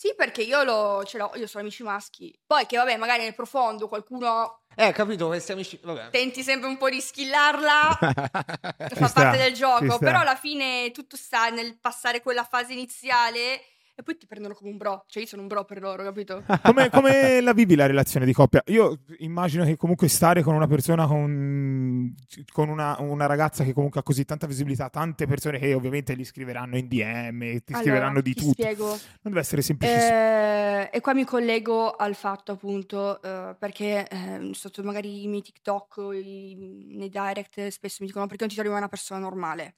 sì, 0.00 0.14
perché 0.16 0.40
io, 0.40 0.62
lo, 0.62 1.04
ce 1.04 1.18
l'ho, 1.18 1.30
io 1.34 1.46
sono 1.46 1.62
amici 1.62 1.82
maschi. 1.82 2.34
Poi 2.46 2.64
che 2.64 2.78
vabbè, 2.78 2.96
magari 2.96 3.22
nel 3.22 3.34
profondo 3.34 3.86
qualcuno 3.86 4.62
Eh, 4.74 4.92
capito, 4.92 5.26
questi 5.26 5.52
amici... 5.52 5.78
Vabbè. 5.82 6.08
tenti 6.08 6.42
sempre 6.42 6.70
un 6.70 6.78
po' 6.78 6.88
di 6.88 7.02
skillarla. 7.02 7.98
Fa 8.00 9.06
sta, 9.08 9.08
parte 9.12 9.36
del 9.36 9.52
gioco, 9.52 9.98
però 9.98 10.20
alla 10.20 10.36
fine 10.36 10.90
tutto 10.90 11.18
sta 11.18 11.50
nel 11.50 11.78
passare 11.78 12.22
quella 12.22 12.44
fase 12.44 12.72
iniziale 12.72 13.60
e 14.00 14.02
poi 14.02 14.16
ti 14.16 14.26
prendono 14.26 14.54
come 14.54 14.70
un 14.70 14.76
bro, 14.78 15.04
cioè 15.08 15.22
io 15.22 15.28
sono 15.28 15.42
un 15.42 15.48
bro 15.48 15.64
per 15.64 15.80
loro, 15.80 16.02
capito? 16.02 16.42
Come, 16.64 16.88
come 16.90 17.40
la 17.40 17.52
vivi 17.52 17.74
la 17.74 17.86
relazione 17.86 18.24
di 18.24 18.32
coppia? 18.32 18.62
Io 18.66 19.00
immagino 19.18 19.64
che 19.64 19.76
comunque 19.76 20.08
stare 20.08 20.42
con 20.42 20.54
una 20.54 20.66
persona, 20.66 21.06
con, 21.06 22.14
con 22.52 22.68
una, 22.68 22.96
una 23.00 23.26
ragazza 23.26 23.62
che 23.62 23.72
comunque 23.72 24.00
ha 24.00 24.02
così 24.02 24.24
tanta 24.24 24.46
visibilità, 24.46 24.88
tante 24.88 25.26
persone 25.26 25.58
che 25.58 25.74
ovviamente 25.74 26.16
gli 26.16 26.24
scriveranno 26.24 26.76
in 26.78 26.88
DM, 26.88 27.40
ti 27.58 27.72
Allora, 27.72 27.82
scriveranno 27.82 28.20
di 28.20 28.32
ti 28.32 28.40
tutto. 28.40 28.62
spiego. 28.62 28.86
Non 28.88 28.98
deve 29.22 29.40
essere 29.40 29.62
semplicissimo. 29.62 30.16
Eh, 30.18 30.90
e 30.92 31.00
qua 31.00 31.14
mi 31.14 31.24
collego 31.24 31.90
al 31.92 32.14
fatto 32.14 32.52
appunto 32.52 33.20
eh, 33.22 33.54
perché 33.58 34.06
eh, 34.08 34.50
sotto 34.52 34.82
magari 34.82 35.22
i 35.24 35.28
miei 35.28 35.42
TikTok 35.42 36.10
i- 36.12 36.94
nei 36.96 37.08
direct 37.08 37.66
spesso 37.68 37.98
mi 38.00 38.06
dicono 38.06 38.26
perché 38.26 38.44
non 38.44 38.54
ti 38.54 38.60
trovi 38.60 38.74
una 38.76 38.88
persona 38.88 39.20
normale. 39.20 39.76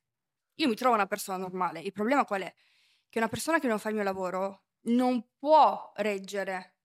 Io 0.56 0.68
mi 0.68 0.74
trovo 0.76 0.94
una 0.94 1.06
persona 1.06 1.38
normale, 1.38 1.80
il 1.80 1.92
problema 1.92 2.24
qual 2.24 2.42
è? 2.42 2.54
Che 3.12 3.18
una 3.18 3.28
persona 3.28 3.58
che 3.58 3.66
non 3.66 3.78
fa 3.78 3.90
il 3.90 3.94
mio 3.96 4.04
lavoro 4.04 4.62
non 4.84 5.22
può 5.38 5.92
reggere 5.96 6.76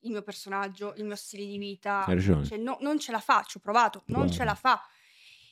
il 0.00 0.10
mio 0.10 0.22
personaggio, 0.22 0.92
il 0.96 1.04
mio 1.04 1.14
stile 1.14 1.46
di 1.46 1.56
vita, 1.56 2.04
cioè, 2.44 2.58
no- 2.58 2.78
non 2.80 2.98
ce 2.98 3.12
la 3.12 3.20
fa, 3.20 3.44
ci 3.46 3.58
ho 3.58 3.60
provato, 3.60 4.02
non 4.06 4.28
ce 4.28 4.42
la 4.42 4.56
fa. 4.56 4.84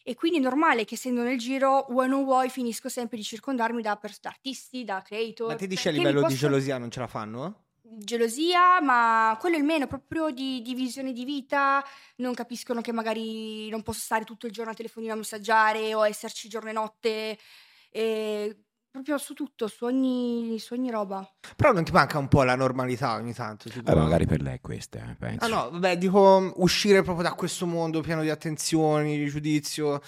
E 0.02 0.16
quindi 0.16 0.38
è 0.38 0.40
normale 0.40 0.85
che 0.85 0.94
essendo 0.94 1.22
nel 1.22 1.38
giro, 1.38 1.87
vuoi 1.90 2.07
o 2.07 2.09
non 2.09 2.24
vuoi, 2.24 2.50
finisco 2.50 2.88
sempre 2.88 3.16
di 3.18 3.22
circondarmi 3.22 3.83
da, 3.83 3.94
pers- 3.94 4.20
da 4.20 4.30
artisti, 4.30 4.83
da 4.83 5.00
creator. 5.00 5.46
Ma 5.50 5.54
ti 5.54 5.68
dici 5.68 5.83
a 5.87 5.92
perché 5.92 5.98
mi 5.98 6.04
livello 6.07 6.26
di 6.26 6.35
posso- 6.35 6.46
gelosia 6.48 6.76
non 6.78 6.90
ce 6.90 6.98
la 6.98 7.07
fanno? 7.07 7.59
gelosia, 7.83 8.80
ma 8.80 9.37
quello 9.38 9.54
è 9.54 9.59
il 9.61 9.64
meno, 9.64 9.87
proprio 9.87 10.30
di, 10.30 10.61
di 10.61 10.74
visione 10.74 11.12
di 11.12 11.24
vita. 11.24 11.85
Non 12.16 12.35
capiscono 12.35 12.80
che 12.80 12.90
magari 12.90 13.68
non 13.68 13.85
posso 13.85 14.00
stare 14.00 14.24
tutto 14.24 14.46
il 14.46 14.52
giorno 14.52 14.70
al 14.72 14.76
telefonino 14.76 15.12
a 15.12 15.16
messaggiare 15.16 15.94
o 15.94 16.04
esserci 16.04 16.48
giorno 16.48 16.70
e 16.70 16.72
notte. 16.72 17.38
E 17.90 18.59
proprio 18.94 19.18
su 19.18 19.35
tutto, 19.35 19.66
su 19.66 19.85
ogni, 19.87 20.57
su 20.61 20.72
ogni 20.74 20.88
roba. 20.88 21.28
Però 21.57 21.72
non 21.72 21.83
ti 21.83 21.90
manca 21.90 22.16
un 22.18 22.28
po' 22.28 22.44
la 22.44 22.54
normalità 22.54 23.14
ogni 23.16 23.35
tanto? 23.35 23.68
Tipo... 23.68 23.90
Eh, 23.90 23.94
magari 23.96 24.24
per 24.24 24.40
lei 24.40 24.54
è 24.54 24.61
questa, 24.61 25.00
eh, 25.11 25.16
penso. 25.18 25.44
Ah 25.44 25.48
no, 25.48 25.70
vabbè, 25.72 25.98
dico 25.98 26.52
uscire 26.59 27.02
proprio 27.02 27.24
da 27.28 27.35
questo 27.35 27.66
mondo 27.66 28.00
pieno 28.02 28.22
di 28.22 28.30
attenzioni, 28.30 29.18
di 29.18 29.26
giudizio. 29.26 30.00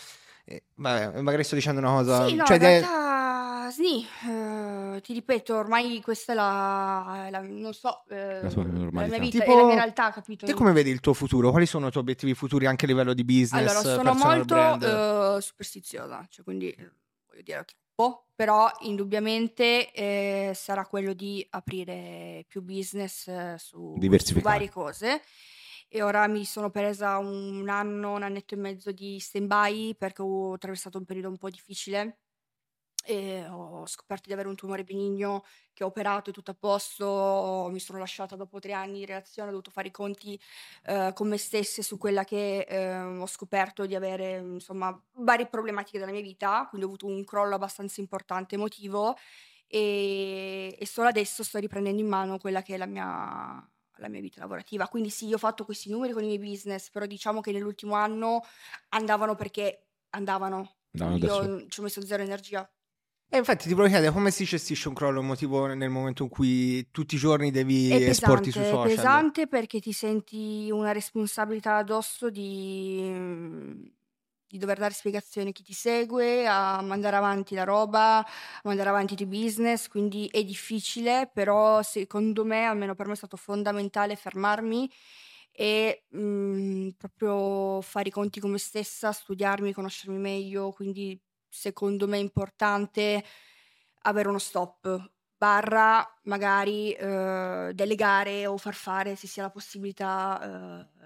Eh, 0.44 0.66
vabbè, 0.76 1.20
magari 1.20 1.42
sto 1.42 1.56
dicendo 1.56 1.80
una 1.80 1.90
cosa... 1.90 2.28
Sì, 2.28 2.36
no, 2.36 2.44
cioè, 2.44 2.54
in 2.54 2.62
de- 2.62 2.68
realtà, 2.78 3.70
sì, 3.72 4.06
eh, 4.28 5.00
ti 5.00 5.12
ripeto, 5.14 5.56
ormai 5.56 6.00
questa 6.00 6.30
è 6.30 6.34
la, 6.36 7.26
la- 7.28 7.40
non 7.40 7.74
so, 7.74 8.04
eh, 8.08 8.40
La 8.42 8.48
la 8.54 8.62
normalità. 8.62 9.06
mia 9.08 9.18
vita, 9.18 9.38
Tipo, 9.40 9.52
è 9.52 9.56
la 9.56 9.64
mia 9.66 9.74
realtà, 9.74 10.12
capito? 10.12 10.46
Te 10.46 10.54
come 10.54 10.70
vedi 10.70 10.90
il 10.90 11.00
tuo 11.00 11.12
futuro? 11.12 11.50
Quali 11.50 11.66
sono 11.66 11.88
i 11.88 11.90
tuoi 11.90 12.04
obiettivi 12.04 12.34
futuri 12.34 12.66
anche 12.66 12.84
a 12.84 12.88
livello 12.88 13.14
di 13.14 13.24
business? 13.24 13.52
Allora, 13.68 13.80
sono 13.80 14.14
molto 14.14 15.36
eh, 15.36 15.40
superstiziosa, 15.40 16.24
cioè 16.30 16.44
quindi 16.44 16.70
eh, 16.70 16.92
voglio 17.26 17.42
dire 17.42 17.64
troppo, 17.96 18.26
però 18.34 18.70
indubbiamente 18.80 19.90
eh, 19.92 20.52
sarà 20.54 20.86
quello 20.86 21.14
di 21.14 21.44
aprire 21.50 22.44
più 22.46 22.62
business 22.62 23.26
eh, 23.26 23.56
su, 23.58 23.98
su 24.18 24.40
varie 24.40 24.70
cose. 24.70 25.22
E 25.88 26.02
ora 26.02 26.26
mi 26.26 26.44
sono 26.44 26.70
presa 26.70 27.16
un 27.18 27.68
anno, 27.68 28.14
un 28.14 28.22
annetto 28.22 28.54
e 28.54 28.58
mezzo 28.58 28.92
di 28.92 29.18
stand-by 29.18 29.94
perché 29.96 30.20
ho 30.22 30.54
attraversato 30.54 30.98
un 30.98 31.04
periodo 31.04 31.28
un 31.28 31.38
po' 31.38 31.48
difficile 31.48 32.18
e 33.06 33.46
ho 33.48 33.86
scoperto 33.86 34.24
di 34.26 34.32
avere 34.32 34.48
un 34.48 34.56
tumore 34.56 34.82
benigno 34.82 35.44
che 35.72 35.84
ho 35.84 35.86
operato 35.86 36.30
e 36.30 36.32
tutto 36.32 36.50
a 36.50 36.56
posto, 36.58 37.68
mi 37.70 37.78
sono 37.78 37.98
lasciata 37.98 38.34
dopo 38.34 38.58
tre 38.58 38.72
anni 38.72 38.98
di 38.98 39.06
relazione, 39.06 39.48
ho 39.48 39.52
dovuto 39.52 39.70
fare 39.70 39.88
i 39.88 39.90
conti 39.92 40.38
eh, 40.86 41.12
con 41.14 41.28
me 41.28 41.36
stessa 41.36 41.82
su 41.82 41.98
quella 41.98 42.24
che 42.24 42.60
eh, 42.68 42.98
ho 42.98 43.26
scoperto 43.26 43.86
di 43.86 43.94
avere 43.94 44.38
insomma 44.38 44.98
varie 45.18 45.46
problematiche 45.46 45.98
della 45.98 46.10
mia 46.10 46.22
vita, 46.22 46.66
quindi 46.68 46.86
ho 46.86 46.88
avuto 46.88 47.06
un 47.06 47.24
crollo 47.24 47.54
abbastanza 47.54 48.00
importante 48.00 48.56
emotivo 48.56 49.16
e, 49.68 50.76
e 50.78 50.86
solo 50.86 51.08
adesso 51.08 51.42
sto 51.42 51.58
riprendendo 51.58 52.00
in 52.00 52.08
mano 52.08 52.38
quella 52.38 52.62
che 52.62 52.74
è 52.74 52.76
la 52.76 52.86
mia, 52.86 53.70
la 53.96 54.08
mia 54.08 54.20
vita 54.20 54.40
lavorativa. 54.40 54.88
Quindi 54.88 55.10
sì, 55.10 55.26
io 55.26 55.36
ho 55.36 55.38
fatto 55.38 55.64
questi 55.64 55.90
numeri 55.90 56.12
con 56.12 56.22
i 56.22 56.26
miei 56.26 56.38
business, 56.38 56.90
però 56.90 57.06
diciamo 57.06 57.40
che 57.40 57.52
nell'ultimo 57.52 57.94
anno 57.94 58.42
andavano 58.90 59.34
perché 59.34 59.86
andavano. 60.10 60.76
Andavano 60.92 61.18
da 61.18 61.26
io 61.26 61.66
ci 61.68 61.80
ho 61.80 61.82
messo 61.82 62.04
zero 62.04 62.22
energia. 62.22 62.68
E 63.28 63.38
infatti 63.38 63.68
ti 63.68 63.74
volevo 63.74 63.92
chiedere 63.92 64.12
come 64.12 64.30
si 64.32 64.44
gestisce 64.44 64.88
un 64.88 64.94
crollo 64.94 65.20
emotivo 65.20 65.66
nel 65.66 65.90
momento 65.90 66.22
in 66.24 66.28
cui 66.28 66.88
tutti 66.90 67.14
i 67.16 67.18
giorni 67.18 67.50
devi 67.52 67.88
È 67.88 68.00
esporti 68.08 68.50
sui 68.50 68.64
pesante, 68.64 68.86
è 68.86 68.88
social? 68.88 68.88
pesante 68.96 69.46
perché 69.46 69.78
ti 69.80 69.92
senti 69.92 70.68
una 70.72 70.90
responsabilità 70.92 71.76
addosso 71.76 72.30
di, 72.30 73.00
di 74.48 74.58
dover 74.58 74.78
dare 74.78 74.92
spiegazioni 74.92 75.50
a 75.50 75.52
chi 75.52 75.62
ti 75.62 75.72
segue, 75.72 76.46
a 76.48 76.80
mandare 76.82 77.16
avanti 77.16 77.54
la 77.54 77.64
roba, 77.64 78.18
a 78.18 78.26
mandare 78.64 78.88
avanti 78.88 79.12
i 79.14 79.16
tuoi 79.16 79.28
business, 79.28 79.86
quindi 79.88 80.28
è 80.32 80.42
difficile, 80.44 81.30
però 81.32 81.82
secondo 81.82 82.44
me, 82.44 82.64
almeno 82.64 82.94
per 82.94 83.06
me 83.06 83.12
è 83.12 83.16
stato 83.16 83.36
fondamentale 83.36 84.16
fermarmi 84.16 84.90
e 85.52 86.04
mm, 86.16 86.90
proprio 86.98 87.80
fare 87.82 88.08
i 88.08 88.12
conti 88.12 88.40
con 88.40 88.50
me 88.50 88.58
stessa, 88.58 89.12
studiarmi, 89.12 89.72
conoscermi 89.72 90.18
meglio, 90.18 90.70
quindi 90.72 91.20
secondo 91.56 92.06
me 92.06 92.18
è 92.18 92.20
importante 92.20 93.24
avere 94.02 94.28
uno 94.28 94.38
stop 94.38 95.10
barra 95.38 96.06
magari 96.22 96.92
eh, 96.92 97.70
delegare 97.74 98.46
o 98.46 98.56
far 98.56 98.74
fare 98.74 99.16
se 99.16 99.26
si 99.26 99.40
ha 99.40 99.44
la 99.44 99.50
possibilità 99.50 100.40
eh, 100.42 100.96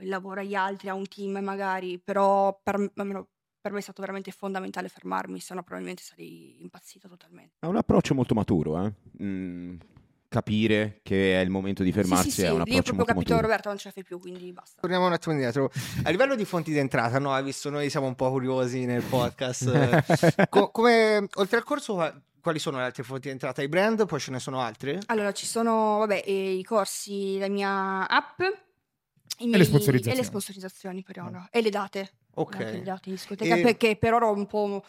il 0.00 0.08
lavoro 0.08 0.40
agli 0.40 0.54
altri, 0.54 0.88
a 0.88 0.94
un 0.94 1.06
team 1.06 1.38
magari, 1.38 1.98
però 1.98 2.58
per, 2.62 2.90
almeno 2.96 3.28
per 3.60 3.72
me 3.72 3.78
è 3.78 3.82
stato 3.82 4.00
veramente 4.00 4.30
fondamentale 4.30 4.88
fermarmi, 4.88 5.40
se 5.40 5.54
no 5.54 5.62
probabilmente 5.62 6.02
sarei 6.02 6.60
impazzita 6.60 7.08
totalmente. 7.08 7.54
È 7.60 7.66
un 7.66 7.76
approccio 7.76 8.14
molto 8.14 8.34
maturo, 8.34 8.84
eh. 8.84 8.92
Mm, 9.22 9.76
capire 10.34 10.98
che 11.04 11.40
è 11.40 11.44
il 11.44 11.50
momento 11.50 11.82
di 11.84 11.92
fermarsi 11.92 12.24
sì, 12.24 12.30
sì, 12.30 12.40
sì, 12.40 12.46
è 12.46 12.50
lì 12.50 12.56
approccio 12.60 12.66
proprio 12.94 12.96
molto 12.96 13.04
capito 13.12 13.30
maturo. 13.34 13.40
Roberta 13.46 13.68
non 13.68 13.78
ce 13.78 13.88
la 13.88 13.92
fai 13.92 14.02
più, 14.02 14.18
quindi 14.18 14.52
basta. 14.52 14.80
Torniamo 14.80 15.06
un 15.06 15.12
attimo 15.12 15.34
indietro. 15.34 15.70
A 16.02 16.10
livello 16.10 16.34
di 16.34 16.44
fonti 16.44 16.72
d'entrata, 16.72 17.18
no? 17.20 17.32
Hai 17.32 17.44
visto, 17.44 17.70
noi 17.70 17.88
siamo 17.88 18.06
un 18.06 18.14
po' 18.16 18.30
curiosi 18.30 18.84
nel 18.84 19.02
podcast. 19.02 20.48
Co- 20.50 20.70
come, 20.70 21.26
oltre 21.34 21.56
al 21.58 21.62
corso, 21.64 21.94
qua- 21.94 22.20
quali 22.40 22.58
sono 22.58 22.78
le 22.78 22.84
altre 22.84 23.04
fonti 23.04 23.28
d'entrata? 23.28 23.62
I 23.62 23.68
brand, 23.68 24.04
poi 24.06 24.18
ce 24.20 24.30
ne 24.32 24.40
sono 24.40 24.60
altre? 24.60 24.98
Allora, 25.06 25.32
ci 25.32 25.46
sono, 25.46 25.98
vabbè, 25.98 26.24
i 26.28 26.62
corsi, 26.64 27.38
la 27.38 27.48
mia 27.48 28.06
app 28.08 28.40
i 28.40 29.44
le 29.44 29.46
miei- 29.46 29.64
sponsorizzazioni. 29.64 30.16
e 30.16 30.20
le 30.20 30.26
sponsorizzazioni 30.26 31.02
per 31.02 31.20
ora. 31.20 31.48
E 31.50 31.62
le 31.62 31.70
date. 31.70 32.10
Ok. 32.34 32.58
Le 32.58 32.82
date 32.82 33.08
in 33.08 33.14
discoteca, 33.14 33.54
E- 33.54 33.62
perché 33.62 33.96
per 33.96 34.12
ora 34.14 34.26
ho 34.26 34.32
un 34.32 34.46
po'... 34.46 34.84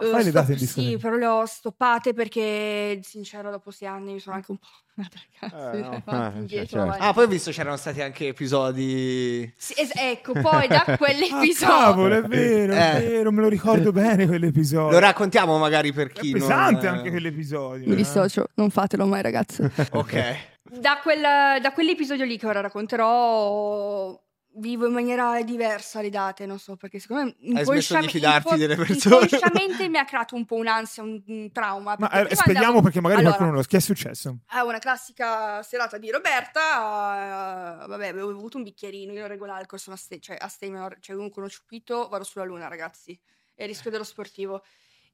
eh, 0.00 0.06
Fai 0.06 0.22
le 0.24 0.30
sto- 0.30 0.32
date 0.32 0.52
in 0.52 0.58
Sì, 0.58 0.96
però 0.98 1.16
le 1.16 1.26
ho 1.26 1.44
stoppate 1.44 2.12
perché, 2.14 2.98
sincero, 3.02 3.50
dopo 3.50 3.70
sei 3.70 3.88
anni 3.88 4.14
mi 4.14 4.20
sono 4.20 4.36
anche 4.36 4.50
un 4.50 4.58
po'... 4.58 4.66
Eh, 5.42 5.78
no. 5.80 6.02
avanti, 6.06 6.36
Eh, 6.36 6.38
indietro, 6.40 6.66
certo. 6.66 6.80
avanti. 6.82 7.04
Ah, 7.04 7.12
poi 7.12 7.24
ho 7.24 7.28
visto 7.28 7.50
c'erano 7.50 7.76
stati 7.76 8.00
anche 8.00 8.28
episodi... 8.28 9.52
Sì, 9.56 9.74
es- 9.76 9.92
ecco, 9.96 10.32
poi 10.34 10.68
da 10.68 10.84
Ah, 10.86 10.96
quell'episodio... 10.96 11.66
cavolo, 11.66 12.16
è 12.16 12.22
vero, 12.22 12.72
è 12.74 12.96
Eh. 12.96 13.00
vero, 13.08 13.32
me 13.32 13.40
lo 13.42 13.48
ricordo 13.48 13.90
bene 13.92 14.26
quell'episodio. 14.26 14.90
Lo 14.90 14.98
raccontiamo 14.98 15.58
magari 15.58 15.92
per 15.92 16.08
è 16.08 16.12
chi 16.12 16.30
non... 16.32 16.40
pesante 16.40 16.86
anche 16.86 17.10
quell'episodio. 17.10 17.86
Mi 17.86 17.92
eh. 17.94 17.96
dissocio, 17.96 18.46
non 18.54 18.70
fatelo 18.70 19.04
mai 19.06 19.22
ragazzi. 19.22 19.62
Ok. 19.92 20.50
Da, 20.62 21.00
quel- 21.02 21.60
da 21.60 21.72
quell'episodio 21.72 22.24
lì 22.24 22.38
che 22.38 22.46
ora 22.46 22.60
racconterò, 22.60 24.21
vivo 24.56 24.86
in 24.86 24.92
maniera 24.92 25.40
diversa 25.42 26.00
le 26.02 26.10
date, 26.10 26.44
non 26.46 26.58
so 26.58 26.76
perché 26.76 26.98
secondo 26.98 27.34
me 27.40 27.58
Hai 27.58 27.64
smesso 27.64 27.98
di 27.98 28.08
fidarti 28.08 28.48
inco- 28.48 28.58
delle 28.58 28.76
persone. 28.76 29.24
inconsciamente 29.24 29.88
mi 29.88 29.98
ha 29.98 30.04
creato 30.04 30.34
un 30.34 30.44
po' 30.44 30.56
un'ansia, 30.56 31.02
un, 31.02 31.22
un 31.26 31.50
trauma. 31.52 31.96
Ma 31.98 32.10
eh, 32.10 32.34
spieghiamo 32.34 32.66
andavo- 32.66 32.82
perché 32.82 33.00
magari 33.00 33.20
Allora, 33.20 33.36
qualcuno 33.36 33.48
non 33.48 33.56
lo 33.58 33.62
sa. 33.62 33.68
Che 33.68 33.76
è 33.78 33.80
successo? 33.80 34.38
a 34.46 34.64
una 34.64 34.78
classica 34.78 35.62
serata 35.62 35.96
di 35.98 36.10
Roberta, 36.10 37.82
eh, 37.82 37.86
vabbè, 37.86 38.08
avevo 38.08 38.28
bevuto 38.28 38.56
un 38.58 38.62
bicchierino, 38.64 39.12
io 39.12 39.20
non 39.20 39.28
regolo 39.28 39.52
l'alcol, 39.52 39.78
sono 39.78 39.96
aste- 39.96 40.20
cioè, 40.20 40.36
astemio, 40.38 40.88
cioè 41.00 41.16
comunque 41.16 41.40
uno 41.42 41.50
ciupito, 41.50 42.08
vado 42.08 42.24
sulla 42.24 42.44
luna, 42.44 42.68
ragazzi, 42.68 43.18
è 43.54 43.62
il 43.62 43.68
rischio 43.68 43.90
dello 43.90 44.04
sportivo. 44.04 44.62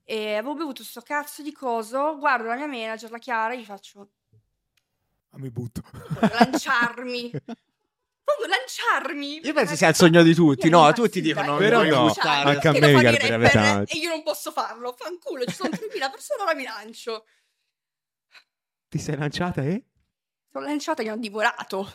E 0.04 0.34
avevo 0.36 0.54
bevuto 0.54 0.82
sto 0.82 1.02
cazzo 1.02 1.42
di 1.42 1.52
coso, 1.52 2.16
guardo 2.18 2.48
la 2.48 2.56
mia 2.56 2.66
manager, 2.66 3.10
la 3.10 3.18
Chiara, 3.18 3.52
e 3.52 3.58
gli 3.60 3.64
faccio, 3.64 4.08
Ah, 5.30 5.38
mi 5.38 5.50
butto. 5.50 5.82
lanciarmi, 6.20 7.30
voglio 8.36 8.54
lanciarmi. 8.54 9.40
Io 9.42 9.52
penso 9.52 9.76
sia 9.76 9.88
il 9.88 9.94
sogno 9.94 10.22
di 10.22 10.34
tutti, 10.34 10.68
no? 10.68 10.92
Tutti 10.92 11.20
dicono, 11.20 11.56
Però 11.56 11.82
no, 11.82 12.12
anche 12.22 12.68
a 12.68 12.72
me 12.72 12.92
mi 12.92 13.00
garberebbe 13.00 13.48
tanto. 13.50 13.92
E 13.92 13.98
io 13.98 14.10
non 14.10 14.22
posso 14.22 14.50
farlo, 14.50 14.94
fanculo, 14.96 15.44
ci 15.44 15.54
sono 15.54 15.70
3.000 15.70 16.10
persone, 16.10 16.42
ora 16.42 16.54
mi 16.54 16.64
lancio. 16.64 17.24
Ti 18.88 18.98
sei 18.98 19.16
lanciata 19.16 19.62
e? 19.62 19.84
Sono 20.50 20.64
lanciata 20.64 21.02
e 21.02 21.04
mi 21.04 21.10
hanno 21.10 21.20
divorato. 21.20 21.92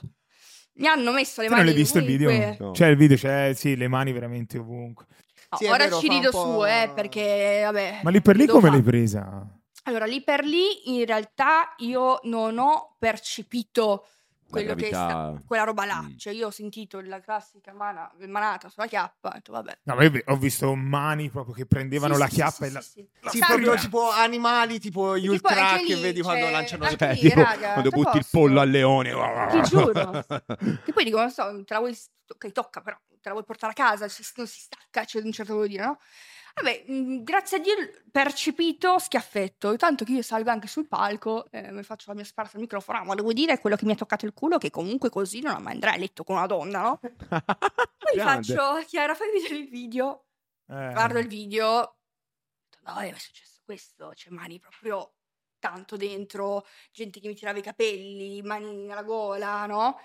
Mi 0.75 0.87
hanno 0.87 1.11
messo 1.11 1.41
le 1.41 1.47
non 1.49 1.57
mani 1.57 1.69
l'hai 1.69 1.77
visto 1.77 1.99
il 1.99 2.05
video? 2.05 2.29
ovunque. 2.29 2.57
No. 2.65 2.71
C'è 2.71 2.87
il 2.87 2.95
video, 2.97 3.17
c'è 3.17 3.53
sì, 3.53 3.75
le 3.75 3.87
mani 3.87 4.11
veramente 4.11 4.57
ovunque. 4.57 5.05
No, 5.51 5.57
Sì, 5.57 5.65
ora 5.65 5.83
vero, 5.85 5.99
ci 5.99 6.07
fa 6.07 6.13
rido 6.13 6.31
su, 6.31 6.65
eh, 6.65 6.91
perché 6.95 7.61
vabbè. 7.63 7.99
Ma 8.03 8.09
lì 8.09 8.21
per 8.21 8.35
lì 8.35 8.47
come 8.47 8.69
fare. 8.69 8.73
l'hai 8.73 8.81
presa? 8.83 9.47
Allora, 9.83 10.05
lì 10.05 10.23
per 10.23 10.43
lì 10.43 10.97
in 10.97 11.05
realtà 11.05 11.73
io 11.77 12.19
non 12.23 12.57
ho 12.57 12.95
percepito 12.97 14.07
quello 14.53 14.75
che 14.75 14.87
sta- 14.87 15.41
quella 15.45 15.63
roba 15.63 15.85
là. 15.85 16.01
Mm. 16.01 16.17
Cioè, 16.17 16.33
io 16.33 16.47
ho 16.47 16.51
sentito 16.51 17.01
la 17.01 17.19
classica 17.19 17.73
mana- 17.73 18.11
manata 18.27 18.69
sulla 18.69 18.87
chiappa, 18.87 19.29
ho 19.29 19.33
detto 19.33 19.51
vabbè. 19.51 19.79
No, 19.83 19.95
ma 19.95 20.03
io 20.03 20.21
ho 20.25 20.37
visto 20.37 20.73
mani 20.75 21.29
proprio 21.29 21.53
che 21.53 21.65
prendevano 21.65 22.13
Sì, 22.13 22.19
la 22.19 22.27
sì, 22.27 22.33
chiappa 22.35 22.51
sì, 22.51 22.63
e 22.63 22.71
la... 22.71 22.81
sì, 22.81 22.89
sì. 22.89 23.39
la 23.39 23.45
proprio 23.47 23.75
tipo 23.75 24.09
animali, 24.11 24.79
tipo 24.79 25.17
gli 25.17 25.27
ultra 25.27 25.77
che 25.77 25.95
lì, 25.95 26.01
vedi 26.01 26.21
quando 26.21 26.43
cioè, 26.43 26.51
lanciano 26.51 26.85
anche 26.85 27.05
le 27.05 27.13
lì, 27.13 27.19
tipo, 27.19 27.41
raga, 27.41 27.71
quando 27.73 27.89
butti 27.89 28.17
il 28.17 28.23
posto. 28.23 28.37
pollo 28.37 28.59
al 28.59 28.69
leone. 28.69 29.11
Ti 29.51 29.61
giuro. 29.69 30.25
Che 30.83 30.93
poi 30.93 31.03
dico, 31.03 31.17
non 31.17 31.31
so, 31.31 31.63
te 31.63 31.73
la 31.73 31.79
vuoi, 31.79 31.97
ok, 32.27 32.51
tocca 32.51 32.81
però, 32.81 32.97
te 33.07 33.19
la 33.23 33.31
vuoi 33.31 33.43
portare 33.43 33.71
a 33.71 33.75
casa, 33.75 34.07
non 34.35 34.47
si 34.47 34.59
stacca, 34.59 35.03
c'è 35.05 35.19
un 35.19 35.31
certo 35.31 35.53
vuol 35.53 35.67
dire, 35.67 35.83
no? 35.83 35.99
Vabbè, 36.55 36.83
mh, 36.87 37.23
grazie 37.23 37.57
a 37.57 37.59
Dio 37.59 37.73
percepito 38.11 38.99
schiaffetto, 38.99 39.75
tanto 39.75 40.05
che 40.05 40.11
io 40.13 40.21
salgo 40.21 40.51
anche 40.51 40.67
sul 40.67 40.87
palco, 40.87 41.47
eh, 41.49 41.71
mi 41.71 41.81
faccio 41.83 42.05
la 42.09 42.15
mia 42.15 42.23
sparsa 42.23 42.57
al 42.57 42.61
microfono, 42.61 42.99
ah, 42.99 43.03
ma 43.03 43.15
devo 43.15 43.33
dire 43.33 43.59
quello 43.59 43.75
che 43.75 43.85
mi 43.85 43.91
ha 43.93 43.95
toccato 43.95 44.25
il 44.25 44.33
culo, 44.33 44.59
che 44.59 44.69
comunque 44.69 45.09
così 45.09 45.41
non 45.41 45.61
mai 45.63 45.73
andrai 45.73 45.95
a 45.95 45.97
letto 45.97 46.23
con 46.23 46.35
una 46.35 46.45
donna, 46.45 46.81
no? 46.81 46.99
Poi 47.97 48.19
faccio, 48.19 48.83
Chiara, 48.87 49.15
fai 49.15 49.31
vedere 49.31 49.55
il 49.55 49.67
video, 49.69 50.25
Eh. 50.67 50.91
guardo 50.93 51.17
il 51.17 51.27
video, 51.27 51.97
no, 52.85 52.97
è 52.99 53.13
successo 53.17 53.61
questo, 53.65 54.11
c'è 54.13 54.29
mani 54.29 54.59
proprio 54.59 55.13
tanto 55.57 55.95
dentro, 55.97 56.65
gente 56.91 57.19
che 57.19 57.27
mi 57.29 57.35
tirava 57.35 57.57
i 57.57 57.61
capelli, 57.63 58.41
mani 58.43 58.85
nella 58.85 59.03
gola, 59.03 59.65
no? 59.65 59.97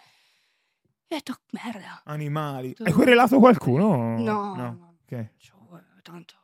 E 1.11 1.15
ho 1.15 1.19
detto, 1.19 1.41
merda. 1.51 2.03
Animali. 2.05 2.75
Hai 2.79 2.93
querelato 2.93 3.39
qualcuno? 3.39 4.19
No, 4.19 4.55
no. 4.55 4.97
Ok. 5.03 5.31
Cioè, 5.37 5.57
tanto. 6.11 6.35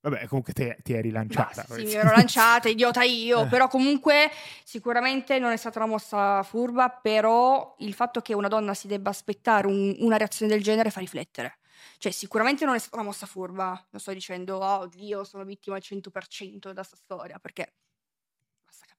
Vabbè, 0.00 0.26
comunque 0.28 0.52
te, 0.52 0.78
ti 0.82 0.92
eri 0.92 1.10
lanciata. 1.10 1.62
Basta, 1.66 1.74
sì, 1.74 1.84
mi 1.84 1.92
ero 1.94 2.10
lanciata, 2.14 2.68
idiota 2.70 3.02
io, 3.02 3.42
Eh. 3.42 3.46
però 3.48 3.66
comunque 3.66 4.30
sicuramente 4.64 5.38
non 5.40 5.50
è 5.50 5.56
stata 5.56 5.78
una 5.80 5.88
mossa 5.88 6.42
furba, 6.44 6.88
però 6.88 7.74
il 7.80 7.92
fatto 7.94 8.20
che 8.20 8.32
una 8.32 8.46
donna 8.48 8.74
si 8.74 8.86
debba 8.86 9.10
aspettare 9.10 9.66
un- 9.66 9.96
una 9.98 10.16
reazione 10.16 10.52
del 10.52 10.62
genere 10.62 10.90
fa 10.90 11.00
riflettere. 11.00 11.58
Cioè, 11.98 12.12
sicuramente 12.12 12.64
non 12.64 12.76
è 12.76 12.78
stata 12.78 12.96
una 12.96 13.06
mossa 13.06 13.26
furba, 13.26 13.70
non 13.90 14.00
sto 14.00 14.12
dicendo, 14.12 14.58
oh 14.58 14.86
Dio, 14.86 15.24
sono 15.24 15.44
vittima 15.44 15.74
al 15.74 15.82
100% 15.82 16.72
da 16.72 16.84
sta 16.84 16.94
storia, 16.96 17.38
perché 17.40 17.74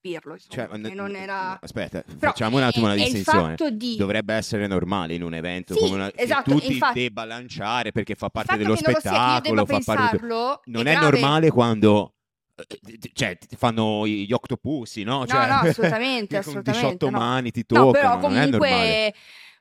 capirlo, 0.01 0.33
insomma, 0.33 0.67
Cioè, 0.67 0.77
n- 0.77 0.91
non 0.95 1.15
era... 1.15 1.59
Aspetta, 1.61 2.01
Però 2.03 2.31
facciamo 2.31 2.57
un 2.57 2.63
attimo 2.63 2.85
una 2.85 2.95
distinzione. 2.95 3.55
di- 3.73 3.95
Dovrebbe 3.97 4.33
essere 4.33 4.65
normale 4.67 5.13
in 5.13 5.23
un 5.23 5.33
evento 5.33 5.73
Sì, 5.73 5.79
come 5.79 5.95
una, 5.95 6.11
esatto, 6.15 6.51
che 6.51 6.51
tu 6.51 6.59
ti 6.65 6.73
infatti- 6.73 6.99
debba 6.99 7.25
lanciare 7.25 7.91
perché 7.91 8.15
fa 8.15 8.29
parte 8.29 8.57
dello 8.57 8.75
sia, 8.75 8.91
spettacolo, 8.91 9.63
debba 9.63 9.79
fa 9.79 9.95
parte 9.95 10.17
di- 10.17 10.71
Non 10.71 10.87
è 10.87 10.95
è, 10.97 10.99
normale 10.99 11.49
quando 11.51 12.13
eh, 12.55 12.97
cioè 13.13 13.37
fanno 13.57 14.07
gli 14.07 14.31
octopusi, 14.31 15.03
no? 15.03 15.19
No, 15.19 15.25
Cioè, 15.25 15.47
no, 15.47 15.53
assolutamente, 15.55 16.27
con 16.41 16.49
assolutamente, 16.49 16.71
18 16.87 17.09
no. 17.09 17.17
mani 17.17 17.51
ti 17.51 17.65
No, 17.67 17.85
toccano, 17.85 17.91
però 17.91 18.29
non 18.29 18.37
è 18.37 18.45
normale. 18.47 18.57
comunque 18.57 19.13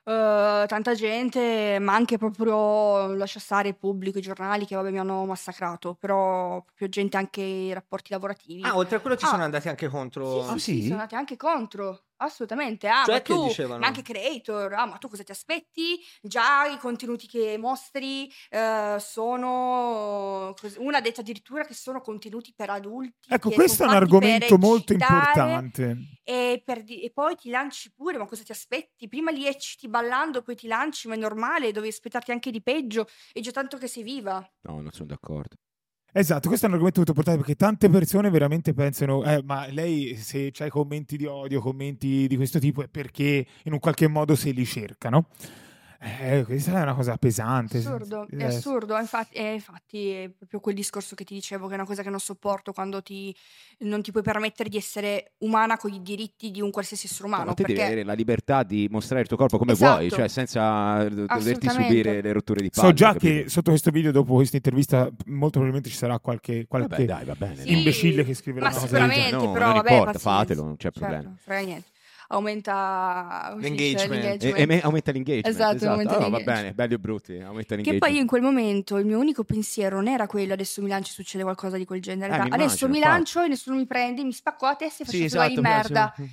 eh, 0.09 0.65
tanta 0.67 0.93
gente, 0.93 1.77
ma 1.79 1.93
anche 1.93 2.17
proprio 2.17 3.13
lascia 3.13 3.39
stare 3.39 3.69
il 3.69 3.77
pubblico, 3.77 4.17
i 4.17 4.21
giornali 4.21 4.65
che 4.65 4.75
vabbè 4.75 4.91
mi 4.91 4.99
hanno 4.99 5.25
massacrato, 5.25 5.95
però 5.95 6.61
proprio 6.63 6.89
gente 6.89 7.17
anche 7.17 7.41
i 7.41 7.73
rapporti 7.73 8.11
lavorativi. 8.11 8.63
Ah, 8.63 8.75
oltre 8.75 8.97
a 8.97 8.99
quello 9.01 9.15
ci 9.15 9.25
Ah. 9.25 9.29
sono 9.29 9.43
andati 9.43 9.67
anche 9.69 9.87
contro... 9.87 10.43
Sì, 10.43 10.49
Ah, 10.51 10.53
sì, 10.53 10.59
sì, 10.59 10.71
sì? 10.81 10.81
sono 10.83 10.93
andati 10.95 11.15
anche 11.15 11.35
contro, 11.37 12.03
assolutamente. 12.19 12.87
Ah, 12.87 13.03
Cioè, 13.03 13.15
ma 13.15 13.21
tu, 13.21 13.47
dicevano? 13.47 13.79
ma 13.79 13.87
anche 13.87 14.01
creator, 14.01 14.73
ah, 14.73 14.85
ma 14.85 14.97
tu 14.97 15.07
cosa 15.09 15.23
ti 15.23 15.31
aspetti? 15.31 15.99
Già 16.21 16.65
i 16.65 16.77
contenuti 16.77 17.27
che 17.27 17.57
mostri 17.57 18.31
eh, 18.49 18.97
sono, 18.99 20.53
una 20.77 20.97
ha 20.97 21.01
detto 21.01 21.21
addirittura 21.21 21.65
che 21.65 21.73
sono 21.73 22.01
contenuti 22.01 22.53
per 22.55 22.69
adulti. 22.69 23.33
Ecco, 23.33 23.49
questo 23.51 23.83
è 23.83 23.87
un 23.87 23.93
argomento 23.93 24.57
molto 24.57 24.93
importante. 24.93 26.07
E, 26.23 26.61
per 26.63 26.83
di- 26.83 27.01
e 27.01 27.11
poi 27.11 27.35
ti 27.35 27.49
lanci 27.49 27.91
pure, 27.91 28.17
ma 28.19 28.25
cosa 28.25 28.43
ti 28.43 28.51
aspetti? 28.51 29.07
Prima 29.07 29.31
li 29.31 29.47
ecciti 29.47 29.87
ballando, 29.87 30.43
poi 30.43 30.55
ti 30.55 30.67
lanci, 30.67 31.07
ma 31.07 31.15
è 31.15 31.17
normale, 31.17 31.71
devi 31.71 31.87
aspettarti 31.87 32.31
anche 32.31 32.51
di 32.51 32.61
peggio, 32.61 33.07
e 33.33 33.41
già 33.41 33.49
tanto 33.51 33.77
che 33.77 33.87
sei 33.87 34.03
viva. 34.03 34.35
No, 34.61 34.79
non 34.81 34.91
sono 34.91 35.07
d'accordo. 35.07 35.55
Esatto, 36.11 36.47
questo 36.47 36.65
è 36.65 36.69
un 36.69 36.73
argomento 36.73 37.01
molto 37.01 37.11
importante 37.11 37.39
perché 37.39 37.55
tante 37.55 37.87
persone 37.87 38.31
veramente 38.31 38.73
pensano, 38.73 39.23
eh, 39.23 39.43
ma 39.43 39.67
lei 39.67 40.15
se 40.15 40.49
c'hai 40.51 40.69
commenti 40.69 41.17
di 41.17 41.27
odio, 41.27 41.61
commenti 41.61 42.25
di 42.27 42.35
questo 42.35 42.57
tipo 42.57 42.81
è 42.81 42.87
perché 42.87 43.45
in 43.65 43.73
un 43.73 43.79
qualche 43.79 44.07
modo 44.07 44.35
se 44.35 44.49
li 44.49 44.65
cercano. 44.65 45.27
Eh, 46.01 46.43
questa 46.45 46.79
è 46.79 46.81
una 46.81 46.93
cosa 46.93 47.17
pesante. 47.17 47.79
Assurdo, 47.79 48.25
è 48.29 48.35
Eh, 48.37 48.45
assurdo, 48.45 48.97
infatti, 48.97 49.35
eh, 49.35 49.53
infatti 49.55 50.09
è 50.11 50.29
proprio 50.29 50.61
quel 50.61 50.73
discorso 50.75 51.13
che 51.13 51.25
ti 51.25 51.33
dicevo, 51.33 51.65
che 51.67 51.73
è 51.73 51.75
una 51.75 51.85
cosa 51.85 52.03
che 52.03 52.09
non 52.09 52.19
sopporto 52.21 52.71
quando 52.71 53.01
ti, 53.03 53.35
non 53.79 54.01
ti 54.01 54.11
puoi 54.11 54.23
permettere 54.23 54.69
di 54.69 54.77
essere 54.77 55.33
umana 55.39 55.75
con 55.75 55.91
i 55.91 56.01
diritti 56.01 56.51
di 56.51 56.61
un 56.61 56.71
qualsiasi 56.71 57.07
essere 57.07 57.25
umano. 57.27 57.47
ma 57.47 57.53
te 57.53 57.63
devi 57.63 57.73
perché 57.73 57.91
avere 57.91 58.05
la 58.05 58.13
libertà 58.13 58.63
di 58.63 58.87
mostrare 58.89 59.23
il 59.23 59.27
tuo 59.27 59.35
corpo 59.35 59.57
come 59.57 59.73
Esatto. 59.73 59.91
vuoi, 59.97 60.09
cioè 60.09 60.29
senza 60.29 61.03
d- 61.09 61.25
doverti 61.25 61.67
subire 61.69 62.21
le 62.21 62.31
rotture 62.31 62.61
di 62.61 62.69
palle. 62.69 62.87
So 62.87 62.93
già 62.93 63.11
capito? 63.11 63.25
che 63.43 63.49
sotto 63.49 63.69
questo 63.71 63.91
video, 63.91 64.11
dopo 64.13 64.35
questa 64.35 64.55
intervista, 64.55 65.03
molto 65.25 65.59
probabilmente 65.59 65.89
ci 65.89 65.97
sarà 65.97 66.17
qualche, 66.19 66.65
qualche 66.65 66.87
Vabbè, 66.87 67.05
dai, 67.05 67.25
va 67.25 67.35
bene. 67.35 67.57
Sì, 67.57 67.71
imbecille 67.73 68.23
che 68.23 68.33
scriverà 68.35 68.67
ma 68.67 68.71
una 68.71 68.79
cosa 68.79 68.97
del 68.99 69.01
genere. 69.09 69.21
sicuramente, 69.25 69.45
No, 69.47 69.51
però 69.51 69.65
non 69.65 69.75
vabbè, 69.75 69.91
importa, 69.91 70.11
pazienza. 70.13 70.39
fatelo, 70.39 70.63
non 70.63 70.75
c'è 70.77 70.81
Certo, 70.83 70.99
problema. 70.99 71.23
non 71.23 71.37
frega 71.41 71.65
niente. 71.65 71.87
Aumenta 72.31 73.55
L'engagement. 73.57 74.43
E, 74.43 74.53
e 74.55 74.65
me- 74.67 74.81
aumenta 74.81 75.11
l'engagement. 75.11 75.47
Esatto, 75.47 75.89
aumenta 75.89 76.15
Ah, 76.15 76.17
va 76.19 76.23
l'engagement. 76.37 76.45
bene, 76.61 76.73
belli 76.73 76.93
o 76.93 76.97
brutti, 76.99 77.39
aumenta 77.39 77.75
Che 77.75 77.97
poi 77.97 78.13
io 78.13 78.19
in 78.21 78.27
quel 78.27 78.43
momento 78.43 78.97
il 78.97 79.05
mio 79.07 79.17
unico 79.17 79.43
pensiero 79.43 79.95
non 79.95 80.07
era 80.07 80.27
quello 80.27 80.53
adesso 80.53 80.79
mi 80.83 80.89
lancio 80.89 81.09
e 81.09 81.13
succede 81.13 81.41
qualcosa 81.43 81.77
di 81.77 81.85
quel 81.85 82.01
genere. 82.01 82.35
Eh, 82.35 82.37
mi 82.37 82.49
adesso 82.51 82.85
immagino, 82.85 82.89
mi 82.91 82.97
infatti. 82.97 83.13
lancio 83.15 83.41
e 83.41 83.47
nessuno 83.47 83.77
mi 83.77 83.87
prende, 83.87 84.23
mi 84.23 84.31
spacco 84.31 84.65
la 84.67 84.75
testa 84.75 85.01
e 85.01 85.05
faccio 85.07 85.17
Sì, 85.17 85.23
esatto, 85.23 85.53
di 85.55 85.61
merda. 85.61 86.13
sì. 86.15 86.29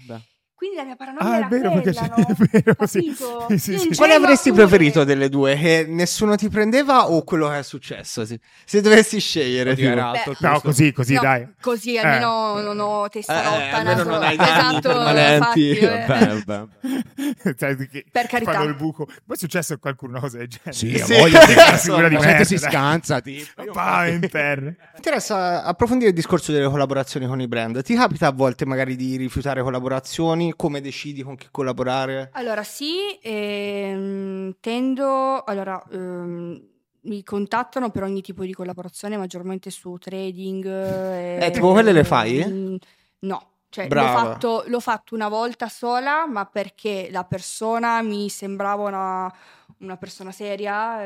Quindi 0.56 0.76
la 0.76 0.84
mia 0.84 0.96
paranoia 0.96 1.22
Ah, 1.26 1.34
è 1.34 1.36
era 1.38 1.48
vero, 1.48 1.70
perché 1.70 1.92
quella, 1.92 2.00
c'è- 2.00 2.08
no? 2.16 2.26
è 2.26 2.34
vero, 2.64 2.86
sì. 2.86 3.14
Sì, 3.48 3.58
sì, 3.58 3.78
sì. 3.78 3.94
Quale 3.94 4.14
avresti 4.14 4.52
preferito 4.52 5.04
delle 5.04 5.28
due? 5.28 5.54
Che 5.54 5.84
nessuno 5.86 6.34
ti 6.36 6.48
prendeva 6.48 7.10
o 7.10 7.22
quello 7.24 7.48
che 7.50 7.58
è 7.58 7.62
successo? 7.62 8.24
Se, 8.24 8.40
se 8.64 8.80
dovessi 8.80 9.20
scegliere, 9.20 9.72
Oddio, 9.72 9.90
era 9.90 10.08
alto 10.12 10.30
il 10.30 10.36
No, 10.40 10.60
così, 10.60 10.92
così, 10.92 11.12
No, 11.14 11.20
dai. 11.20 11.46
Così 11.60 11.94
Eh. 11.96 11.98
almeno 11.98 12.60
non 12.62 12.80
ho 12.80 13.06
testa 13.10 13.38
Eh, 13.38 13.44
rotta. 13.44 13.76
almeno 13.76 13.96
naso- 13.98 14.08
non 14.10 14.22
hai 14.22 14.36
danni 14.36 14.50
esatto, 14.78 14.88
permanenti. 14.88 15.68
infatti, 15.68 15.70
eh. 15.78 16.04
Vabbè, 16.06 16.42
vabbè. 16.44 16.68
Sai 17.58 17.88
che 17.88 18.04
Per 18.10 18.26
carità. 18.26 18.52
fanno 18.52 18.64
il 18.64 18.74
buco. 18.76 19.06
Ma 19.24 19.34
è 19.34 19.36
successo 19.36 19.74
a 19.74 19.76
qualcuno 19.76 20.20
cosa 20.20 20.38
del 20.38 20.48
genere? 20.48 20.72
Sì, 20.72 20.96
Sì. 20.98 21.14
a 21.14 21.18
voglia 21.18 21.44
di 21.44 21.52
Una 21.52 21.76
figura 21.76 22.08
di 22.08 22.14
La 22.14 22.20
gente 22.20 22.26
merda, 22.38 22.44
si 22.44 22.56
scansa, 22.58 23.20
tipo. 23.20 23.44
Pa, 23.74 24.06
in 24.08 24.26
terra. 24.30 24.62
Mi 24.70 24.76
interessa 24.96 25.64
approfondire 25.64 26.08
il 26.10 26.16
discorso 26.16 26.50
delle 26.50 26.68
collaborazioni 26.70 27.26
con 27.26 27.40
i 27.42 27.46
brand. 27.46 27.82
Ti 27.82 27.94
capita 27.94 28.28
a 28.28 28.32
volte 28.32 28.64
magari 28.64 28.96
di 28.96 29.16
rifiutare 29.16 29.60
collaborazioni? 29.62 30.45
Come 30.54 30.80
decidi 30.80 31.22
con 31.22 31.36
chi 31.36 31.48
collaborare? 31.50 32.30
Allora, 32.32 32.62
sì, 32.62 33.18
ehm, 33.22 34.56
tendo. 34.60 35.42
Allora, 35.44 35.82
ehm, 35.90 36.62
mi 37.02 37.22
contattano 37.22 37.90
per 37.90 38.02
ogni 38.02 38.20
tipo 38.20 38.44
di 38.44 38.52
collaborazione, 38.52 39.16
maggiormente 39.16 39.70
su 39.70 39.96
trading. 39.98 40.64
Eh, 41.46 41.50
tipo 41.50 41.72
quelle 41.72 41.92
le 41.92 42.04
fai? 42.04 42.44
Mm, 42.46 42.76
No, 43.20 43.50
cioè 43.70 43.88
l'ho 43.88 44.18
fatto, 44.18 44.64
l'ho 44.66 44.80
fatto 44.80 45.14
una 45.14 45.28
volta 45.28 45.68
sola, 45.68 46.26
ma 46.26 46.44
perché 46.46 47.08
la 47.10 47.24
persona 47.24 48.02
mi 48.02 48.28
sembrava 48.28 48.86
una, 48.88 49.34
una 49.78 49.96
persona 49.96 50.32
seria, 50.32 51.02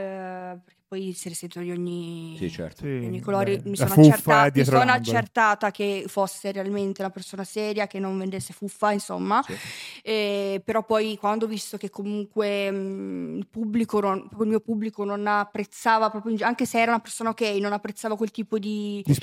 eh, 0.53 0.59
poi 0.91 1.12
si 1.12 1.28
risentono 1.28 1.64
di 1.64 1.70
ogni, 1.70 2.34
Sì, 2.36 2.51
certo. 2.51 2.84
di 2.84 2.99
Sì, 2.99 3.07
ogni 3.07 3.20
colore. 3.20 3.61
Mi 3.64 3.76
sono, 3.76 3.91
fuffa 3.91 4.01
è 4.03 4.09
accerta- 4.49 4.51
mi 4.53 4.64
sono 4.64 4.91
accertata 4.91 5.70
che 5.70 6.05
fosse 6.09 6.51
realmente 6.51 7.01
una 7.01 7.12
persona 7.12 7.45
seria, 7.45 7.86
che 7.86 8.01
non 8.01 8.18
vendesse 8.18 8.53
fuffa, 8.53 8.91
insomma. 8.91 9.41
Sì. 9.47 9.55
Eh, 10.03 10.61
però 10.64 10.84
poi 10.84 11.16
quando 11.16 11.45
ho 11.45 11.49
visto 11.49 11.76
che 11.76 11.91
comunque 11.91 12.72
mh, 12.72 13.36
il 13.38 13.47
pubblico, 13.49 14.01
non- 14.01 14.18
proprio 14.22 14.43
il 14.43 14.49
mio 14.49 14.59
pubblico 14.59 15.05
non 15.05 15.24
apprezzava, 15.28 16.11
proprio 16.11 16.34
anche 16.45 16.66
se 16.66 16.80
era 16.80 16.91
una 16.91 17.01
persona 17.01 17.30
ok, 17.30 17.41
non 17.61 17.72
apprezzava 17.72 18.16
quel 18.16 18.32
tipo 18.32 18.59
di, 18.59 19.01
Di 19.07 19.14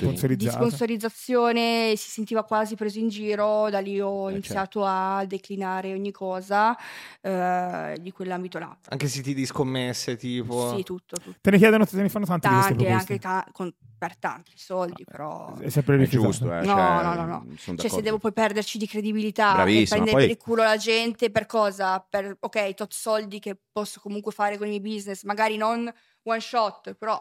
sponsorizzazione, 0.48 1.92
si 1.96 2.08
sentiva 2.08 2.44
quasi 2.44 2.76
preso 2.76 2.98
in 2.98 3.08
giro, 3.08 3.68
da 3.68 3.80
lì 3.80 4.00
ho 4.00 4.30
Eh, 4.30 4.32
iniziato 4.32 4.84
a 4.86 5.22
declinare 5.26 5.92
ogni 5.92 6.12
cosa 6.12 6.74
eh, 7.20 7.98
di 8.00 8.10
quell'ambito 8.10 8.58
là. 8.58 8.74
Anche 8.88 9.06
siti 9.08 9.34
di 9.34 9.44
scommesse, 9.44 10.16
tipo... 10.16 10.74
Sì, 10.74 10.82
tutto, 10.82 11.16
tutto. 11.16 11.36
Te 11.42 11.50
ne 11.50 11.57
chiedono, 11.58 11.84
te 11.86 11.96
ne 12.00 12.08
fanno 12.08 12.24
tante 12.26 12.48
di 12.48 12.54
queste 12.54 12.74
Tante, 12.74 12.84
proposte. 12.84 13.12
anche 13.12 13.22
ta- 13.22 13.46
con- 13.52 13.74
per 13.98 14.16
tanti 14.16 14.52
soldi, 14.56 15.04
però... 15.04 15.56
È 15.56 15.68
sempre 15.70 16.00
È 16.02 16.06
giusto, 16.06 16.52
eh. 16.52 16.60
No, 16.60 16.74
cioè, 16.74 17.02
no, 17.02 17.14
no, 17.14 17.24
no. 17.26 17.46
sono 17.56 17.76
Cioè, 17.76 17.90
se 17.90 18.00
devo 18.00 18.18
poi 18.18 18.32
perderci 18.32 18.78
di 18.78 18.86
credibilità, 18.86 19.54
Bravissima, 19.54 20.02
prendere 20.02 20.16
poi- 20.26 20.30
il 20.30 20.36
culo 20.38 20.62
la 20.62 20.76
gente, 20.76 21.30
per 21.30 21.46
cosa? 21.46 21.98
Per, 22.08 22.36
ok, 22.38 22.74
tot 22.74 22.92
soldi 22.92 23.40
che 23.40 23.58
posso 23.72 24.00
comunque 24.00 24.30
fare 24.32 24.56
con 24.56 24.66
i 24.66 24.78
miei 24.78 24.80
business, 24.80 25.24
magari 25.24 25.56
non 25.56 25.92
one 26.22 26.40
shot, 26.40 26.94
però 26.94 27.20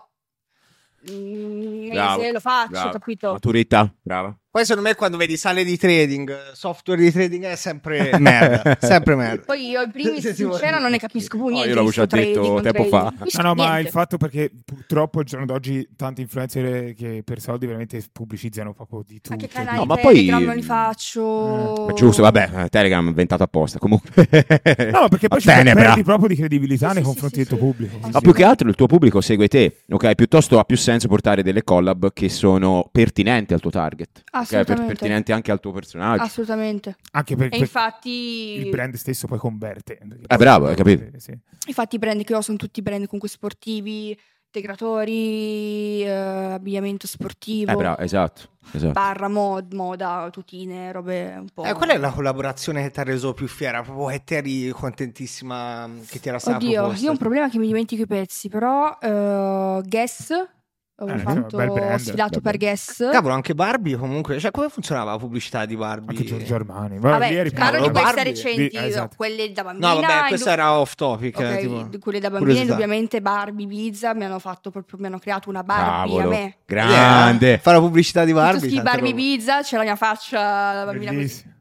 mm, 1.10 1.90
Bravo, 1.90 2.22
se 2.22 2.32
lo 2.32 2.40
faccio, 2.40 2.70
bravo. 2.70 2.90
capito? 2.92 3.32
Maturità, 3.32 3.94
brava. 4.02 4.38
Poi 4.58 4.66
secondo 4.66 4.90
me 4.90 4.96
quando 4.96 5.18
vedi 5.18 5.38
sale 5.38 5.64
di 5.64 5.78
trading, 5.78 6.32
eh, 6.32 6.36
software 6.54 7.00
di 7.00 7.12
trading 7.12 7.44
è 7.46 7.56
sempre 7.56 8.10
merda, 8.18 8.76
sempre 8.82 9.14
merda. 9.16 9.44
Poi 9.46 9.68
io 9.70 9.84
in 9.84 9.92
primis, 9.92 10.22
Se 10.26 10.34
ti 10.34 10.42
vuoi- 10.42 10.58
sincera, 10.58 10.80
non 10.80 10.90
ne 10.90 10.98
capisco 10.98 11.38
più 11.38 11.46
niente. 11.50 11.68
io 11.70 11.76
l'avevo 11.76 11.92
già 11.92 12.06
detto 12.08 12.42
tempo 12.62 12.72
trading. 12.72 12.90
fa. 12.90 13.14
No, 13.20 13.44
no, 13.50 13.54
ma 13.54 13.64
niente. 13.66 13.82
il 13.82 13.88
fatto 13.90 14.18
perché 14.18 14.52
purtroppo 14.66 15.20
al 15.20 15.26
giorno 15.26 15.46
d'oggi 15.46 15.88
tanti 15.96 16.22
influencer 16.22 16.96
che 16.96 17.22
per 17.24 17.40
soldi 17.40 17.68
veramente 17.68 18.04
pubblicizzano 18.12 18.74
proprio 18.74 19.04
di 19.06 19.16
tutto. 19.22 19.34
Anche 19.34 19.46
di- 19.46 19.52
canali 19.54 19.78
No, 19.78 19.86
ma 19.86 19.96
Telegram 19.98 20.38
poi- 20.40 20.46
non 20.48 20.56
li 20.56 20.64
faccio. 20.64 21.88
È 21.90 21.94
giusto, 21.94 22.24
vabbè, 22.24 22.50
eh, 22.64 22.70
Telegram 22.70 23.06
è 23.06 23.10
inventato 23.10 23.44
apposta. 23.44 23.78
Comunque. 23.78 24.28
No, 24.92 25.02
ma 25.02 25.08
perché 25.10 25.28
poi 25.28 25.40
ci 25.40 25.48
bene, 25.48 25.74
perdi 25.74 25.84
bravo. 25.84 26.04
proprio 26.04 26.28
di 26.30 26.36
credibilità 26.36 26.88
Sì, 26.90 26.94
nei 26.96 27.04
sì, 27.04 27.10
confronti 27.10 27.36
sì, 27.36 27.42
del 27.42 27.48
tuo 27.50 27.58
sì. 27.58 27.64
pubblico. 27.64 27.98
Ah, 28.02 28.10
Ma 28.14 28.22
più 28.22 28.34
che 28.34 28.44
altro 28.44 28.68
il 28.70 28.76
tuo 28.76 28.88
pubblico 28.88 29.22
segue 29.22 29.48
te, 29.48 29.84
ok? 29.88 30.16
Piuttosto 30.16 30.58
ha 30.58 30.64
più 30.64 30.78
senso 30.78 31.08
portare 31.08 31.44
delle 31.44 31.64
collab 31.64 32.12
che 32.14 32.30
sono 32.30 32.88
pertinenti 32.92 33.54
al 33.54 33.60
tuo 33.60 33.70
target, 33.70 34.24
ok? 34.48 34.50
Per- 34.50 34.60
Assolutamente. 34.62 34.94
pertinenti 34.94 35.32
anche 35.32 35.52
al 35.52 35.60
tuo 35.60 35.72
personaggio. 35.72 36.24
Assolutamente. 36.24 36.96
Anche 37.12 37.36
perché 37.36 37.56
E 37.56 37.60
infatti, 37.60 38.10
il 38.10 38.70
brand 38.70 38.96
stesso 38.96 39.28
poi 39.28 39.38
converte. 39.38 40.00
Eh, 40.28 40.38
bravo, 40.38 40.68
hai 40.68 40.76
capito. 40.76 41.06
Sì, 41.20 41.38
infatti 41.68 41.96
i 41.96 42.00
brand 42.00 42.24
che 42.24 42.34
ho 42.36 42.42
sono 42.42 42.58
tutti 42.58 42.82
brand 42.82 43.04
comunque 43.06 43.30
sportivi, 43.30 44.18
integratori, 44.50 46.04
eh, 46.04 46.10
abbigliamento 46.10 47.08
sportivo, 47.08 47.72
Eh, 47.72 47.76
bravo, 47.76 47.98
esatto. 48.02 48.50
esatto. 48.72 48.92
barra 48.94 49.28
mod, 49.28 49.74
moda, 49.74 50.30
tutine, 50.32 50.92
robe 50.92 51.36
un 51.38 51.48
po'. 51.54 51.64
Eh, 51.64 51.74
qual 51.74 51.90
è 51.90 51.98
la 51.98 52.12
collaborazione 52.12 52.84
che 52.84 52.92
ti 52.92 53.00
ha 53.00 53.04
reso 53.04 53.34
più 53.34 53.48
fiera? 53.48 53.82
Proprio 53.82 54.08
che 54.08 54.24
ti 54.24 54.36
eri 54.36 54.70
contentissima 54.70 55.90
che 56.08 56.20
ti 56.20 56.30
era 56.30 56.40
stata 56.40 56.58
Oddio, 56.58 56.82
proposta? 56.82 57.02
io 57.04 57.10
ho 57.10 57.12
un 57.12 57.18
problema 57.18 57.50
che 57.50 57.58
mi 57.60 57.68
dimentico 57.68 58.04
i 58.04 58.08
pezzi, 58.08 58.50
però 58.50 58.98
eh, 59.02 59.82
Guess, 59.86 60.34
ho 61.00 61.08
Eh, 61.08 61.18
fatto, 61.20 61.58
bel 61.58 61.70
brand, 61.72 62.00
sfilato 62.00 62.40
bel 62.40 62.42
per 62.42 62.58
Guess. 62.58 63.10
Cavolo, 63.12 63.34
anche 63.36 63.54
Barbie 63.54 63.96
comunque, 63.98 64.40
cioè 64.40 64.50
come 64.50 64.68
funzionava 64.70 65.12
la 65.12 65.18
pubblicità 65.18 65.66
di 65.66 65.76
Barbie? 65.78 66.10
Anche 66.18 66.24
Giorgio 66.28 66.56
Armani. 66.56 66.98
Vabbè, 66.98 67.32
eri 67.32 67.52
parlo 67.52 67.84
di 67.86 67.90
queste 67.92 68.02
Barbie. 68.14 68.24
recenti, 68.24 68.68
Di- 68.70 68.78
esatto. 68.78 69.16
quelle 69.16 69.52
da 69.52 69.64
bambina. 69.64 69.88
No, 69.94 70.00
vabbè, 70.02 70.14
in 70.22 70.28
questo 70.30 70.46
du- 70.48 70.52
era 70.54 70.80
off 70.80 70.96
topic, 70.96 71.40
eh, 71.40 71.46
Ok, 71.54 71.60
tipo... 71.60 72.00
quelle 72.00 72.20
da 72.20 72.30
bambina, 72.32 72.60
indubbiamente 72.62 73.22
Barbie, 73.22 73.68
Bizza, 73.68 74.16
mi 74.16 74.26
hanno 74.26 74.40
fatto 74.40 74.72
proprio, 74.72 74.98
mi 75.00 75.06
hanno 75.06 75.20
creato 75.20 75.50
una 75.50 75.64
Barbie 75.64 76.16
Cavolo, 76.18 76.24
a 76.36 76.40
me. 76.40 76.56
grande. 76.66 77.54
Eh, 77.54 77.58
Fare 77.60 77.78
la 77.78 77.84
pubblicità 77.84 78.26
di 78.26 78.34
Barbie, 78.34 78.52
Barbie. 78.54 78.70
tutti 78.70 78.82
Barbie 78.82 79.12
roba. 79.12 79.22
Bizza, 79.22 79.62
c'è 79.62 79.78
la 79.78 79.84
mia 79.84 79.96
faccia, 79.96 80.74
la 80.74 80.86
bambina 80.86 81.12
così. 81.12 81.16
Bellissimo. 81.18 81.56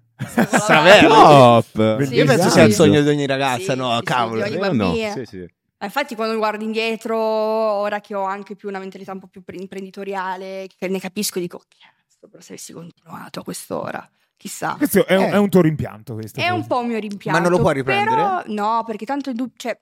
Savero. 0.61 1.09
Top! 1.09 2.03
Sì, 2.05 2.14
Io 2.14 2.24
penso 2.24 2.49
sia 2.49 2.62
il 2.62 2.72
sogno 2.72 3.03
di 3.03 3.09
ogni 3.11 3.26
ragazza, 3.26 3.72
Sì, 3.72 3.78
no? 3.78 3.91
sì, 3.91 3.97
sì, 3.99 4.03
Cavolo. 4.05 4.43
di 4.45 4.49
ogni 4.57 4.61
no. 4.61 4.61
bambina. 4.87 5.11
Sì, 5.12 5.24
sì. 5.26 5.47
Eh, 5.78 5.84
Infatti, 5.86 6.14
quando 6.14 6.36
guardo 6.36 6.64
indietro, 6.64 7.16
ora 7.18 8.00
che 8.00 8.14
ho 8.14 8.24
anche 8.24 8.56
più 8.56 8.68
una 8.68 8.78
mentalità 8.78 9.12
un 9.12 9.18
po' 9.20 9.26
più 9.28 9.42
pre- 9.42 9.56
imprenditoriale, 9.56 10.68
che 10.76 10.88
ne 10.88 10.98
capisco, 10.98 11.38
dico, 11.38 11.58
cazzo, 11.68 12.28
però 12.30 12.42
se 12.42 12.52
avessi 12.54 12.72
continuato 12.72 13.40
a 13.40 13.44
quest'ora, 13.44 14.10
chissà. 14.36 14.74
Questo 14.76 15.06
è, 15.06 15.16
un, 15.16 15.22
Eh. 15.24 15.30
è 15.32 15.36
un 15.36 15.48
tuo 15.50 15.60
rimpianto. 15.60 16.14
Questo 16.14 16.40
È 16.40 16.48
un 16.48 16.62
forse. 16.64 16.68
po' 16.68 16.78
un 16.80 16.86
mio 16.86 16.98
rimpianto. 16.98 17.38
Ma 17.40 17.46
non 17.46 17.54
lo 17.56 17.62
puoi 17.62 17.74
riprendere? 17.74 18.10
Però, 18.16 18.42
no, 18.46 18.84
perché 18.86 19.04
tanto 19.04 19.30
il 19.30 19.50
cioè, 19.56 19.78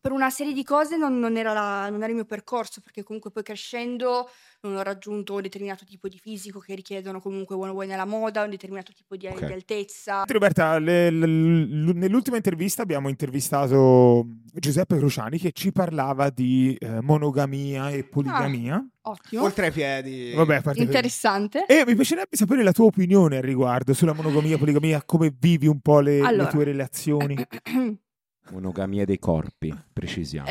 per 0.00 0.12
una 0.12 0.30
serie 0.30 0.52
di 0.52 0.62
cose 0.64 0.96
non, 0.96 1.18
non 1.18 1.36
era 1.36 1.52
la- 1.52 1.88
non 1.90 1.98
era 1.98 2.08
il 2.08 2.14
mio 2.14 2.24
percorso, 2.24 2.80
perché 2.80 3.02
comunque 3.02 3.30
poi 3.30 3.42
crescendo 3.42 4.28
non 4.60 4.74
ho 4.76 4.82
raggiunto 4.82 5.34
un 5.34 5.42
determinato 5.42 5.84
tipo 5.84 6.08
di 6.08 6.18
fisico 6.18 6.58
che 6.60 6.74
richiedono 6.74 7.20
comunque 7.20 7.54
vuoi 7.56 7.70
vuoi 7.70 7.86
nella 7.86 8.04
moda, 8.04 8.42
un 8.42 8.50
determinato 8.50 8.92
tipo 8.92 9.16
di, 9.16 9.26
Ok. 9.26 9.44
di 9.46 9.52
altezza. 9.52 10.24
Roberta, 10.26 10.78
le- 10.78 11.10
le- 11.10 11.26
l- 11.26 11.92
nell'ultima 11.94 12.36
intervista 12.36 12.82
abbiamo 12.82 13.08
intervistato 13.08 14.26
Giuseppe 14.52 14.96
Cruciani 14.96 15.38
che 15.38 15.52
ci 15.52 15.72
parlava 15.72 16.30
di 16.30 16.76
eh, 16.78 17.00
monogamia 17.00 17.90
e 17.90 18.04
poligamia. 18.04 18.84
Ottimo. 19.02 19.42
Oltre 19.42 19.66
ai 19.66 19.72
piedi. 19.72 20.32
Vabbè, 20.34 20.60
Interessante. 20.74 21.64
E 21.66 21.84
mi 21.86 21.94
piacerebbe 21.94 22.36
sapere 22.36 22.62
la 22.62 22.72
tua 22.72 22.86
opinione 22.86 23.36
al 23.38 23.42
riguardo 23.42 23.94
sulla 23.94 24.12
monogamia 24.12 24.56
e 24.56 24.58
poligamia, 24.58 25.02
come 25.04 25.32
vivi 25.38 25.66
un 25.66 25.80
po' 25.80 26.00
le, 26.00 26.20
le 26.20 26.26
Allora. 26.26 26.48
tue 26.50 26.64
relazioni. 26.64 27.36
Monogamia 28.50 29.04
dei 29.04 29.18
corpi, 29.18 29.74
precisiamo. 29.92 30.48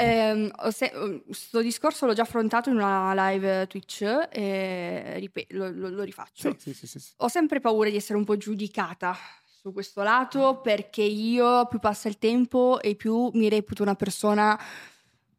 Ho 0.64 0.72
se- 0.72 0.92
sto 1.32 1.62
discorso 1.62 2.06
l'ho 2.06 2.14
già 2.14 2.24
affrontato 2.24 2.70
in 2.70 2.76
una 2.76 3.14
live 3.32 3.68
Twitch 3.68 4.02
e 4.32 5.14
ripe- 5.18 5.48
lo, 5.50 5.70
lo- 5.72 5.90
lo 5.90 6.04
rifaccio. 6.04 6.52
Sì, 6.58 6.74
sì, 6.74 6.74
sì, 6.74 6.88
sì, 6.88 7.00
sì. 7.00 7.14
Ho 7.18 7.28
sempre 7.28 7.60
paura 7.60 7.90
di 7.90 7.96
essere 7.96 8.18
un 8.18 8.26
po' 8.26 8.38
giudicata 8.38 9.16
su 9.44 9.74
questo 9.74 10.02
lato 10.04 10.62
perché 10.62 11.02
io 11.02 11.66
più 11.68 11.80
passa 11.80 12.08
il 12.08 12.18
tempo 12.18 12.80
e 12.82 12.96
più 12.96 13.30
mi 13.34 13.50
reputo 13.50 13.84
una 13.84 13.96
persona 13.96 14.58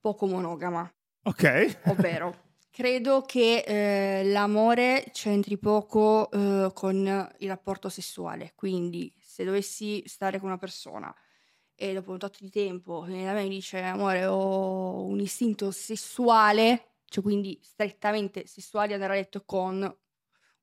poco 0.01 0.27
monogama. 0.27 0.91
Ok. 1.25 1.79
Ovvero, 1.87 2.35
credo 2.71 3.23
che 3.23 3.65
eh, 3.67 4.25
l'amore 4.25 5.07
c'entri 5.13 5.59
poco 5.59 6.31
eh, 6.31 6.71
con 6.75 6.97
il 7.39 7.49
rapporto 7.49 7.89
sessuale. 7.89 8.53
Quindi, 8.55 9.13
se 9.21 9.45
dovessi 9.45 10.03
stare 10.07 10.39
con 10.39 10.49
una 10.49 10.59
persona 10.59 11.15
e 11.81 11.93
dopo 11.95 12.11
un 12.11 12.19
tot 12.19 12.39
di 12.41 12.51
tempo 12.51 13.03
viene 13.03 13.25
da 13.25 13.33
me 13.33 13.41
e 13.41 13.43
mi 13.45 13.51
dice: 13.51 13.79
Amore, 13.81 14.27
ho 14.27 15.05
un 15.05 15.21
istinto 15.21 15.71
sessuale, 15.71 16.97
cioè 17.05 17.23
quindi 17.23 17.57
strettamente 17.63 18.47
sessuale, 18.47 18.95
andare 18.95 19.13
a 19.13 19.17
letto 19.17 19.45
con 19.45 19.97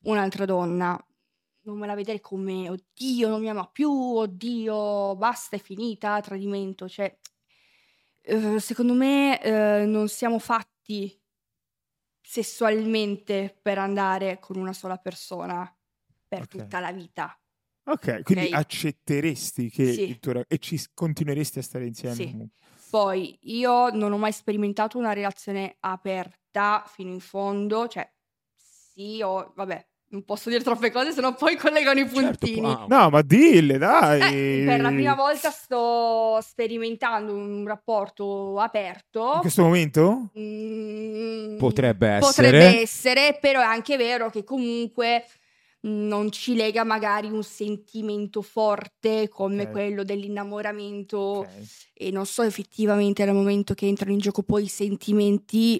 un'altra 0.03 0.45
donna. 0.45 0.99
Non 1.61 1.78
me 1.78 1.88
la 1.88 1.95
vedere 1.95 2.20
come 2.20 2.70
oddio, 2.70 3.30
non 3.30 3.39
mi 3.41 3.49
ama 3.49 3.68
più, 3.68 3.89
oddio, 3.89 5.16
basta, 5.16 5.55
è 5.55 5.59
finita, 5.59 6.20
tradimento. 6.22 6.88
Cioè, 6.89 7.18
eh, 8.22 8.59
secondo 8.59 8.93
me 8.93 9.41
eh, 9.41 9.86
non 9.86 10.07
siamo 10.07 10.39
fatti 10.39 11.22
sessualmente 12.22 13.57
per 13.61 13.78
andare 13.78 14.39
con 14.39 14.57
una 14.57 14.74
sola 14.74 14.97
persona 14.97 15.74
per 16.28 16.45
Ok. 16.45 16.47
tutta 16.47 16.80
la 16.80 16.91
vita. 16.91 17.39
Ok, 17.88 18.24
quindi 18.24 18.46
Ok. 18.48 18.54
accetteresti 18.54 19.70
che 19.70 19.94
Sì. 19.94 20.10
il 20.10 20.20
tuo 20.20 20.32
ra- 20.34 20.46
e 20.48 20.58
ci 20.58 20.82
continueresti 20.94 21.60
a 21.60 21.62
stare 21.64 21.86
insieme 21.86 22.16
Sì. 22.16 22.50
Poi 22.90 23.38
io 23.44 23.90
non 23.90 24.12
ho 24.14 24.18
mai 24.18 24.32
sperimentato 24.32 24.98
una 24.98 25.12
relazione 25.14 25.76
aperta 25.82 26.84
fino 26.88 27.12
in 27.12 27.20
fondo, 27.20 27.88
cioè 27.88 28.10
sì, 28.56 29.22
ho, 29.22 29.52
vabbè, 29.56 29.86
non 30.12 30.24
posso 30.24 30.50
dire 30.50 30.64
troppe 30.64 30.92
cose, 30.92 31.12
sennò 31.12 31.34
poi 31.36 31.58
collegano 31.58 32.00
i 32.00 32.08
Certo, 32.10 32.46
puntini. 32.46 32.66
ah, 32.72 32.86
No, 32.88 33.10
ma 33.10 33.22
dille, 33.22 33.78
dai. 33.78 34.62
Eh, 34.62 34.66
per 34.66 34.80
la 34.80 34.90
prima 34.92 35.14
volta 35.16 35.50
sto 35.50 36.40
sperimentando 36.42 37.34
un 37.34 37.66
rapporto 37.68 38.60
aperto. 38.60 39.32
In 39.34 39.40
questo 39.42 39.64
momento? 39.64 40.30
Mm, 40.40 41.58
Potrebbe 41.58 42.08
essere. 42.08 42.50
Potrebbe 42.50 42.80
essere, 42.82 43.38
però 43.42 43.60
è 43.60 43.66
anche 43.66 43.98
vero 43.98 44.30
che 44.30 44.44
comunque 44.46 45.26
non 45.88 46.32
ci 46.32 46.56
lega 46.56 46.84
magari 46.84 47.30
un 47.30 47.44
sentimento 47.44 48.42
forte 48.42 49.30
come 49.30 49.64
Ok. 49.64 49.72
quello 49.72 50.04
dell'innamoramento 50.04 51.18
Ok. 51.18 51.48
e 51.94 52.12
non 52.12 52.26
so 52.26 52.42
effettivamente 52.42 53.22
al 53.24 53.34
momento 53.34 53.74
che 53.74 53.86
entrano 53.86 54.12
in 54.14 54.20
gioco 54.20 54.42
poi 54.44 54.64
i 54.64 54.68
sentimenti. 54.68 55.80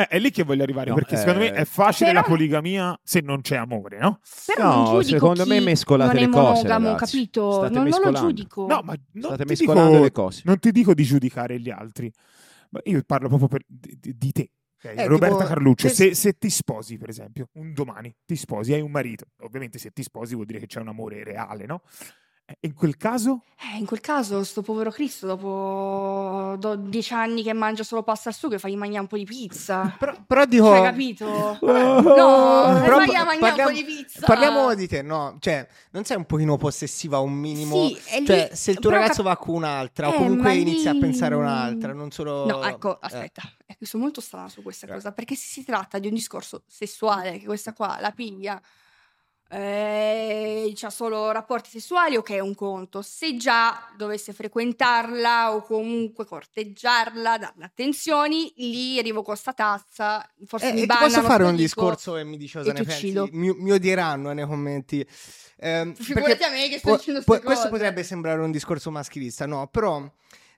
Eh, 0.00 0.06
è 0.06 0.18
lì 0.20 0.30
che 0.30 0.44
voglio 0.44 0.62
arrivare, 0.62 0.90
No, 0.90 0.94
perché 0.94 1.16
secondo 1.16 1.40
me 1.40 1.46
eh, 1.48 1.54
è 1.54 1.64
facile 1.64 2.10
però- 2.10 2.20
la 2.22 2.26
poligamia 2.28 3.00
se 3.02 3.20
non 3.20 3.40
c'è 3.40 3.56
amore, 3.56 3.98
no? 3.98 4.20
Però 4.46 4.84
No, 4.84 4.92
non 4.92 5.02
secondo 5.04 5.44
me 5.44 5.58
mescolate 5.60 6.12
non 6.14 6.22
le 6.22 6.28
cose, 6.30 6.52
monogamo, 6.52 6.86
ragazzi. 6.92 7.12
capito? 7.16 7.52
State 7.52 7.74
non, 7.74 7.88
non 7.88 8.00
lo 8.02 8.12
giudico. 8.12 8.66
No, 8.68 8.80
ma 8.84 8.94
non 9.12 9.34
State 9.34 9.44
ti, 9.44 9.50
mescolando 9.50 9.90
dico, 9.90 10.02
le 10.04 10.12
cose. 10.12 10.42
non 10.44 10.58
ti 10.60 10.70
dico 10.70 10.94
di 10.94 11.02
giudicare 11.02 11.58
gli 11.58 11.68
altri, 11.68 12.12
ma 12.70 12.80
io 12.84 13.02
parlo 13.04 13.26
proprio 13.26 13.48
per- 13.48 13.64
di- 13.66 14.16
di 14.16 14.30
te. 14.32 14.50
Ok? 14.78 14.94
Eh, 14.96 15.06
Roberta 15.06 15.36
tipo, 15.36 15.48
Carluccio, 15.48 15.88
se, 15.88 16.14
se 16.14 16.38
ti 16.38 16.50
sposi, 16.50 16.96
per 16.96 17.08
esempio, 17.08 17.48
un 17.54 17.72
domani 17.72 18.14
ti 18.24 18.36
sposi, 18.36 18.72
hai 18.72 18.80
un 18.80 18.90
marito, 18.90 19.26
ovviamente 19.40 19.78
se 19.78 19.90
ti 19.90 20.02
sposi 20.02 20.34
vuol 20.34 20.46
dire 20.46 20.58
che 20.58 20.66
c'è 20.66 20.80
un 20.80 20.88
amore 20.88 21.24
reale, 21.24 21.66
no? 21.66 21.82
In 22.60 22.74
quel 22.74 22.96
caso? 22.96 23.42
Eh, 23.60 23.78
in 23.78 23.84
quel 23.86 24.00
caso, 24.00 24.42
sto 24.44 24.62
povero 24.62 24.90
Cristo, 24.90 25.26
dopo 25.26 26.56
do- 26.58 26.76
dieci 26.76 27.12
anni 27.12 27.42
che 27.42 27.52
mangia 27.52 27.82
solo 27.82 28.02
pasta 28.02 28.28
al 28.30 28.34
sugo, 28.34 28.54
e 28.54 28.58
fai 28.58 28.74
mangiare 28.76 29.00
un 29.00 29.06
po' 29.08 29.16
di 29.16 29.24
pizza. 29.24 29.94
Però, 29.98 30.14
però 30.26 30.44
dico... 30.46 30.64
Cioè, 30.66 30.82
capito? 30.82 31.26
Oh. 31.26 32.00
No, 32.00 32.80
Però 32.80 32.98
fai 32.98 33.06
mangiare 33.06 33.34
un 33.34 33.38
parliamo- 33.40 33.70
po' 33.70 33.76
di 33.76 33.84
pizza. 33.84 34.26
Parliamo 34.26 34.74
di 34.74 34.88
te, 34.88 35.02
no? 35.02 35.36
Cioè, 35.40 35.66
non 35.90 36.04
sei 36.04 36.16
un 36.16 36.24
pochino 36.24 36.56
possessiva 36.56 37.18
un 37.18 37.32
minimo? 37.32 37.88
Sì, 37.88 37.98
e 38.14 38.20
lì- 38.20 38.26
cioè, 38.26 38.50
se 38.54 38.70
il 38.70 38.78
tuo 38.78 38.90
ragazzo 38.90 39.22
cap- 39.22 39.32
va 39.32 39.36
con 39.36 39.54
un'altra 39.56 40.08
o 40.08 40.12
Eh, 40.12 40.16
comunque 40.16 40.42
ma 40.44 40.52
inizia 40.52 40.90
a 40.90 40.92
lì- 40.94 41.00
pensare 41.00 41.34
a 41.34 41.38
un'altra, 41.38 41.92
non 41.92 42.10
solo... 42.10 42.46
No, 42.46 42.64
ecco, 42.64 42.94
eh. 42.94 42.98
aspetta, 43.02 43.42
ecco, 43.66 43.84
sono 43.84 44.04
molto 44.04 44.20
strana 44.20 44.48
su 44.48 44.62
questa 44.62 44.86
Eh. 44.86 44.92
cosa, 44.92 45.12
perché 45.12 45.34
se 45.34 45.46
si 45.48 45.64
tratta 45.64 45.98
di 45.98 46.06
un 46.06 46.14
discorso 46.14 46.62
sessuale, 46.66 47.38
che 47.38 47.44
questa 47.46 47.72
qua 47.72 47.98
la 48.00 48.12
piglia, 48.12 48.60
eh, 49.50 50.72
c'ha 50.74 50.90
solo 50.90 51.30
rapporti 51.30 51.70
sessuali, 51.70 52.16
ok, 52.16 52.32
è 52.32 52.38
un 52.40 52.54
conto. 52.54 53.00
Se 53.02 53.36
già 53.36 53.88
dovesse 53.96 54.32
frequentarla 54.32 55.54
o 55.54 55.62
comunque 55.62 56.26
corteggiarla, 56.26 57.38
darle 57.38 57.64
attenzioni, 57.64 58.52
lì 58.56 58.98
arrivo 58.98 59.22
con 59.22 59.36
sta 59.36 59.52
tazza, 59.52 60.28
forse 60.46 60.68
Eh, 60.70 60.72
mi 60.72 60.86
bannano, 60.86 61.06
posso 61.06 61.22
fare 61.22 61.44
un 61.44 61.50
dico, 61.56 61.62
discorso 61.62 62.16
e 62.16 62.24
mi 62.24 62.36
dici 62.36 62.58
cosa 62.58 62.72
ne 62.72 62.82
pensi? 62.82 63.12
Mi, 63.32 63.54
mi 63.54 63.72
odieranno 63.72 64.30
eh, 64.30 64.34
nei 64.34 64.46
commenti. 64.46 65.06
Ehm, 65.60 65.94
Figurati 65.94 66.42
a 66.44 66.50
me 66.50 66.68
che 66.68 66.78
sto 66.78 66.90
po- 66.90 66.96
dicendo 66.96 67.22
po- 67.22 67.40
questo 67.40 67.68
potrebbe 67.68 68.02
sembrare 68.02 68.40
un 68.42 68.50
discorso 68.50 68.90
maschilista, 68.90 69.46
no? 69.46 69.66
Però 69.68 70.08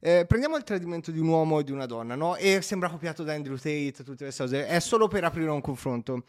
eh, 0.03 0.25
prendiamo 0.27 0.57
il 0.57 0.65
tradimento 0.65 1.11
di 1.11 1.19
un 1.19 1.29
uomo 1.29 1.61
e 1.61 1.65
di 1.65 1.73
una 1.73 1.85
donna, 1.85 2.15
no? 2.15 2.35
E 2.37 2.63
sembra 2.63 2.89
copiato 2.89 3.23
da 3.23 3.35
Andrew 3.35 3.57
Tate, 3.57 4.03
tutte 4.03 4.25
queste 4.25 4.43
cose. 4.45 4.67
È 4.67 4.81
solo 4.81 5.09
per 5.09 5.25
aprire 5.25 5.51
un 5.51 5.61
confronto. 5.61 6.25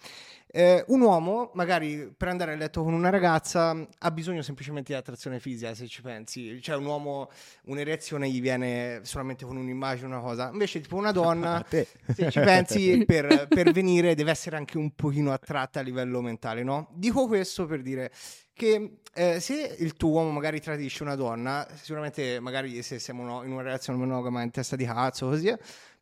Eh, 0.53 0.83
un 0.89 0.99
uomo, 0.99 1.51
magari 1.53 2.13
per 2.15 2.27
andare 2.27 2.51
a 2.51 2.55
letto 2.57 2.83
con 2.83 2.91
una 2.91 3.09
ragazza, 3.09 3.87
ha 3.99 4.11
bisogno 4.11 4.41
semplicemente 4.41 4.91
di 4.91 4.99
attrazione 4.99 5.39
fisica, 5.39 5.73
se 5.73 5.87
ci 5.87 6.01
pensi. 6.01 6.61
Cioè, 6.61 6.75
un 6.75 6.85
uomo, 6.85 7.29
un'erezione 7.67 8.29
gli 8.29 8.41
viene 8.41 8.99
solamente 9.03 9.45
con 9.45 9.55
un'immagine, 9.55 10.07
una 10.07 10.19
cosa. 10.19 10.49
Invece, 10.51 10.81
tipo, 10.81 10.97
una 10.97 11.13
donna, 11.13 11.63
se 11.69 11.87
ci 12.29 12.39
pensi, 12.41 13.05
per, 13.05 13.47
per 13.47 13.71
venire 13.71 14.15
deve 14.15 14.31
essere 14.31 14.57
anche 14.57 14.77
un 14.77 14.93
pochino 14.93 15.31
attratta 15.31 15.79
a 15.79 15.83
livello 15.83 16.19
mentale, 16.19 16.61
no? 16.61 16.89
Dico 16.93 17.25
questo 17.25 17.65
per 17.65 17.81
dire 17.81 18.11
che 18.53 18.97
eh, 19.13 19.39
se 19.39 19.75
il 19.79 19.95
tuo 19.95 20.09
uomo 20.09 20.31
magari 20.31 20.59
tradisce 20.59 21.03
una 21.03 21.15
donna, 21.15 21.67
sicuramente 21.73 22.39
magari 22.39 22.81
se 22.81 22.99
siamo 22.99 23.43
in 23.43 23.51
una 23.51 23.61
relazione 23.61 23.99
monogama 23.99 24.41
in 24.41 24.51
testa 24.51 24.75
di 24.75 24.85
cazzo 24.85 25.27
così, 25.27 25.53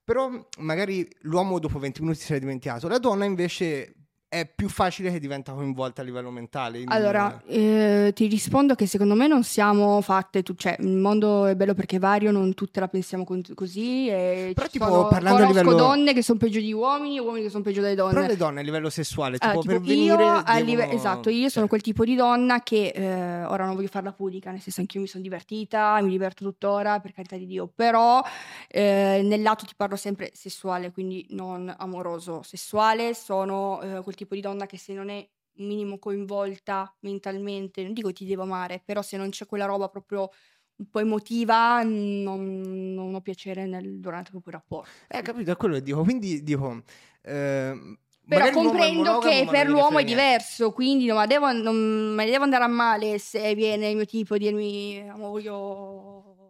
però 0.04 0.30
magari 0.60 1.08
l'uomo 1.22 1.60
dopo 1.60 1.80
20 1.80 2.02
minuti 2.02 2.20
si 2.20 2.34
è 2.34 2.39
dimenticato, 2.39 2.88
la 2.88 3.00
donna 3.00 3.26
invece 3.26 3.93
è 4.30 4.45
più 4.45 4.69
facile 4.69 5.11
che 5.11 5.19
diventa 5.19 5.53
coinvolta 5.53 6.01
a 6.03 6.05
livello 6.05 6.30
mentale. 6.30 6.84
Allora, 6.86 7.41
eh, 7.47 8.11
ti 8.13 8.27
rispondo 8.27 8.75
che 8.75 8.86
secondo 8.86 9.15
me 9.15 9.25
non 9.25 9.43
siamo 9.43 10.01
fatte, 10.01 10.43
tu- 10.43 10.53
cioè 10.55 10.75
il 10.82 10.88
mondo 10.97 11.47
è 11.47 11.55
bello 11.55 11.73
perché 11.73 11.95
è 11.95 11.99
vario, 11.99 12.30
non 12.30 12.53
tutte 12.53 12.80
la 12.80 12.88
pensiamo 12.88 13.23
con- 13.23 13.41
così. 13.55 14.07
E 14.07 14.51
Però 14.53 14.67
tipo, 14.67 14.86
sono- 14.86 15.07
parlando 15.07 15.43
a 15.43 15.47
livello- 15.47 15.73
donne 15.73 16.13
che 16.13 16.21
sono 16.21 16.38
peggio 16.38 16.59
di 16.59 16.71
uomini 16.71 17.17
e 17.17 17.21
uomini 17.21 17.45
che 17.45 17.49
sono 17.49 17.63
peggio 17.63 17.82
delle 17.82 17.95
donne. 17.95 18.13
però 18.13 18.27
le 18.27 18.38
donne 18.38 18.59
a 18.59 18.63
livello 18.63 18.91
sessuale, 18.91 19.39
tipo, 19.39 19.45
Allora, 19.51 19.61
tipo 19.61 19.73
per 19.73 19.82
venire... 19.88 20.23
io, 20.23 20.30
a 20.30 20.43
devono- 20.43 20.63
live- 20.63 20.89
esatto, 20.91 21.30
io 21.32 21.49
sono 21.49 21.65
cioè, 21.65 21.67
quel 21.67 21.82
tipo 21.82 22.05
di 22.05 22.13
donna 22.15 22.61
che 22.61 22.88
eh, 22.93 23.43
ora 23.45 23.65
non 23.65 23.73
voglio 23.73 23.88
farla 23.88 24.11
pudica, 24.13 24.51
nel 24.51 24.61
senso 24.61 24.82
anch'io 24.82 25.01
mi 25.01 25.07
sono 25.07 25.23
divertita, 25.23 25.99
mi 26.01 26.09
diverto 26.11 26.43
tuttora, 26.43 26.99
per 26.99 27.13
carità 27.13 27.36
di 27.36 27.47
Dio, 27.47 27.67
però 27.73 28.21
eh, 28.67 29.21
nel 29.23 29.41
lato 29.41 29.65
ti 29.65 29.73
parlo 29.75 29.95
sempre 29.95 30.30
sessuale, 30.34 30.91
quindi 30.91 31.25
non 31.32 31.73
amoroso. 31.80 32.41
Sessuale 32.43 33.15
sono 33.15 33.82
eh, 33.82 34.01
quel 34.03 34.17
tipo 34.20 34.36
di 34.36 34.41
donna 34.41 34.65
che 34.65 34.78
se 34.78 34.93
non 34.93 35.09
è 35.09 35.28
un 35.59 35.65
minimo 35.67 35.97
coinvolta 35.97 36.93
mentalmente, 37.01 37.84
non 37.84 37.93
dico 37.93 38.11
ti 38.13 38.26
devo 38.26 38.43
amare, 38.43 38.82
però 38.84 39.01
se 39.01 39.17
non 39.17 39.30
c'è 39.30 39.45
quella 39.45 39.65
roba 39.65 39.88
proprio 39.89 40.30
un 40.76 40.89
po' 40.89 40.99
emotiva, 40.99 41.82
non, 41.84 42.61
non 42.93 43.13
ho 43.13 43.22
piacere 43.22 43.65
nel, 43.65 43.99
durante 43.99 44.32
proprio 44.32 44.53
il 44.53 44.59
rapporto. 44.59 44.89
Eh, 45.09 45.22
capito, 45.22 45.51
è 45.51 45.55
quello 45.57 45.76
che 45.76 45.84
dico. 45.84 46.03
Quindi 46.03 46.41
dico... 46.43 46.84
ehm, 47.24 47.97
Però 48.28 48.49
comprendo 48.51 49.20
che 49.20 49.45
per 49.49 49.67
l'uomo 49.67 49.99
è 49.99 50.03
diverso, 50.05 50.72
quindi 50.72 51.05
non, 51.05 51.26
devo, 51.28 51.51
non 51.51 51.76
me 52.13 52.26
ne 52.26 52.32
devo 52.32 52.43
andare 52.43 52.63
a 52.63 52.67
male 52.67 53.17
se 53.20 53.53
viene 53.55 53.89
il 53.89 53.95
mio 53.97 54.05
tipo 54.05 54.36
a 54.36 54.38
dirmi 54.38 54.99
"Amo, 55.09 55.30
voglio, 55.30 56.49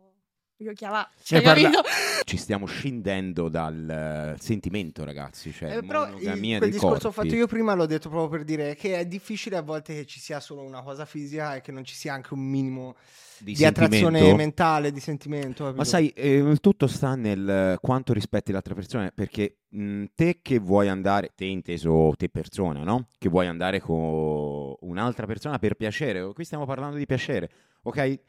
voglio 0.60 0.74
chiavare. 0.74 1.10
Cioè, 1.24 1.42
parla- 1.42 1.70
capito? 1.70 1.90
Ci 2.26 2.38
stiamo 2.38 2.66
scendendo 2.66 3.50
dal 3.50 4.36
eh, 4.36 4.40
sentimento, 4.40 5.04
ragazzi. 5.04 5.52
Cioè, 5.52 5.78
Eh, 5.78 5.84
però 5.84 6.08
il- 6.08 6.22
quel 6.22 6.60
dei 6.60 6.70
discorso 6.70 7.08
ho 7.08 7.12
fatto 7.12 7.34
io 7.34 7.48
prima 7.48 7.74
l'ho 7.74 7.86
detto 7.86 8.10
proprio 8.10 8.30
per 8.30 8.44
dire 8.44 8.76
che 8.76 8.98
è 9.00 9.06
difficile 9.06 9.56
a 9.58 9.62
volte 9.62 9.96
che 9.96 10.06
ci 10.06 10.20
sia 10.20 10.40
solo 10.40 10.62
una 10.62 10.84
cosa 10.84 11.06
fisica 11.06 11.56
e 11.56 11.62
che 11.62 11.72
non 11.72 11.84
ci 11.86 11.96
sia 11.96 12.14
anche 12.14 12.34
un 12.34 12.42
minimo 12.42 12.96
Di 13.40 13.54
di, 13.54 13.66
attrazione 13.66 14.34
mentale, 14.36 14.92
di 14.92 15.00
sentimento. 15.00 15.64
capito? 15.64 15.78
Ma 15.78 15.86
sai, 15.86 16.10
eh, 16.10 16.36
il 16.38 16.60
tutto 16.60 16.88
sta 16.88 17.16
nel 17.16 17.50
eh, 17.50 17.78
quanto 17.82 18.12
rispetti 18.14 18.52
l'altra 18.52 18.76
persona, 18.76 19.12
perché 19.16 19.60
mh, 19.70 20.04
te 20.14 20.40
che 20.42 20.60
vuoi 20.60 20.90
andare, 20.90 21.32
te 21.36 21.46
inteso 21.46 22.14
te 22.18 22.30
persona, 22.30 22.84
no? 22.84 23.08
Che 23.18 23.30
vuoi 23.30 23.48
andare 23.48 23.80
con 23.80 24.76
un'altra 24.82 25.26
persona 25.26 25.58
per 25.58 25.76
piacere, 25.76 26.32
qui 26.34 26.44
stiamo 26.44 26.66
parlando 26.66 26.98
di 26.98 27.06
piacere, 27.06 27.50
ok? 27.84 28.20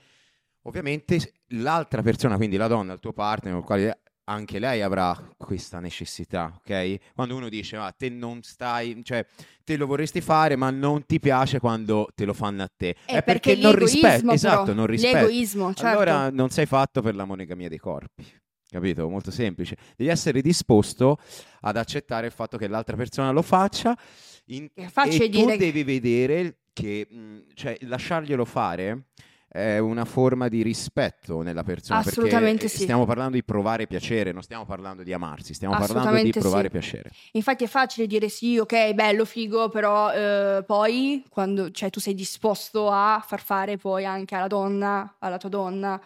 Ovviamente 0.63 1.33
l'altra 1.49 2.03
persona, 2.03 2.37
quindi 2.37 2.57
la 2.57 2.67
donna, 2.67 2.93
il 2.93 3.01
tuo 3.01 3.13
partner, 3.13 3.53
con 3.53 3.61
il 3.61 3.67
quale 3.67 4.01
anche 4.25 4.59
lei 4.61 4.81
avrà 4.81 5.17
questa 5.37 5.81
necessità, 5.81 6.53
ok? 6.59 7.15
Quando 7.15 7.35
uno 7.35 7.49
dice, 7.49 7.77
ma 7.77 7.91
te 7.91 8.09
non 8.11 8.43
stai, 8.43 9.01
cioè, 9.03 9.27
te 9.65 9.77
lo 9.77 9.87
vorresti 9.87 10.21
fare, 10.21 10.55
ma 10.55 10.71
non 10.71 11.05
ti 11.05 11.19
piace 11.19 11.59
quando 11.59 12.09
te 12.15 12.25
lo 12.25 12.33
fanno 12.33 12.63
a 12.63 12.71
te. 12.75 12.91
È 13.05 13.15
È 13.17 13.23
perché 13.23 13.55
perché 13.55 13.61
non 13.61 13.75
rispetti, 13.75 14.33
esatto, 14.33 14.73
non 14.73 14.87
rispetti. 14.87 15.15
L'egoismo, 15.17 15.75
certo. 15.75 15.87
Allora 15.87 16.31
non 16.31 16.51
sei 16.51 16.67
fatto 16.67 17.03
per 17.03 17.17
la 17.17 17.25
monogamia 17.25 17.69
dei 17.69 17.79
corpi. 17.79 18.25
Capito? 18.69 19.09
Molto 19.09 19.33
semplice. 19.33 19.77
Devi 19.97 20.11
essere 20.11 20.41
disposto 20.43 21.19
ad 21.63 21.77
accettare 21.77 22.27
il 22.27 22.33
fatto 22.33 22.57
che 22.57 22.69
l'altra 22.69 22.95
persona 22.95 23.33
lo 23.33 23.43
faccia 23.43 23.99
in- 24.47 24.71
facile 24.89 25.25
e 25.25 25.29
tu 25.29 25.39
dire- 25.45 25.57
devi 25.57 25.83
vedere 25.83 26.59
che 26.73 27.05
mh, 27.11 27.39
cioè, 27.55 27.77
lasciarglielo 27.81 28.45
fare 28.45 29.07
è 29.53 29.79
una 29.79 30.05
forma 30.05 30.47
di 30.47 30.63
rispetto 30.63 31.43
nella 31.43 31.65
persona 31.65 31.99
Assolutamente 31.99 32.69
sì. 32.69 32.83
stiamo 32.83 33.05
parlando 33.05 33.33
di 33.33 33.43
provare 33.43 33.89
piacere, 33.89 34.31
non 34.31 34.43
stiamo 34.43 34.65
parlando 34.65 35.03
di 35.03 35.13
amarsi, 35.13 35.55
stiamo 35.55 35.75
parlando 35.75 35.95
di 35.95 35.99
Assolutamente 36.07 36.41
sì. 36.41 36.47
provare 36.47 36.71
piacere. 36.71 37.11
Infatti 37.33 37.65
è 37.65 37.67
facile 37.67 38.07
dire 38.07 38.29
sì, 38.29 38.59
ok, 38.59 38.93
bello, 38.95 39.25
figo, 39.25 39.69
però 39.69 40.13
eh, 40.13 40.63
poi 40.65 41.25
quando 41.29 41.73
cioè, 41.73 41.91
tu 41.91 41.99
sei 41.99 42.15
disposto 42.15 42.91
a 42.91 43.21
far 43.27 43.43
fare 43.43 43.77
poi 43.77 44.05
anche 44.05 44.37
alla 44.37 44.47
donna, 44.47 45.17
alla 45.19 45.37
tua 45.37 45.49
donna, 45.49 46.01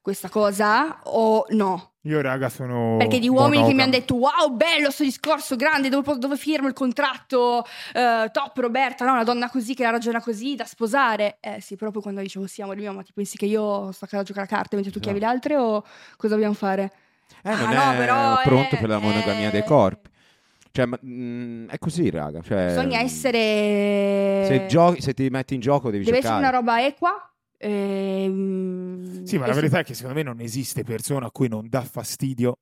questa 0.00 0.28
cosa 0.28 1.00
o 1.06 1.44
no? 1.48 1.95
Io, 2.06 2.20
raga, 2.20 2.48
sono. 2.48 2.96
Perché 2.98 3.18
di 3.18 3.28
uomini 3.28 3.64
che 3.66 3.74
mi 3.74 3.82
hanno 3.82 3.90
detto 3.90 4.14
wow, 4.14 4.54
bello 4.54 4.90
sto 4.92 5.02
discorso, 5.02 5.56
grande, 5.56 5.88
dove, 5.88 6.18
dove 6.18 6.36
firmo 6.36 6.68
il 6.68 6.72
contratto, 6.72 7.64
eh, 7.92 8.28
top 8.32 8.56
Roberta, 8.58 9.04
no, 9.04 9.12
una 9.12 9.24
donna 9.24 9.50
così 9.50 9.74
che 9.74 9.82
la 9.82 9.90
ragiona 9.90 10.22
così, 10.22 10.54
da 10.54 10.64
sposare. 10.64 11.38
Eh 11.40 11.60
sì, 11.60 11.74
proprio 11.74 12.00
quando 12.00 12.20
dicevo 12.20 12.46
sì, 12.46 12.62
amore 12.62 12.78
mio, 12.80 12.92
ma 12.92 13.02
ti 13.02 13.12
pensi 13.12 13.36
che 13.36 13.46
io 13.46 13.90
sto 13.90 14.04
a 14.04 14.08
casa 14.08 14.22
a 14.22 14.24
giocare 14.24 14.46
a 14.46 14.48
carte 14.48 14.76
mentre 14.76 14.92
tu 14.92 15.00
chiavi 15.00 15.18
le 15.18 15.26
altre 15.26 15.56
o 15.56 15.84
cosa 16.16 16.34
dobbiamo 16.34 16.54
fare? 16.54 16.92
Eh, 17.42 17.50
Ah, 17.50 17.56
non 17.64 17.74
no, 17.74 17.92
è 17.92 17.96
però, 17.96 18.40
pronto 18.42 18.74
eh, 18.76 18.78
per 18.78 18.88
la 18.88 18.98
monogamia 18.98 19.50
dei 19.50 19.60
eh. 19.60 19.64
corpi. 19.64 20.10
Cioè, 20.70 20.84
ma- 20.86 20.98
mh, 21.00 21.66
è 21.70 21.78
così, 21.78 22.08
raga. 22.10 22.40
Cioè, 22.42 22.66
Bisogna 22.66 23.00
mh, 23.00 23.04
essere... 23.04 24.44
Se, 24.46 24.66
giochi, 24.66 25.00
se 25.02 25.14
ti 25.14 25.28
metti 25.28 25.54
in 25.54 25.60
gioco 25.60 25.90
devi 25.90 26.04
Deve 26.04 26.18
essere 26.18 26.34
giocare. 26.34 26.48
una 26.48 26.56
roba 26.58 26.84
equa. 26.86 27.30
Ehm, 27.58 29.24
Sì, 29.24 29.38
ma 29.38 29.46
la 29.46 29.54
verità 29.54 29.78
è 29.80 29.84
che 29.84 29.94
secondo 29.94 30.16
me 30.16 30.22
non 30.22 30.40
esiste 30.40 30.82
persona 30.84 31.26
a 31.26 31.30
cui 31.30 31.48
non 31.48 31.68
dà 31.68 31.82
fastidio 31.82 32.58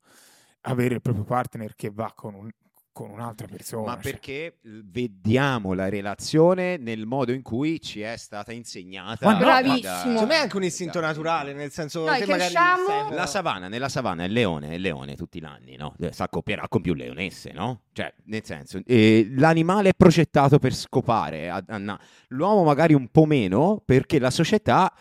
avere 0.63 0.95
il 0.95 1.01
proprio 1.03 1.25
partner 1.25 1.75
che 1.75 1.91
va 1.91 2.13
con, 2.15 2.35
un- 2.35 2.51
con 2.95 3.11
un'altra 3.11 3.49
persona. 3.49 3.83
Ma 3.97 4.01
cioè. 4.01 4.13
perché 4.13 4.59
vediamo 4.63 5.73
la 5.75 5.89
relazione 5.89 6.77
nel 6.77 7.07
modo 7.07 7.33
in 7.33 7.43
cui 7.43 7.81
ci 7.81 8.01
è 8.01 8.17
stata 8.17 8.53
insegnata. 8.53 9.27
Ma 9.27 9.33
no, 9.33 9.39
Bravissimo. 9.41 9.97
Secondo 9.97 10.27
me 10.27 10.35
è 10.35 10.39
anche 10.39 10.57
un 10.57 10.63
istinto 10.63 11.01
naturale, 11.01 11.53
nel 11.53 11.73
senso 11.73 12.05
Noi 12.05 12.21
magari 12.21 12.39
cresciamo- 12.39 12.87
sei- 13.09 13.15
La 13.17 13.27
savana, 13.27 13.67
nella 13.67 13.89
savana 13.89 14.23
è 14.23 14.27
il 14.27 14.33
leone, 14.33 14.69
è 14.71 14.75
il 14.75 14.81
leone 14.81 15.17
tutti 15.17 15.41
gli 15.41 15.45
anni, 15.45 15.75
no? 15.77 15.95
Si 16.11 16.23
accoppierà 16.23 16.69
con 16.69 16.81
più 16.83 16.95
leonesse, 16.95 17.51
no? 17.53 17.83
Cioè, 17.93 18.15
nel 18.27 18.45
senso, 18.45 18.81
eh, 18.87 19.29
l'animale 19.37 19.89
è 19.91 19.95
progettato 19.97 20.61
per 20.61 20.73
scopare, 20.73 21.51
a- 21.51 21.63
a- 21.67 21.79
na- 21.79 22.01
l'uomo 22.29 22.63
magari 22.63 22.95
un 22.95 23.09
po' 23.09 23.25
meno, 23.25 23.83
perché 23.85 24.21
la 24.21 24.31
società 24.31 24.93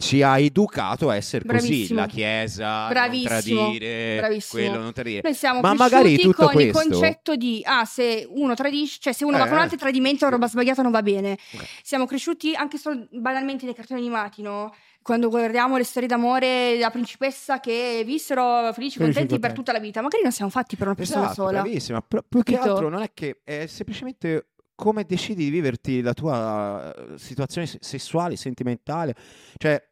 ci 0.00 0.22
ha 0.22 0.38
educato 0.38 1.10
a 1.10 1.16
essere 1.16 1.44
così, 1.44 1.66
Bravissimo. 1.66 1.98
la 2.00 2.06
chiesa, 2.06 2.78
non 2.82 2.88
Bravissimo, 2.90 3.26
tradire, 3.64 4.16
bravissimo. 4.18 4.62
quello 4.62 4.80
non 4.80 4.92
tradire. 4.92 5.20
Noi 5.24 5.34
siamo 5.34 5.60
Ma 5.60 5.74
cresciuti 5.74 5.90
magari 5.92 6.16
tutto 6.18 6.46
con 6.46 6.60
il 6.60 6.70
questo- 6.70 6.90
concetto 6.98 7.34
di 7.36 7.60
ah, 7.64 7.84
se 7.84 8.24
uno 8.30 8.54
tradisce, 8.54 8.98
cioè 9.00 9.12
se 9.12 9.24
uno 9.24 9.38
va 9.38 9.46
Eh, 9.46 9.48
con 9.48 9.58
altri 9.58 9.76
tradimento 9.76 10.22
è 10.24 10.28
una 10.28 10.36
roba 10.36 10.46
sbagliata 10.48 10.82
non 10.82 10.92
va 10.92 11.02
bene. 11.02 11.32
Ok. 11.32 11.64
Siamo 11.82 12.06
cresciuti 12.06 12.54
anche 12.54 12.78
solo 12.78 13.08
banalmente 13.10 13.64
nei 13.64 13.74
cartoni 13.74 13.98
animati, 13.98 14.40
no? 14.40 14.72
Quando 15.02 15.30
guardiamo 15.30 15.76
le 15.76 15.84
storie 15.84 16.06
d'amore 16.08 16.74
della 16.74 16.90
principessa 16.90 17.58
che 17.58 18.02
vissero 18.04 18.72
felici, 18.74 18.98
Felici, 18.98 18.98
contenti 19.18 19.38
per 19.40 19.52
tutta 19.52 19.72
la 19.72 19.78
vita. 19.80 20.00
Magari 20.00 20.22
non 20.22 20.32
siamo 20.32 20.50
fatti 20.50 20.76
per 20.76 20.86
una 20.86 20.94
persona 20.96 21.24
Esatto, 21.24 21.34
sola. 21.46 21.62
bravissima. 21.62 22.02
Però 22.02 22.22
più 22.28 22.42
che 22.44 22.56
altro 22.56 22.88
non 22.88 23.02
è 23.02 23.10
che 23.14 23.40
è 23.42 23.66
semplicemente 23.66 24.47
come 24.78 25.02
decidi 25.04 25.42
di 25.42 25.50
viverti 25.50 26.00
la 26.02 26.14
tua 26.14 26.94
eh, 26.94 27.18
situazione 27.18 27.66
se- 27.66 27.78
sessuale, 27.80 28.36
sentimentale. 28.36 29.12
Cioè, 29.56 29.82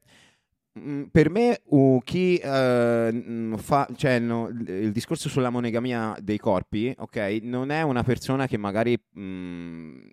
mm, 0.79 1.03
per 1.11 1.29
me 1.29 1.61
uh, 1.65 2.01
chi 2.05 2.41
mm, 2.45 3.55
fa, 3.55 3.89
cioè, 3.97 4.21
no, 4.21 4.47
il 4.49 4.93
discorso 4.93 5.29
sulla 5.29 5.51
monogamia 5.51 6.17
dei 6.21 6.39
corpi, 6.39 6.95
ok, 6.97 7.39
non 7.43 7.71
è 7.71 7.83
una 7.83 8.05
persona 8.05 8.47
che 8.47 8.57
magari 8.59 8.97
mm, 9.19 10.07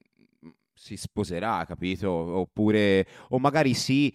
si 0.74 0.97
sposerà, 0.97 1.63
capito? 1.67 2.09
Oppure, 2.09 3.05
o 3.30 3.38
magari 3.38 3.76
sì, 3.76 4.11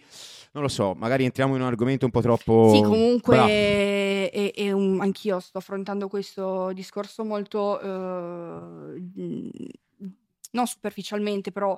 non 0.51 0.63
lo 0.63 0.69
so, 0.69 0.93
magari 0.93 1.23
entriamo 1.23 1.55
in 1.55 1.61
un 1.61 1.67
argomento 1.67 2.03
un 2.03 2.11
po' 2.11 2.21
troppo... 2.21 2.69
Sì, 2.75 2.81
comunque 2.81 3.37
è- 4.29 4.51
è 4.53 4.71
un- 4.73 4.99
anch'io 4.99 5.39
sto 5.39 5.57
affrontando 5.59 6.09
questo 6.09 6.73
discorso 6.73 7.23
molto, 7.23 7.79
mh, 7.81 9.49
non 10.51 10.65
superficialmente, 10.67 11.51
però 11.51 11.77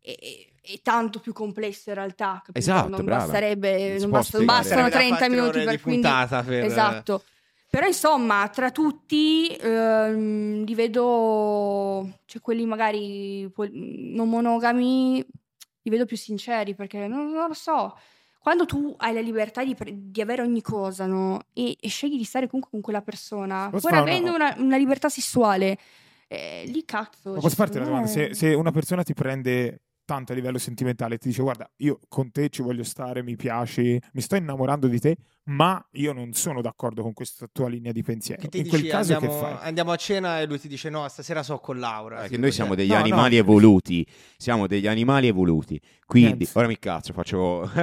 è, 0.00 0.14
è- 0.62 0.80
tanto 0.82 1.18
più 1.20 1.32
complesso 1.32 1.88
in 1.90 1.94
realtà. 1.96 2.34
capito? 2.44 2.58
Esatto, 2.58 2.88
non 2.88 3.04
brava. 3.04 3.24
basterebbe, 3.24 3.98
Non 3.98 4.10
basta- 4.10 4.36
non 4.38 4.46
bastano 4.46 4.88
Sarebbe 4.88 4.90
da 4.90 4.96
30 4.98 5.14
fare 5.16 5.28
tre 5.30 5.36
minuti 5.40 5.58
per 5.64 5.68
di 5.76 5.80
quindi... 5.80 6.00
puntata 6.00 6.42
per- 6.42 6.64
Esatto. 6.64 7.24
Però 7.70 7.86
insomma, 7.86 8.48
tra 8.48 8.70
tutti 8.72 9.46
ehm, 9.54 10.64
li 10.64 10.74
vedo, 10.74 12.18
cioè 12.26 12.40
quelli 12.42 12.64
magari 12.66 13.48
pol- 13.54 13.70
non 13.72 14.28
monogami, 14.28 15.24
li 15.82 15.90
vedo 15.90 16.04
più 16.04 16.16
sinceri 16.16 16.74
perché 16.74 17.06
non, 17.06 17.30
non 17.30 17.46
lo 17.46 17.54
so. 17.54 17.96
Quando 18.40 18.64
tu 18.66 18.94
hai 18.98 19.12
la 19.14 19.20
libertà 19.20 19.62
di, 19.62 19.74
pre- 19.74 19.92
di 19.94 20.20
avere 20.20 20.42
ogni 20.42 20.62
cosa, 20.62 21.06
no? 21.06 21.42
E, 21.52 21.76
e 21.78 21.88
scegli 21.88 22.16
di 22.16 22.24
stare 22.24 22.46
comunque 22.46 22.70
con 22.72 22.80
quella 22.80 23.02
persona, 23.02 23.68
Posso 23.70 23.86
pur 23.88 23.96
avendo 23.98 24.34
una, 24.34 24.52
una 24.58 24.76
libertà 24.76 25.08
sessuale, 25.08 25.78
eh, 26.32 26.62
lì 26.66 26.84
cazzo. 26.84 27.32
Ma 27.32 27.40
posso 27.40 27.56
farti 27.56 27.78
una 27.78 27.86
domanda? 27.86 28.06
Se, 28.06 28.34
se 28.34 28.54
una 28.54 28.70
persona 28.70 29.02
ti 29.02 29.14
prende 29.14 29.82
tanto 30.04 30.30
a 30.30 30.34
livello 30.36 30.58
sentimentale 30.58 31.16
e 31.16 31.18
ti 31.18 31.28
dice 31.28 31.42
guarda, 31.42 31.68
io 31.78 31.98
con 32.08 32.30
te 32.30 32.48
ci 32.50 32.62
voglio 32.62 32.84
stare, 32.84 33.24
mi 33.24 33.34
piaci, 33.34 34.00
mi 34.12 34.20
sto 34.20 34.36
innamorando 34.36 34.86
di 34.86 35.00
te, 35.00 35.16
ma 35.44 35.84
io 35.92 36.12
non 36.12 36.32
sono 36.32 36.60
d'accordo 36.60 37.02
con 37.02 37.12
questa 37.12 37.46
tua 37.50 37.68
linea 37.68 37.92
di 37.92 38.02
pensiero. 38.02 38.40
Che 38.40 38.48
ti 38.48 38.58
In 38.58 38.62
dici, 38.64 38.78
quel 38.78 38.90
caso 38.90 39.14
andiamo, 39.14 39.34
che 39.34 39.40
fai? 39.40 39.56
andiamo 39.66 39.90
a 39.92 39.96
cena 39.96 40.40
e 40.40 40.46
lui 40.46 40.58
ti 40.60 40.68
dice 40.68 40.90
no, 40.90 41.06
stasera 41.08 41.42
so 41.42 41.58
con 41.58 41.78
Laura. 41.78 42.24
Eh, 42.24 42.28
che 42.28 42.36
noi 42.36 42.52
siamo 42.52 42.74
degli 42.74 42.88
No, 42.90 42.94
no. 42.96 43.00
animali 43.02 43.36
evoluti, 43.36 44.06
siamo 44.36 44.66
degli 44.66 44.86
animali 44.86 45.26
evoluti. 45.28 45.80
Quindi, 46.06 46.38
Niente. 46.38 46.58
ora 46.58 46.66
mi 46.66 46.78
cazzo, 46.78 47.12
faccio... 47.12 47.68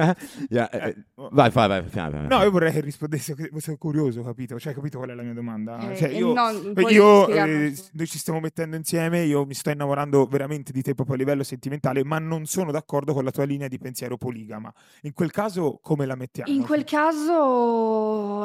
Eh, 0.50 0.68
Eh, 0.70 0.96
vai, 1.30 1.50
vai, 1.50 1.68
vai, 1.68 1.82
vai, 1.82 2.10
vai. 2.10 2.26
No, 2.26 2.42
io 2.42 2.50
vorrei 2.50 2.72
che 2.72 2.80
rispondesse, 2.80 3.34
sono 3.56 3.76
curioso, 3.76 4.22
capito? 4.22 4.58
Cioè, 4.58 4.74
capito 4.74 4.98
qual 4.98 5.10
è 5.10 5.14
la 5.14 5.22
mia 5.22 5.32
domanda? 5.34 5.90
Eh, 5.90 5.96
Cioè, 5.96 6.08
io, 6.10 6.32
no, 6.32 6.50
io, 6.88 7.28
eh, 7.28 7.72
tu. 7.74 7.82
noi 7.92 8.06
ci 8.06 8.18
stiamo 8.18 8.40
mettendo 8.40 8.76
insieme, 8.76 9.24
io 9.24 9.44
mi 9.46 9.54
sto 9.54 9.70
innamorando 9.70 10.26
veramente 10.26 10.72
di 10.72 10.82
te 10.82 10.94
proprio 10.94 11.16
a 11.16 11.18
livello 11.18 11.42
sentimentale, 11.42 12.04
ma 12.04 12.18
non 12.18 12.44
sono 12.46 12.70
d'accordo 12.70 13.12
con 13.14 13.24
la 13.24 13.30
tua 13.30 13.44
linea 13.44 13.68
di 13.68 13.78
pensiero 13.78 14.16
poligama. 14.16 14.72
In 15.02 15.12
quel 15.12 15.30
caso, 15.30 15.78
come 15.82 16.04
la 16.06 16.14
mettiamo? 16.14 16.50
In 16.52 16.62
quel 16.64 16.84
caso, 16.84 17.47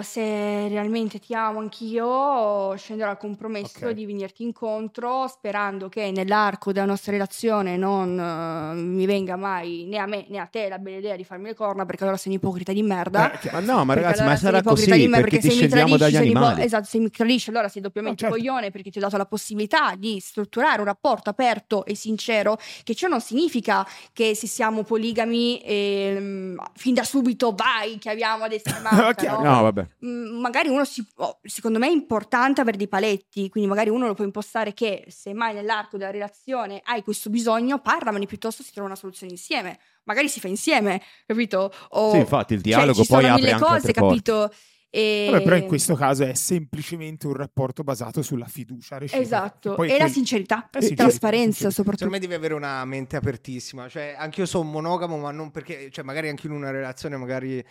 se 0.01 0.67
realmente 0.67 1.19
ti 1.19 1.33
amo 1.33 1.59
anch'io, 1.59 2.75
scenderò 2.75 3.09
al 3.11 3.17
compromesso 3.17 3.85
Ok. 3.85 3.91
di 3.91 4.05
venirti 4.05 4.43
incontro, 4.43 5.27
sperando 5.27 5.89
che 5.89 6.11
nell'arco 6.11 6.71
della 6.71 6.85
nostra 6.85 7.11
relazione 7.13 7.77
non 7.77 8.19
eh, 8.19 8.75
mi 8.81 9.05
venga 9.05 9.35
mai 9.35 9.85
né 9.87 9.97
a 9.97 10.05
me 10.05 10.25
né 10.29 10.39
a 10.39 10.45
te 10.45 10.67
la 10.67 10.77
bella 10.77 10.97
idea 10.97 11.15
di 11.15 11.23
farmi 11.23 11.45
le 11.47 11.55
corna, 11.55 11.85
perché 11.85 12.03
allora 12.03 12.17
sei 12.17 12.33
un 12.33 12.37
ipocrita 12.39 12.73
di 12.73 12.81
merda. 12.83 13.31
Eh. 13.39 13.49
Ma 13.51 13.59
no, 13.59 13.85
ma 13.85 13.93
Perché 13.93 14.01
ragazzi, 14.01 14.19
allora 14.21 14.33
ma 14.33 14.35
sarà 14.39 14.61
così 14.61 14.91
di 14.91 15.07
me, 15.07 15.21
perché 15.21 15.41
se 15.41 15.53
mi 15.61 15.67
tradisci, 15.67 16.05
ipo- 16.05 16.17
animali. 16.39 16.63
esatto, 16.63 16.85
se 16.85 16.97
mi 16.99 17.09
tradisci 17.09 17.49
allora 17.49 17.67
sei 17.69 17.81
doppiamente 17.81 18.23
No, 18.23 18.29
certo. 18.31 18.35
coglione 18.45 18.71
perché 18.71 18.89
ti 18.91 18.97
ho 18.97 19.01
dato 19.01 19.17
la 19.17 19.25
possibilità 19.25 19.95
di 19.95 20.19
strutturare 20.19 20.79
un 20.79 20.85
rapporto 20.85 21.29
aperto 21.29 21.85
e 21.85 21.95
sincero, 21.95 22.57
che 22.83 22.93
ciò 22.95 23.07
non 23.07 23.21
significa 23.21 23.87
che 24.11 24.35
se 24.35 24.47
siamo 24.47 24.83
poligami 24.83 25.61
ehm, 25.63 26.61
fin 26.75 26.93
da 26.93 27.03
subito 27.03 27.53
vai, 27.53 27.97
chiamiamo 27.97 28.43
ad 28.43 28.51
essere 28.51 28.79
manca, 28.95 29.13
Chiaro. 29.13 29.41
no? 29.43 29.55
No, 29.55 29.61
vabbè. 29.63 29.87
Mm, 30.05 30.39
magari 30.39 30.69
uno 30.69 30.85
si 30.85 31.05
può- 31.13 31.39
secondo 31.43 31.79
me 31.79 31.87
è 31.87 31.91
importante 31.91 32.61
avere 32.61 32.77
dei 32.77 32.87
paletti, 32.87 33.49
quindi 33.49 33.69
magari 33.69 33.89
uno 33.89 34.07
lo 34.07 34.13
può 34.13 34.23
impostare 34.25 34.73
che 34.73 35.05
se 35.07 35.33
mai 35.33 35.53
nell'arco 35.53 35.97
della 35.97 36.11
relazione 36.11 36.81
hai 36.85 37.03
questo 37.03 37.29
bisogno, 37.29 37.79
parlamene 37.79 38.25
piuttosto 38.25 38.63
si 38.63 38.71
trova 38.71 38.87
una 38.87 38.97
soluzione 38.97 39.31
insieme, 39.31 39.79
magari 40.03 40.29
si 40.29 40.39
fa 40.39 40.47
insieme, 40.47 41.01
capito? 41.25 41.71
O, 41.89 42.11
Sì, 42.11 42.17
infatti 42.17 42.53
il 42.53 42.61
cioè, 42.63 42.73
dialogo 42.75 43.01
ci 43.01 43.07
poi 43.07 43.25
apre 43.25 43.35
mille 43.41 43.51
anche 43.51 43.63
cose, 43.63 43.75
altre 43.75 43.93
porte. 43.93 44.07
capito? 44.21 44.53
E... 44.95 45.27
Vabbè, 45.31 45.43
però 45.43 45.55
in 45.55 45.65
questo 45.65 45.95
caso 45.95 46.23
è 46.23 46.35
semplicemente 46.35 47.25
un 47.25 47.33
rapporto 47.33 47.81
basato 47.83 48.21
sulla 48.21 48.45
fiducia 48.45 48.99
reciproca. 48.99 49.25
Esatto, 49.25 49.73
Poi 49.73 49.87
e 49.89 49.93
la 49.93 49.97
quel- 50.03 50.11
sincerità, 50.11 50.65
Eh, 50.65 50.67
e 50.77 50.81
sincerità, 50.81 51.03
trasparenza 51.05 51.41
sincerità. 51.45 51.71
soprattutto. 51.73 52.03
Secondo 52.05 52.13
me 52.13 52.19
devi 52.19 52.33
avere 52.35 52.53
una 52.53 52.85
mente 52.85 53.15
apertissima. 53.15 53.89
Cioè, 53.89 54.13
anche 54.15 54.41
io 54.41 54.45
sono 54.45 54.69
monogamo, 54.69 55.17
ma 55.17 55.31
non 55.31 55.49
perché, 55.49 55.89
cioè, 55.89 56.03
magari 56.05 56.29
anche 56.29 56.45
in 56.45 56.53
una 56.53 56.69
relazione, 56.69 57.17
magari 57.17 57.65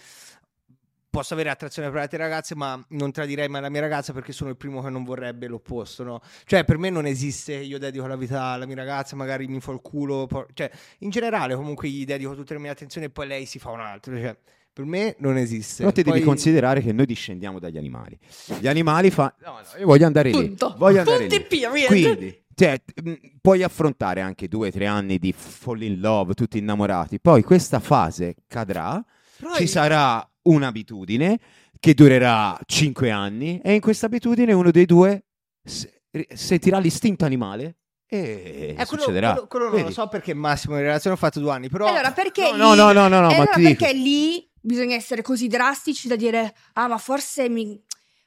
posso 1.12 1.34
avere 1.34 1.50
attrazione 1.50 1.90
per 1.90 2.00
altre 2.00 2.16
ragazze, 2.16 2.54
ma 2.54 2.82
non 2.88 3.12
tradirei 3.12 3.46
mai 3.46 3.60
la 3.60 3.68
mia 3.68 3.82
ragazza 3.82 4.14
perché 4.14 4.32
sono 4.32 4.48
il 4.48 4.56
primo 4.56 4.80
che 4.82 4.88
non 4.88 5.04
vorrebbe 5.04 5.46
l'opposto, 5.46 6.02
no? 6.04 6.20
Cioè, 6.46 6.64
per 6.64 6.78
me 6.78 6.88
non 6.88 7.04
esiste, 7.04 7.52
io 7.52 7.78
dedico 7.78 8.06
la 8.06 8.16
vita 8.16 8.44
alla 8.44 8.64
mia 8.64 8.76
ragazza, 8.76 9.14
magari 9.14 9.46
mi 9.46 9.60
fa 9.60 9.72
il 9.72 9.80
culo, 9.82 10.26
po- 10.26 10.46
cioè, 10.54 10.70
in 11.00 11.10
generale 11.10 11.54
comunque 11.54 11.88
gli 11.90 12.06
dedico 12.06 12.34
tutte 12.34 12.54
le 12.54 12.60
mie 12.60 12.70
attenzioni 12.70 13.08
e 13.08 13.10
poi 13.10 13.26
lei 13.26 13.44
si 13.44 13.58
fa 13.58 13.68
un 13.70 13.80
altro, 13.80 14.16
cioè, 14.16 14.34
per 14.72 14.86
me 14.86 15.14
non 15.18 15.36
esiste. 15.36 15.82
Però 15.82 15.92
te 15.92 16.02
Poi- 16.02 16.14
devi 16.14 16.24
considerare 16.24 16.80
che 16.80 16.92
noi 16.94 17.04
discendiamo 17.04 17.58
dagli 17.58 17.76
animali. 17.76 18.18
Gli 18.58 18.66
animali 18.66 19.10
fa... 19.10 19.34
No, 19.44 19.52
no, 19.52 19.78
io 19.78 19.84
voglio 19.84 20.06
andare 20.06 20.30
lì. 20.30 20.46
Punto. 20.46 20.74
Voglio 20.78 21.00
andare 21.00 21.26
Punti 21.26 21.36
lì. 21.36 21.44
period. 21.44 21.86
Quindi, 21.88 22.42
cioè, 22.54 22.80
mh, 23.04 23.12
puoi 23.42 23.62
affrontare 23.62 24.22
anche 24.22 24.48
due 24.48 24.68
o 24.68 24.70
tre 24.70 24.86
anni 24.86 25.18
di 25.18 25.34
fall 25.34 25.82
in 25.82 26.00
love, 26.00 26.32
tutti 26.32 26.56
innamorati. 26.56 27.20
Poi 27.20 27.42
questa 27.42 27.80
fase 27.80 28.36
cadrà, 28.48 29.04
Però 29.36 29.54
ci 29.56 29.64
è- 29.64 29.66
sarà 29.66 30.26
un'abitudine 30.42 31.38
che 31.78 31.94
durerà 31.94 32.58
cinque 32.66 33.10
anni 33.10 33.60
e 33.62 33.74
in 33.74 33.80
questa 33.80 34.06
abitudine 34.06 34.52
uno 34.52 34.70
dei 34.70 34.86
due 34.86 35.24
se- 35.64 36.02
sentirà 36.34 36.78
l'istinto 36.78 37.24
animale 37.24 37.76
e 38.06 38.74
Eh, 38.78 38.86
quello, 38.86 39.02
succederà. 39.04 39.32
quello- 39.32 39.46
quello 39.46 39.68
non 39.70 39.82
lo 39.82 39.90
so 39.90 40.06
perché 40.08 40.34
Massimo 40.34 40.76
in 40.76 40.82
relazione 40.82 41.16
ho 41.16 41.18
fatto 41.18 41.40
due 41.40 41.50
anni, 41.52 41.68
però... 41.70 41.86
Allora, 41.86 42.12
perché 42.12 42.52
No, 42.52 42.72
lì- 42.72 42.78
no, 42.78 42.92
no, 42.92 43.08
no, 43.08 43.20
no, 43.20 43.30
e 43.30 43.36
ma 43.36 43.42
allora 43.42 43.52
perché 43.58 43.92
lì 43.94 44.46
bisogna 44.60 44.94
essere 44.94 45.22
così 45.22 45.48
drastici 45.48 46.08
da 46.08 46.16
dire 46.16 46.54
ah 46.74 46.86
ma 46.88 46.98
forse 46.98 47.48
mi 47.48 47.80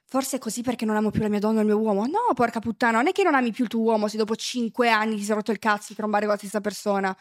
forse 0.08 0.36
è 0.36 0.38
così 0.38 0.62
perché 0.62 0.84
non 0.84 0.96
amo 0.96 1.10
più 1.10 1.20
la 1.22 1.28
mia 1.28 1.38
donna 1.38 1.58
o 1.58 1.60
il 1.60 1.66
mio 1.66 1.78
uomo? 1.78 2.04
No 2.06 2.32
porca 2.34 2.60
puttana 2.60 2.98
non 2.98 3.06
è 3.08 3.12
che 3.12 3.22
non 3.22 3.34
ami 3.34 3.52
più 3.52 3.64
il 3.64 3.70
tuo 3.70 3.80
uomo 3.80 4.06
se 4.08 4.16
dopo 4.16 4.36
cinque 4.36 4.88
anni 4.90 5.16
ti 5.16 5.22
sei 5.22 5.34
rotto 5.34 5.50
il 5.52 5.58
cazzo 5.58 5.86
di 5.90 5.94
trombare 5.94 6.24
con 6.24 6.32
la 6.34 6.38
stessa 6.38 6.60
persona. 6.60 7.16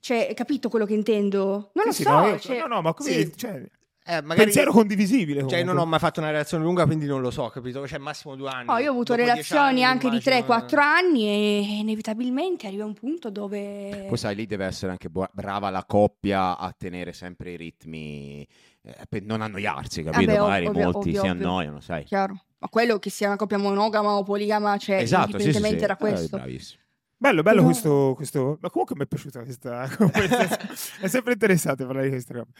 Cioè 0.00 0.26
hai 0.28 0.34
capito 0.34 0.68
quello 0.68 0.84
che 0.86 0.94
intendo? 0.94 1.70
Non 1.74 1.84
lo 1.86 1.92
Sì, 1.92 1.98
sì, 1.98 2.02
so 2.02 2.10
no, 2.10 2.26
io- 2.28 2.38
cioè- 2.38 2.58
no, 2.60 2.66
no, 2.66 2.82
ma 2.82 2.92
come... 2.94 3.10
sì. 3.10 3.32
cioè, 3.36 3.62
Eh, 4.06 4.22
magari... 4.22 4.44
Pensiero 4.44 4.72
condivisibile. 4.72 5.40
Cioè, 5.40 5.48
comunque. 5.48 5.72
non 5.72 5.78
ho 5.78 5.86
mai 5.86 5.98
fatto 5.98 6.20
una 6.20 6.30
relazione 6.30 6.64
lunga, 6.64 6.84
quindi 6.86 7.06
non 7.06 7.20
lo 7.20 7.30
so, 7.30 7.48
capito? 7.48 7.86
Cioè, 7.86 7.98
massimo 7.98 8.34
due 8.34 8.48
anni. 8.48 8.68
Oh, 8.68 8.78
io 8.78 8.88
ho 8.88 8.92
avuto 8.92 9.14
Dopo 9.14 9.26
relazioni 9.28 9.62
anni, 9.68 9.84
anche 9.84 10.08
di 10.08 10.20
immagino- 10.24 10.56
3-4 10.56 10.78
anni 10.78 11.26
e 11.26 11.78
inevitabilmente 11.78 12.66
arriva 12.66 12.84
un 12.84 12.94
punto 12.94 13.30
dove 13.30 14.06
Poi 14.08 14.16
sai, 14.16 14.34
lì 14.34 14.46
deve 14.46 14.64
essere 14.64 14.90
anche 14.90 15.08
bu- 15.10 15.28
brava 15.32 15.70
la 15.70 15.84
coppia 15.84 16.56
a 16.58 16.74
tenere 16.76 17.12
sempre 17.12 17.52
i 17.52 17.56
ritmi 17.56 18.46
eh, 18.82 18.94
per 19.08 19.22
non 19.22 19.42
annoiarsi, 19.42 20.02
capito? 20.02 20.32
Vabbè, 20.32 20.40
Magari 20.40 20.66
ovvio, 20.66 20.82
molti 20.82 20.98
ovvio, 21.08 21.12
si 21.22 21.28
ovvio. 21.28 21.30
annoiano, 21.46 21.80
sai. 21.80 22.04
chiaro 22.04 22.44
ma 22.62 22.68
quello 22.68 22.98
che 22.98 23.08
sia 23.08 23.26
una 23.28 23.36
coppia 23.36 23.56
monogama 23.56 24.12
o 24.16 24.22
poligama 24.22 24.76
cioè 24.76 24.96
esatto, 24.96 25.38
sì, 25.38 25.44
sì, 25.44 25.52
sì. 25.52 25.56
indipendentemente 25.56 25.86
da 25.86 25.94
Eh, 25.94 25.96
questo 25.96 26.36
bravissimo. 26.36 26.80
Bello, 27.16 27.42
bello 27.42 27.56
Però- 27.56 27.66
questo, 27.70 28.12
questo... 28.16 28.58
Ma 28.60 28.70
comunque 28.70 28.96
mi 28.96 29.02
è 29.04 29.06
piaciuta 29.06 29.42
questa... 29.44 29.88
questa- 29.96 30.58
è 31.00 31.06
sempre 31.08 31.32
interessante 31.34 31.84
parlare 31.84 32.06
di 32.06 32.12
queste 32.12 32.32
robe. 32.34 32.50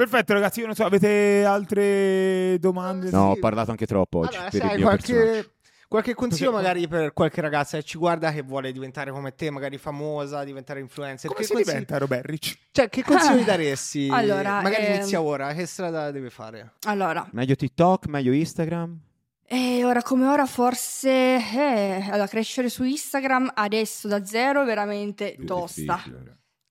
Perfetto 0.00 0.32
ragazzi, 0.32 0.60
io 0.60 0.64
non 0.66 0.74
so, 0.74 0.86
avete 0.86 1.44
altre 1.44 2.56
domande? 2.58 3.10
No, 3.10 3.32
ho 3.32 3.34
Sì. 3.34 3.40
parlato 3.40 3.70
anche 3.70 3.84
troppo 3.84 4.20
oggi 4.20 4.36
Allora, 4.36 4.48
per 4.48 4.62
il 4.62 4.68
sai, 4.68 4.76
mio 4.78 4.88
personaggio. 4.88 5.22
qualche, 5.28 5.50
qualche 5.88 6.14
consiglio 6.14 6.50
Perché- 6.52 6.66
magari 6.66 6.88
per 6.88 7.12
qualche 7.12 7.40
ragazza 7.42 7.76
che 7.76 7.82
ci 7.82 7.98
guarda 7.98 8.32
che 8.32 8.40
vuole 8.40 8.72
diventare 8.72 9.10
come 9.10 9.34
te, 9.34 9.50
magari 9.50 9.76
famosa, 9.76 10.42
diventare 10.42 10.80
influencer. 10.80 11.28
Come 11.28 11.40
che 11.40 11.44
si 11.46 11.52
consigli- 11.52 11.70
diventa 11.74 11.98
Robert 11.98 12.24
Rich? 12.24 12.58
Cioè, 12.72 12.88
che 12.88 13.04
consigli 13.04 13.44
daresti? 13.44 14.08
Allora, 14.10 14.62
magari 14.62 14.86
ehm, 14.86 14.94
inizia 14.94 15.20
ora, 15.20 15.52
che 15.52 15.66
strada 15.66 16.10
deve 16.10 16.30
fare? 16.30 16.72
allora 16.86 17.28
Meglio 17.32 17.54
TikTok, 17.54 18.06
meglio 18.06 18.32
Instagram? 18.32 18.98
E 19.44 19.84
ora 19.84 20.00
come 20.00 20.26
ora 20.28 20.46
forse 20.46 21.10
eh, 21.10 22.06
allora, 22.08 22.26
crescere 22.26 22.70
su 22.70 22.84
Instagram 22.84 23.50
adesso 23.52 24.08
da 24.08 24.24
zero 24.24 24.62
è 24.62 24.64
veramente 24.64 25.36
tosta. 25.44 26.02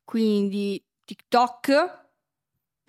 Quindi 0.04 0.84
TikTok, 1.06 2.08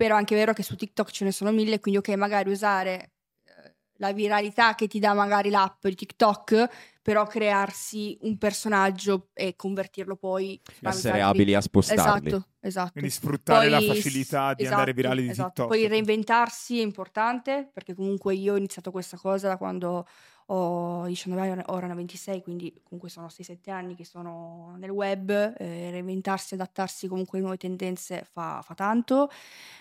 però 0.01 0.15
è 0.15 0.17
anche 0.17 0.35
vero 0.35 0.53
che 0.53 0.63
su 0.63 0.75
TikTok 0.75 1.11
ce 1.11 1.23
ne 1.25 1.31
sono 1.31 1.51
mille, 1.51 1.79
quindi 1.79 1.99
ok, 1.99 2.09
magari 2.17 2.49
usare 2.49 3.11
eh, 3.45 3.75
la 3.97 4.11
viralità 4.13 4.73
che 4.73 4.87
ti 4.87 4.97
dà 4.97 5.13
magari 5.13 5.49
l'app 5.51 5.85
di 5.85 5.93
TikTok, 5.95 6.67
però 7.03 7.27
crearsi 7.27 8.17
un 8.21 8.37
personaggio 8.37 9.29
e 9.33 9.55
convertirlo 9.55 10.15
poi 10.15 10.59
Essere 10.81 11.21
altri- 11.21 11.41
abili 11.41 11.53
a 11.53 11.61
spostarli. 11.61 12.27
Esatto, 12.29 12.47
esatto. 12.61 12.91
Quindi 12.93 13.09
sfruttare 13.11 13.69
la 13.69 13.77
Poi- 13.77 13.87
facilità 13.87 14.53
di 14.53 14.61
esatto, 14.63 14.75
andare 14.79 14.93
virali 14.93 15.21
di 15.23 15.29
esatto. 15.29 15.47
TikTok. 15.49 15.67
Poi 15.67 15.87
reinventarsi 15.87 16.79
è 16.79 16.83
importante 16.83 17.69
perché 17.71 17.93
comunque 17.93 18.33
io 18.33 18.53
ho 18.53 18.57
iniziato 18.57 18.89
questa 18.91 19.17
cosa 19.17 19.47
da 19.49 19.57
quando 19.57 20.07
ho 20.53 20.89
ho 21.01 21.05
19 21.07 21.49
anni, 21.49 21.63
ora 21.67 21.87
ne 21.87 21.93
ho 21.93 21.95
26, 21.95 22.41
quindi 22.41 22.73
comunque 22.83 23.09
sono 23.09 23.29
6-7 23.29 23.71
anni 23.71 23.95
che 23.95 24.05
sono 24.05 24.75
nel 24.77 24.89
web, 24.89 25.29
eh, 25.31 25.89
reinventarsi, 25.91 26.53
adattarsi 26.55 27.07
comunque 27.07 27.37
alle 27.37 27.47
nuove 27.47 27.57
tendenze 27.59 28.23
fa, 28.29 28.61
fa 28.63 28.73
tanto. 28.75 29.29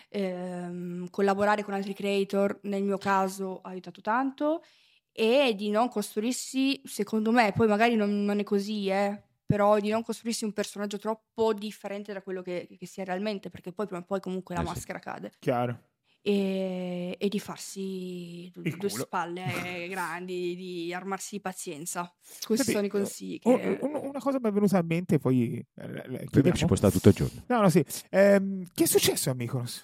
Ehm, 0.09 1.09
collaborare 1.11 1.63
con 1.65 1.75
altri 1.75 1.95
creator, 1.95 2.61
nel 2.65 2.83
mio 2.83 2.99
caso, 2.99 3.61
ha 3.63 3.69
aiutato 3.71 4.01
tanto 4.01 4.63
e 5.13 5.55
di 5.57 5.71
non 5.71 5.89
costruirsi, 5.89 6.83
secondo 6.85 7.33
me, 7.33 7.53
poi 7.53 7.67
magari 7.69 7.97
non, 7.97 8.25
non 8.25 8.39
è 8.39 8.45
così, 8.45 8.89
eh, 8.89 9.23
però 9.45 9.79
di 9.81 9.89
non 9.91 10.03
costruirsi 10.05 10.45
un 10.45 10.53
personaggio 10.53 10.99
troppo 10.99 11.53
differente 11.55 12.13
da 12.13 12.23
quello 12.23 12.43
che, 12.43 12.69
che 12.79 12.87
sia 12.87 13.05
realmente, 13.05 13.51
perché 13.51 13.73
poi 13.73 13.87
prima 13.87 14.03
o 14.03 14.05
poi 14.07 14.21
comunque 14.21 14.55
la 14.55 14.63
Eh 14.63 14.67
sì. 14.67 14.81
maschera 14.83 14.99
cade. 15.01 15.33
Chiaro. 15.41 15.90
E, 16.23 17.17
e 17.19 17.29
di 17.29 17.41
farsi 17.41 18.51
due 18.55 18.71
culo. 18.77 18.89
spalle 18.91 19.89
grandi, 19.89 20.55
di 20.55 20.93
armarsi 20.93 21.37
di 21.37 21.41
pazienza. 21.41 22.13
Questi 22.45 22.57
Senti, 22.57 22.73
sono 22.73 22.87
i 22.87 22.89
consigli. 22.91 23.39
Che... 23.39 23.79
un- 23.81 23.95
una 23.95 24.19
cosa 24.21 24.39
mi 24.41 24.49
è 24.49 24.53
venuta 24.53 24.79
in 24.79 24.87
mente, 24.87 25.19
poi 25.19 25.55
eh, 25.77 25.87
me 25.87 26.25
chiudiamo. 26.31 26.57
ci 26.57 26.67
può 26.67 26.77
stare 26.77 26.93
tutto 26.93 27.09
il 27.09 27.15
giorno. 27.15 27.43
No, 27.47 27.61
no, 27.63 27.69
sì. 27.71 27.83
Ehm, 28.11 28.67
che 28.75 28.85
è 28.85 28.87
successo 28.87 29.31
a 29.31 29.35
Mykonos? 29.35 29.83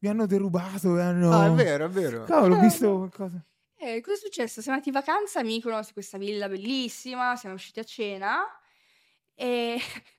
Mi 0.00 0.08
hanno 0.10 0.26
derubato 0.26 0.96
e 0.98 1.00
hanno... 1.02 1.30
Ah, 1.32 1.46
è 1.46 1.50
vero, 1.52 1.86
è 1.86 1.88
vero. 1.88 2.24
Cavolo, 2.24 2.54
ho 2.54 2.58
Eh, 2.58 2.62
visto 2.62 2.86
no. 2.86 2.96
qualcosa. 2.98 3.42
Eh, 3.80 4.00
cosa 4.02 4.16
è 4.16 4.20
successo? 4.20 4.60
Siamo 4.60 4.76
andati 4.78 4.94
in 4.94 5.02
vacanza 5.04 5.40
a 5.40 5.42
Mykonos, 5.42 5.86
in 5.86 5.92
questa 5.94 6.18
villa 6.18 6.48
bellissima, 6.48 7.34
siamo 7.36 7.54
usciti 7.54 7.78
a 7.80 7.84
cena 7.84 8.40
e 9.34 9.78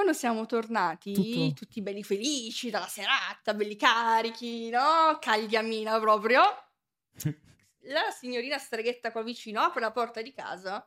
quando 0.00 0.12
siamo 0.14 0.46
tornati, 0.46 1.12
Tutto- 1.12 1.52
tutti 1.52 1.82
belli 1.82 2.02
felici 2.02 2.70
dalla 2.70 2.86
serata, 2.88 3.52
belli 3.52 3.76
carichi, 3.76 4.70
no? 4.70 5.18
Cagliamina 5.20 5.98
proprio. 6.00 6.40
La 7.84 8.10
signorina 8.10 8.56
streghetta 8.56 9.12
qua 9.12 9.22
vicino 9.22 9.60
apre 9.60 9.80
la 9.80 9.90
porta 9.90 10.20
di 10.22 10.32
casa 10.32 10.86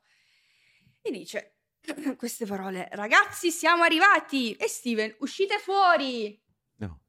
e 1.01 1.11
dice 1.11 1.57
queste 2.17 2.45
parole: 2.45 2.87
Ragazzi, 2.91 3.51
siamo 3.51 3.83
arrivati! 3.83 4.53
E 4.53 4.67
Steven, 4.67 5.15
uscite 5.19 5.59
fuori! 5.59 6.39
No. 6.77 7.01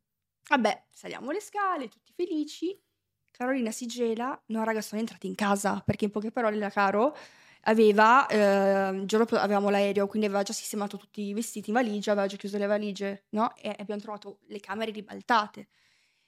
Vabbè, 0.48 0.86
saliamo 0.90 1.30
le 1.30 1.40
scale, 1.40 1.88
tutti 1.88 2.12
felici. 2.14 2.78
Carolina 3.30 3.70
si 3.70 3.86
gela. 3.86 4.40
No, 4.46 4.62
raga, 4.64 4.80
sono 4.80 5.00
entrati 5.00 5.26
in 5.26 5.34
casa 5.34 5.80
perché 5.84 6.04
in 6.06 6.10
poche 6.10 6.30
parole 6.30 6.56
la 6.56 6.70
Caro 6.70 7.16
aveva, 7.64 8.26
eh, 8.26 8.90
il 8.96 9.06
giorno 9.06 9.26
dopo 9.26 9.36
avevamo 9.36 9.70
l'aereo, 9.70 10.06
quindi 10.06 10.26
aveva 10.26 10.42
già 10.42 10.52
sistemato 10.52 10.96
tutti 10.96 11.22
i 11.22 11.34
vestiti 11.34 11.70
in 11.70 11.76
valigia, 11.76 12.12
aveva 12.12 12.26
già 12.26 12.36
chiuso 12.36 12.58
le 12.58 12.66
valigie, 12.66 13.24
no? 13.30 13.52
E 13.56 13.74
abbiamo 13.78 14.00
trovato 14.00 14.38
le 14.48 14.60
camere 14.60 14.90
ribaltate. 14.90 15.68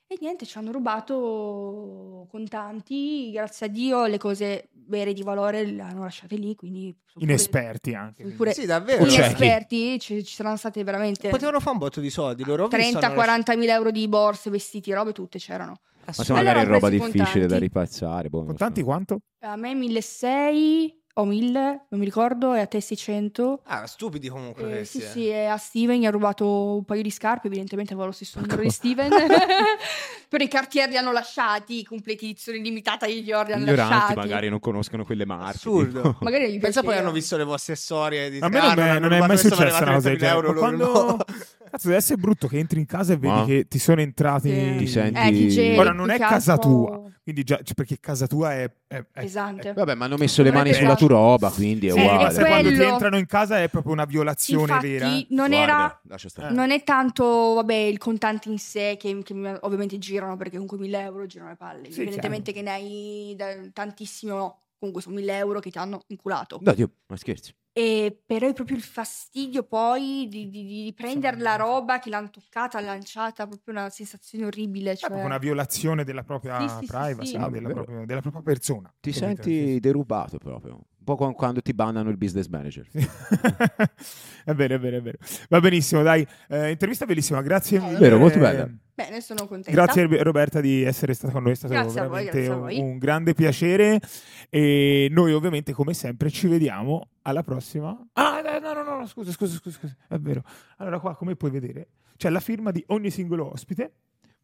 E 0.08 0.16
niente, 0.20 0.46
ci 0.46 0.56
hanno 0.56 0.70
rubato 0.70 2.26
contanti, 2.30 3.30
grazie 3.32 3.66
a 3.66 3.68
Dio 3.68 4.06
le 4.06 4.18
cose 4.18 4.68
vere 4.86 5.12
di 5.12 5.22
valore 5.24 5.64
le 5.64 5.82
hanno 5.82 6.02
lasciate 6.02 6.36
lì, 6.36 6.54
quindi... 6.54 6.96
pure- 7.12 7.24
Inesperti 7.24 7.92
anche. 7.92 8.24
pure 8.26 8.52
Sì, 8.52 8.66
davvero. 8.66 9.04
Inesperti, 9.04 9.98
ci, 9.98 10.24
ci 10.24 10.34
saranno 10.34 10.56
state 10.56 10.84
veramente 10.84 11.28
Potevano 11.28 11.58
fare 11.58 11.72
un 11.72 11.78
botto 11.78 12.00
di 12.00 12.10
soldi. 12.10 12.44
Loro 12.44 12.64
ho 12.64 12.68
visto, 12.68 12.98
hanno 12.98 13.14
30-40 13.20 13.58
mila 13.58 13.74
euro 13.74 13.90
di 13.90 14.06
borse, 14.06 14.48
vestiti, 14.48 14.92
robe 14.92 15.12
tutte 15.12 15.38
c'erano. 15.40 15.80
Ma 16.04 16.12
se 16.12 16.22
Allora 16.32 16.44
magari 16.44 16.66
ho 16.66 16.72
roba 16.72 16.88
difficile 16.88 17.16
da 17.16 17.30
contanti. 17.30 17.58
ripazzare. 17.58 18.28
boh, 18.28 18.36
non 18.38 18.46
lo 18.46 18.50
Contanti 18.52 18.80
so. 18.80 18.86
quanto? 18.86 19.18
A 19.40 19.56
me 19.56 19.74
1600 19.74 21.04
o 21.18 21.24
1000, 21.24 21.60
non 21.88 21.98
mi 21.98 22.04
ricordo, 22.04 22.52
e 22.54 22.60
a 22.60 22.66
te 22.66 22.80
600. 22.80 23.60
Ah, 23.64 23.86
stupidi 23.86 24.28
comunque 24.28 24.64
Eh, 24.64 24.68
questi. 24.68 24.98
sì, 25.00 25.04
eh. 25.04 25.08
sì, 25.08 25.28
e 25.28 25.44
a 25.46 25.56
Steven 25.56 25.98
gli 25.98 26.04
ha 26.04 26.10
rubato 26.10 26.76
un 26.76 26.84
paio 26.84 27.00
di 27.02 27.10
scarpe, 27.10 27.46
evidentemente 27.46 27.92
aveva 27.92 28.06
lo 28.08 28.12
stesso 28.12 28.38
numero 28.40 28.60
di 28.60 28.70
Steven. 28.70 29.08
Però 30.28 30.44
i 30.44 30.48
cartier 30.48 30.88
li 30.90 30.96
hanno 30.96 31.12
lasciati, 31.12 31.78
i 31.80 31.84
completi 31.84 32.26
edizione 32.26 32.58
limitata 32.58 33.06
gli 33.06 33.30
hanno 33.32 33.64
Ignoranti 33.64 33.76
lasciati. 33.76 34.14
magari 34.14 34.48
non 34.48 34.60
conoscono 34.60 35.04
quelle 35.04 35.24
marche. 35.24 35.56
Assurdo. 35.56 36.02
tipo. 36.02 36.18
Magari 36.24 36.52
gli 36.52 36.58
Pensa 36.58 36.82
poi 36.82 36.96
hanno 36.98 37.12
visto 37.12 37.36
le 37.36 37.44
vostre 37.44 37.76
storie 37.76 38.28
di 38.30 38.38
A 38.40 38.48
me 38.48 38.58
ah, 38.58 38.74
non, 38.74 38.84
è, 38.84 38.88
hanno 38.88 39.08
non 39.08 39.12
è 39.12 39.26
mai 39.26 39.38
successa 39.38 39.56
valeva 39.62 39.78
una 39.82 39.94
cosa 39.94 40.08
del 40.10 40.18
30.000 40.18 40.20
genere. 40.20 40.40
loro 40.42 40.58
quando... 40.58 41.18
Cazzo, 41.76 41.86
deve 41.88 41.98
essere 41.98 42.20
brutto 42.20 42.48
che 42.48 42.58
entri 42.58 42.80
in 42.80 42.86
casa 42.86 43.12
e 43.12 43.16
vedi 43.16 43.34
Ma? 43.34 43.44
che 43.44 43.66
ti 43.68 43.78
sono 43.78 44.00
entrati... 44.00 44.50
Sì. 44.50 44.76
Ti 44.78 44.86
senti- 44.88 45.58
Eh, 45.60 45.78
Ora, 45.78 45.92
non 45.92 46.10
è 46.10 46.18
casa 46.18 46.56
tua, 46.56 47.02
quindi 47.22 47.42
già, 47.44 47.56
cioè, 47.62 47.74
perché 47.74 47.98
casa 48.00 48.26
tua 48.26 48.52
è... 48.54 48.70
è- 48.86 48.96
è- 48.96 49.04
Pesante. 49.22 49.72
Vabbè, 49.72 49.94
ma 49.94 50.06
hanno 50.06 50.16
messo 50.16 50.42
le 50.42 50.50
Non 50.50 50.60
è 50.60 50.62
mani 50.64 50.74
sulla 50.74 50.94
tua 50.96 51.08
roba, 51.08 51.50
quindi 51.50 51.88
è 51.88 51.90
Sì, 51.92 51.98
uguale. 52.00 52.22
ma 52.24 52.30
sai 52.30 52.44
quando 52.46 52.68
ti 52.70 52.82
entrano 52.82 53.18
in 53.18 53.26
casa 53.26 53.62
è 53.62 53.68
proprio 53.68 53.92
una 53.92 54.04
violazione 54.04 54.62
Infatti, 54.72 54.88
vera. 54.88 55.06
eh? 55.14 55.26
non 55.30 55.48
Guarda, 55.48 56.00
era... 56.08 56.48
Eh. 56.48 56.52
Non 56.52 56.70
è 56.70 56.82
tanto, 56.82 57.24
vabbè, 57.54 57.74
il 57.74 57.98
contante 57.98 58.48
in 58.48 58.58
sé 58.58 58.96
che, 58.98 59.22
che 59.22 59.58
ovviamente 59.60 59.98
girano 59.98 60.36
perché 60.36 60.52
comunque 60.52 60.78
1000 60.78 61.00
euro 61.00 61.26
girano 61.26 61.50
le 61.50 61.56
palle. 61.56 61.90
Sì, 61.90 62.00
Evidentemente 62.02 62.52
che 62.52 62.62
ne 62.62 62.70
hai 62.70 63.36
tantissimo, 63.72 64.34
no. 64.34 64.60
Comunque 64.78 65.02
sono 65.02 65.14
1000 65.16 65.36
euro 65.38 65.58
che 65.58 65.70
ti 65.70 65.78
hanno 65.78 66.02
inculato. 66.08 66.58
No, 66.62 66.72
Dio, 66.74 66.90
ma 67.06 67.16
scherzi. 67.16 67.54
E 67.78 68.22
però 68.24 68.48
è 68.48 68.54
proprio 68.54 68.74
il 68.78 68.82
fastidio 68.82 69.62
poi 69.62 70.28
di, 70.30 70.48
di- 70.48 70.64
di 70.64 70.94
prendere 70.96 71.36
la 71.36 71.56
roba 71.56 71.98
che 71.98 72.08
l'hanno 72.08 72.30
toccata, 72.30 72.80
lanciata, 72.80 73.46
proprio 73.46 73.74
una 73.74 73.90
sensazione 73.90 74.46
orribile. 74.46 74.92
È 74.92 74.96
Cioè... 74.96 75.10
proprio 75.10 75.28
una 75.28 75.36
violazione 75.36 76.02
della 76.02 76.22
propria 76.22 76.66
Sì, 76.66 76.74
sì, 76.78 76.86
sì, 76.86 76.86
privacy, 76.86 77.26
sì. 77.26 77.36
no? 77.36 77.44
Ah, 77.44 77.50
della, 77.50 77.68
propria, 77.68 78.04
della 78.06 78.20
propria 78.22 78.40
persona. 78.40 78.94
Ti 78.98 79.12
senti 79.12 79.78
derubato 79.78 80.38
proprio. 80.38 80.86
Un 81.06 81.14
po' 81.14 81.22
come 81.22 81.34
quando 81.34 81.62
ti 81.62 81.72
bannano 81.72 82.10
il 82.10 82.16
business 82.16 82.48
manager. 82.48 82.84
È 84.44 84.54
vero, 84.54 84.74
è 84.74 84.78
vero, 84.78 84.96
è 84.98 85.02
vero. 85.02 85.18
Va 85.48 85.58
benissimo, 85.60 86.02
dai. 86.02 86.24
Eh, 86.48 86.70
intervista 86.70 87.04
bellissima, 87.04 87.42
grazie. 87.42 87.80
mille. 87.80 87.98
Vero, 87.98 88.16
molto 88.16 88.38
bella. 88.38 88.64
Eh, 88.64 88.74
Bene, 88.94 89.20
sono 89.20 89.46
contenta. 89.46 89.70
Grazie 89.70 90.22
Roberta 90.22 90.60
di 90.60 90.82
essere 90.82 91.14
stata 91.14 91.32
con 91.32 91.42
noi, 91.42 91.52
è 91.52 91.54
stato 91.56 91.74
Grazie 91.74 92.00
voi, 92.06 92.24
veramente 92.24 92.46
a 92.46 92.54
un, 92.54 92.60
voi. 92.60 92.78
un 92.78 92.98
grande 92.98 93.34
piacere 93.34 94.00
e 94.48 95.08
noi 95.10 95.32
ovviamente 95.32 95.72
come 95.72 95.94
sempre 95.94 96.30
ci 96.30 96.46
vediamo 96.46 97.08
alla 97.22 97.42
prossima. 97.42 97.96
Ah, 98.14 98.40
no, 98.40 98.58
no, 98.58 98.82
no, 98.82 98.98
no, 98.98 99.06
scusa, 99.06 99.32
scusa, 99.32 99.56
scusa, 99.56 99.78
scusa, 99.78 99.96
è 100.08 100.18
vero. 100.18 100.42
Allora 100.78 100.98
qua 101.00 101.14
come 101.16 101.34
puoi 101.36 101.50
vedere 101.50 101.88
c'è 102.16 102.30
la 102.30 102.40
firma 102.40 102.70
di 102.70 102.82
ogni 102.88 103.10
singolo 103.10 103.50
ospite. 103.50 103.92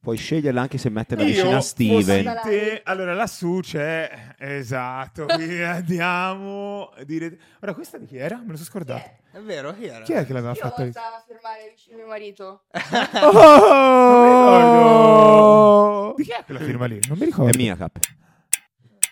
Puoi 0.03 0.16
sceglierla 0.16 0.62
anche 0.62 0.78
se 0.78 0.88
metterla 0.90 1.22
Io 1.22 1.30
vicino 1.30 1.57
a 1.57 1.61
Steven. 1.61 2.40
Te, 2.42 2.80
allora 2.84 3.14
lassù 3.14 3.61
c'è 3.61 4.34
esatto, 4.36 5.26
quindi 5.26 5.62
andiamo 5.62 6.90
dire... 7.07 7.38
Ora 7.61 7.72
questa 7.72 7.98
di 7.98 8.07
chi 8.07 8.16
era? 8.16 8.38
Me 8.38 8.48
lo 8.48 8.55
sono 8.55 8.64
scordato. 8.64 9.09
È 9.30 9.38
vero, 9.38 9.72
chi 9.72 9.84
era? 9.86 10.03
Chi 10.03 10.14
è 10.14 10.26
che 10.26 10.32
l'aveva 10.32 10.55
Io 10.55 10.59
fatta? 10.61 10.82
ho 10.82 10.86
a 10.86 11.22
fermare 11.24 11.72
vicino 11.72 11.94
a 11.94 11.98
mio 12.00 12.09
marito. 12.09 12.64
Oh! 16.05 16.14
Di 16.16 16.24
chi 16.24 16.30
è 16.32 16.42
quella 16.46 16.59
firma 16.61 16.86
lì? 16.86 16.98
Non 17.07 17.16
mi 17.18 17.24
ricordo. 17.26 17.53
È 17.53 17.57
mia, 17.57 17.76
cap. 17.76 17.96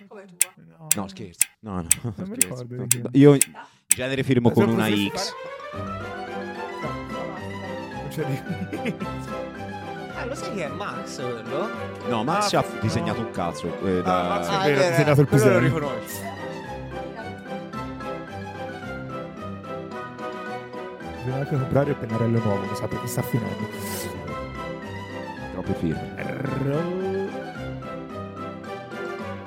Come 0.08 0.24
tua. 0.24 0.52
No, 0.56 0.88
No, 0.96 1.06
scherzo. 1.06 1.46
No, 1.60 1.74
no. 1.82 1.86
Non 2.02 2.28
mi 2.28 2.34
ricordo 2.34 2.74
di 2.74 2.86
chi. 2.88 3.00
Io 3.12 3.34
in 3.34 3.40
genere 3.86 4.24
firmo 4.24 4.50
con 4.50 4.68
una 4.68 4.88
X. 4.88 5.32
Non 7.92 8.08
c'è 8.08 8.24
lì. 8.26 8.42
Ah, 10.20 10.24
lo 10.26 10.34
sai 10.34 10.54
che 10.54 10.64
è 10.64 10.68
Max 10.68 11.16
quello? 11.16 11.68
No, 12.08 12.24
Max 12.24 12.52
Ah, 12.52 12.58
ha 12.58 12.64
disegnato 12.80 13.20
un 13.20 13.30
cazzo. 13.30 13.72
eh, 13.84 14.02
da- 14.02 14.20
Ah, 14.20 14.28
Max 14.28 14.48
è 14.48 14.54
Ah, 14.54 14.58
vero, 14.64 14.76
vero, 14.78 14.88
ti 14.88 14.94
sei 14.94 15.04
dato 15.04 15.20
il 15.22 15.26
quello 15.28 15.44
lo 15.44 15.50
pisello. 15.60 15.74
riconosci. 15.78 16.18
Bisogna 21.22 21.36
anche 21.42 21.56
comprare 21.56 21.90
il 21.90 21.96
pennarello 21.96 22.38
nuovo, 22.42 22.60
mi 22.66 22.74
sa 22.76 22.86
perché 22.86 23.06
sta 23.06 23.22
finendo. 23.22 23.68
Troppe 25.52 25.74
firme. 25.74 26.08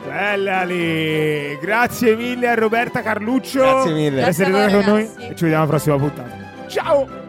Bella 0.06 0.64
lì! 0.64 1.58
Grazie 1.60 2.16
mille 2.16 2.50
a 2.50 2.54
Roberta 2.56 3.02
Carluccio. 3.02 3.60
Grazie 3.60 3.94
mille. 3.94 4.20
Per 4.20 4.28
essere 4.30 4.50
Grazie 4.52 4.66
a 4.66 4.70
stata 4.70 4.84
con 4.84 4.94
noi 4.94 5.04
ragazzi. 5.06 5.26
e 5.32 5.36
ci 5.36 5.44
vediamo 5.44 5.64
alla 5.64 5.72
prossima 5.72 5.98
puntata. 5.98 6.38
Ciao! 6.68 7.23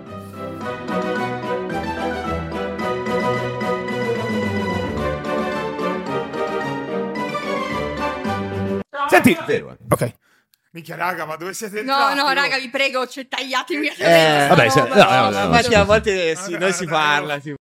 Senti, 9.23 9.39
Vero, 9.47 9.71
eh. 9.71 9.77
ok. 9.89 10.13
Minchia 10.73 10.97
raga, 10.97 11.25
ma 11.25 11.37
dove 11.37 11.55
siete 11.55 11.83
No, 11.83 11.93
entrati? 11.93 12.15
no, 12.17 12.23
voi? 12.25 12.35
raga, 12.35 12.59
vi 12.59 12.69
prego, 12.69 13.07
cioè, 13.07 13.29
tagliatemi. 13.29 13.87
Eh, 13.97 14.47
vabbè, 14.49 14.69
se- 14.69 14.81
no, 14.89 14.95
no, 14.95 15.31
no, 15.31 15.45
Infatti 15.45 15.75
a 15.75 15.85
volte 15.85 16.33
no, 16.35 16.41
sì, 16.41 16.51
no, 16.53 16.59
noi 16.59 16.69
no, 16.71 16.75
si 16.75 16.85
no. 16.85 16.91
parla, 16.91 17.39
tipo. 17.39 17.57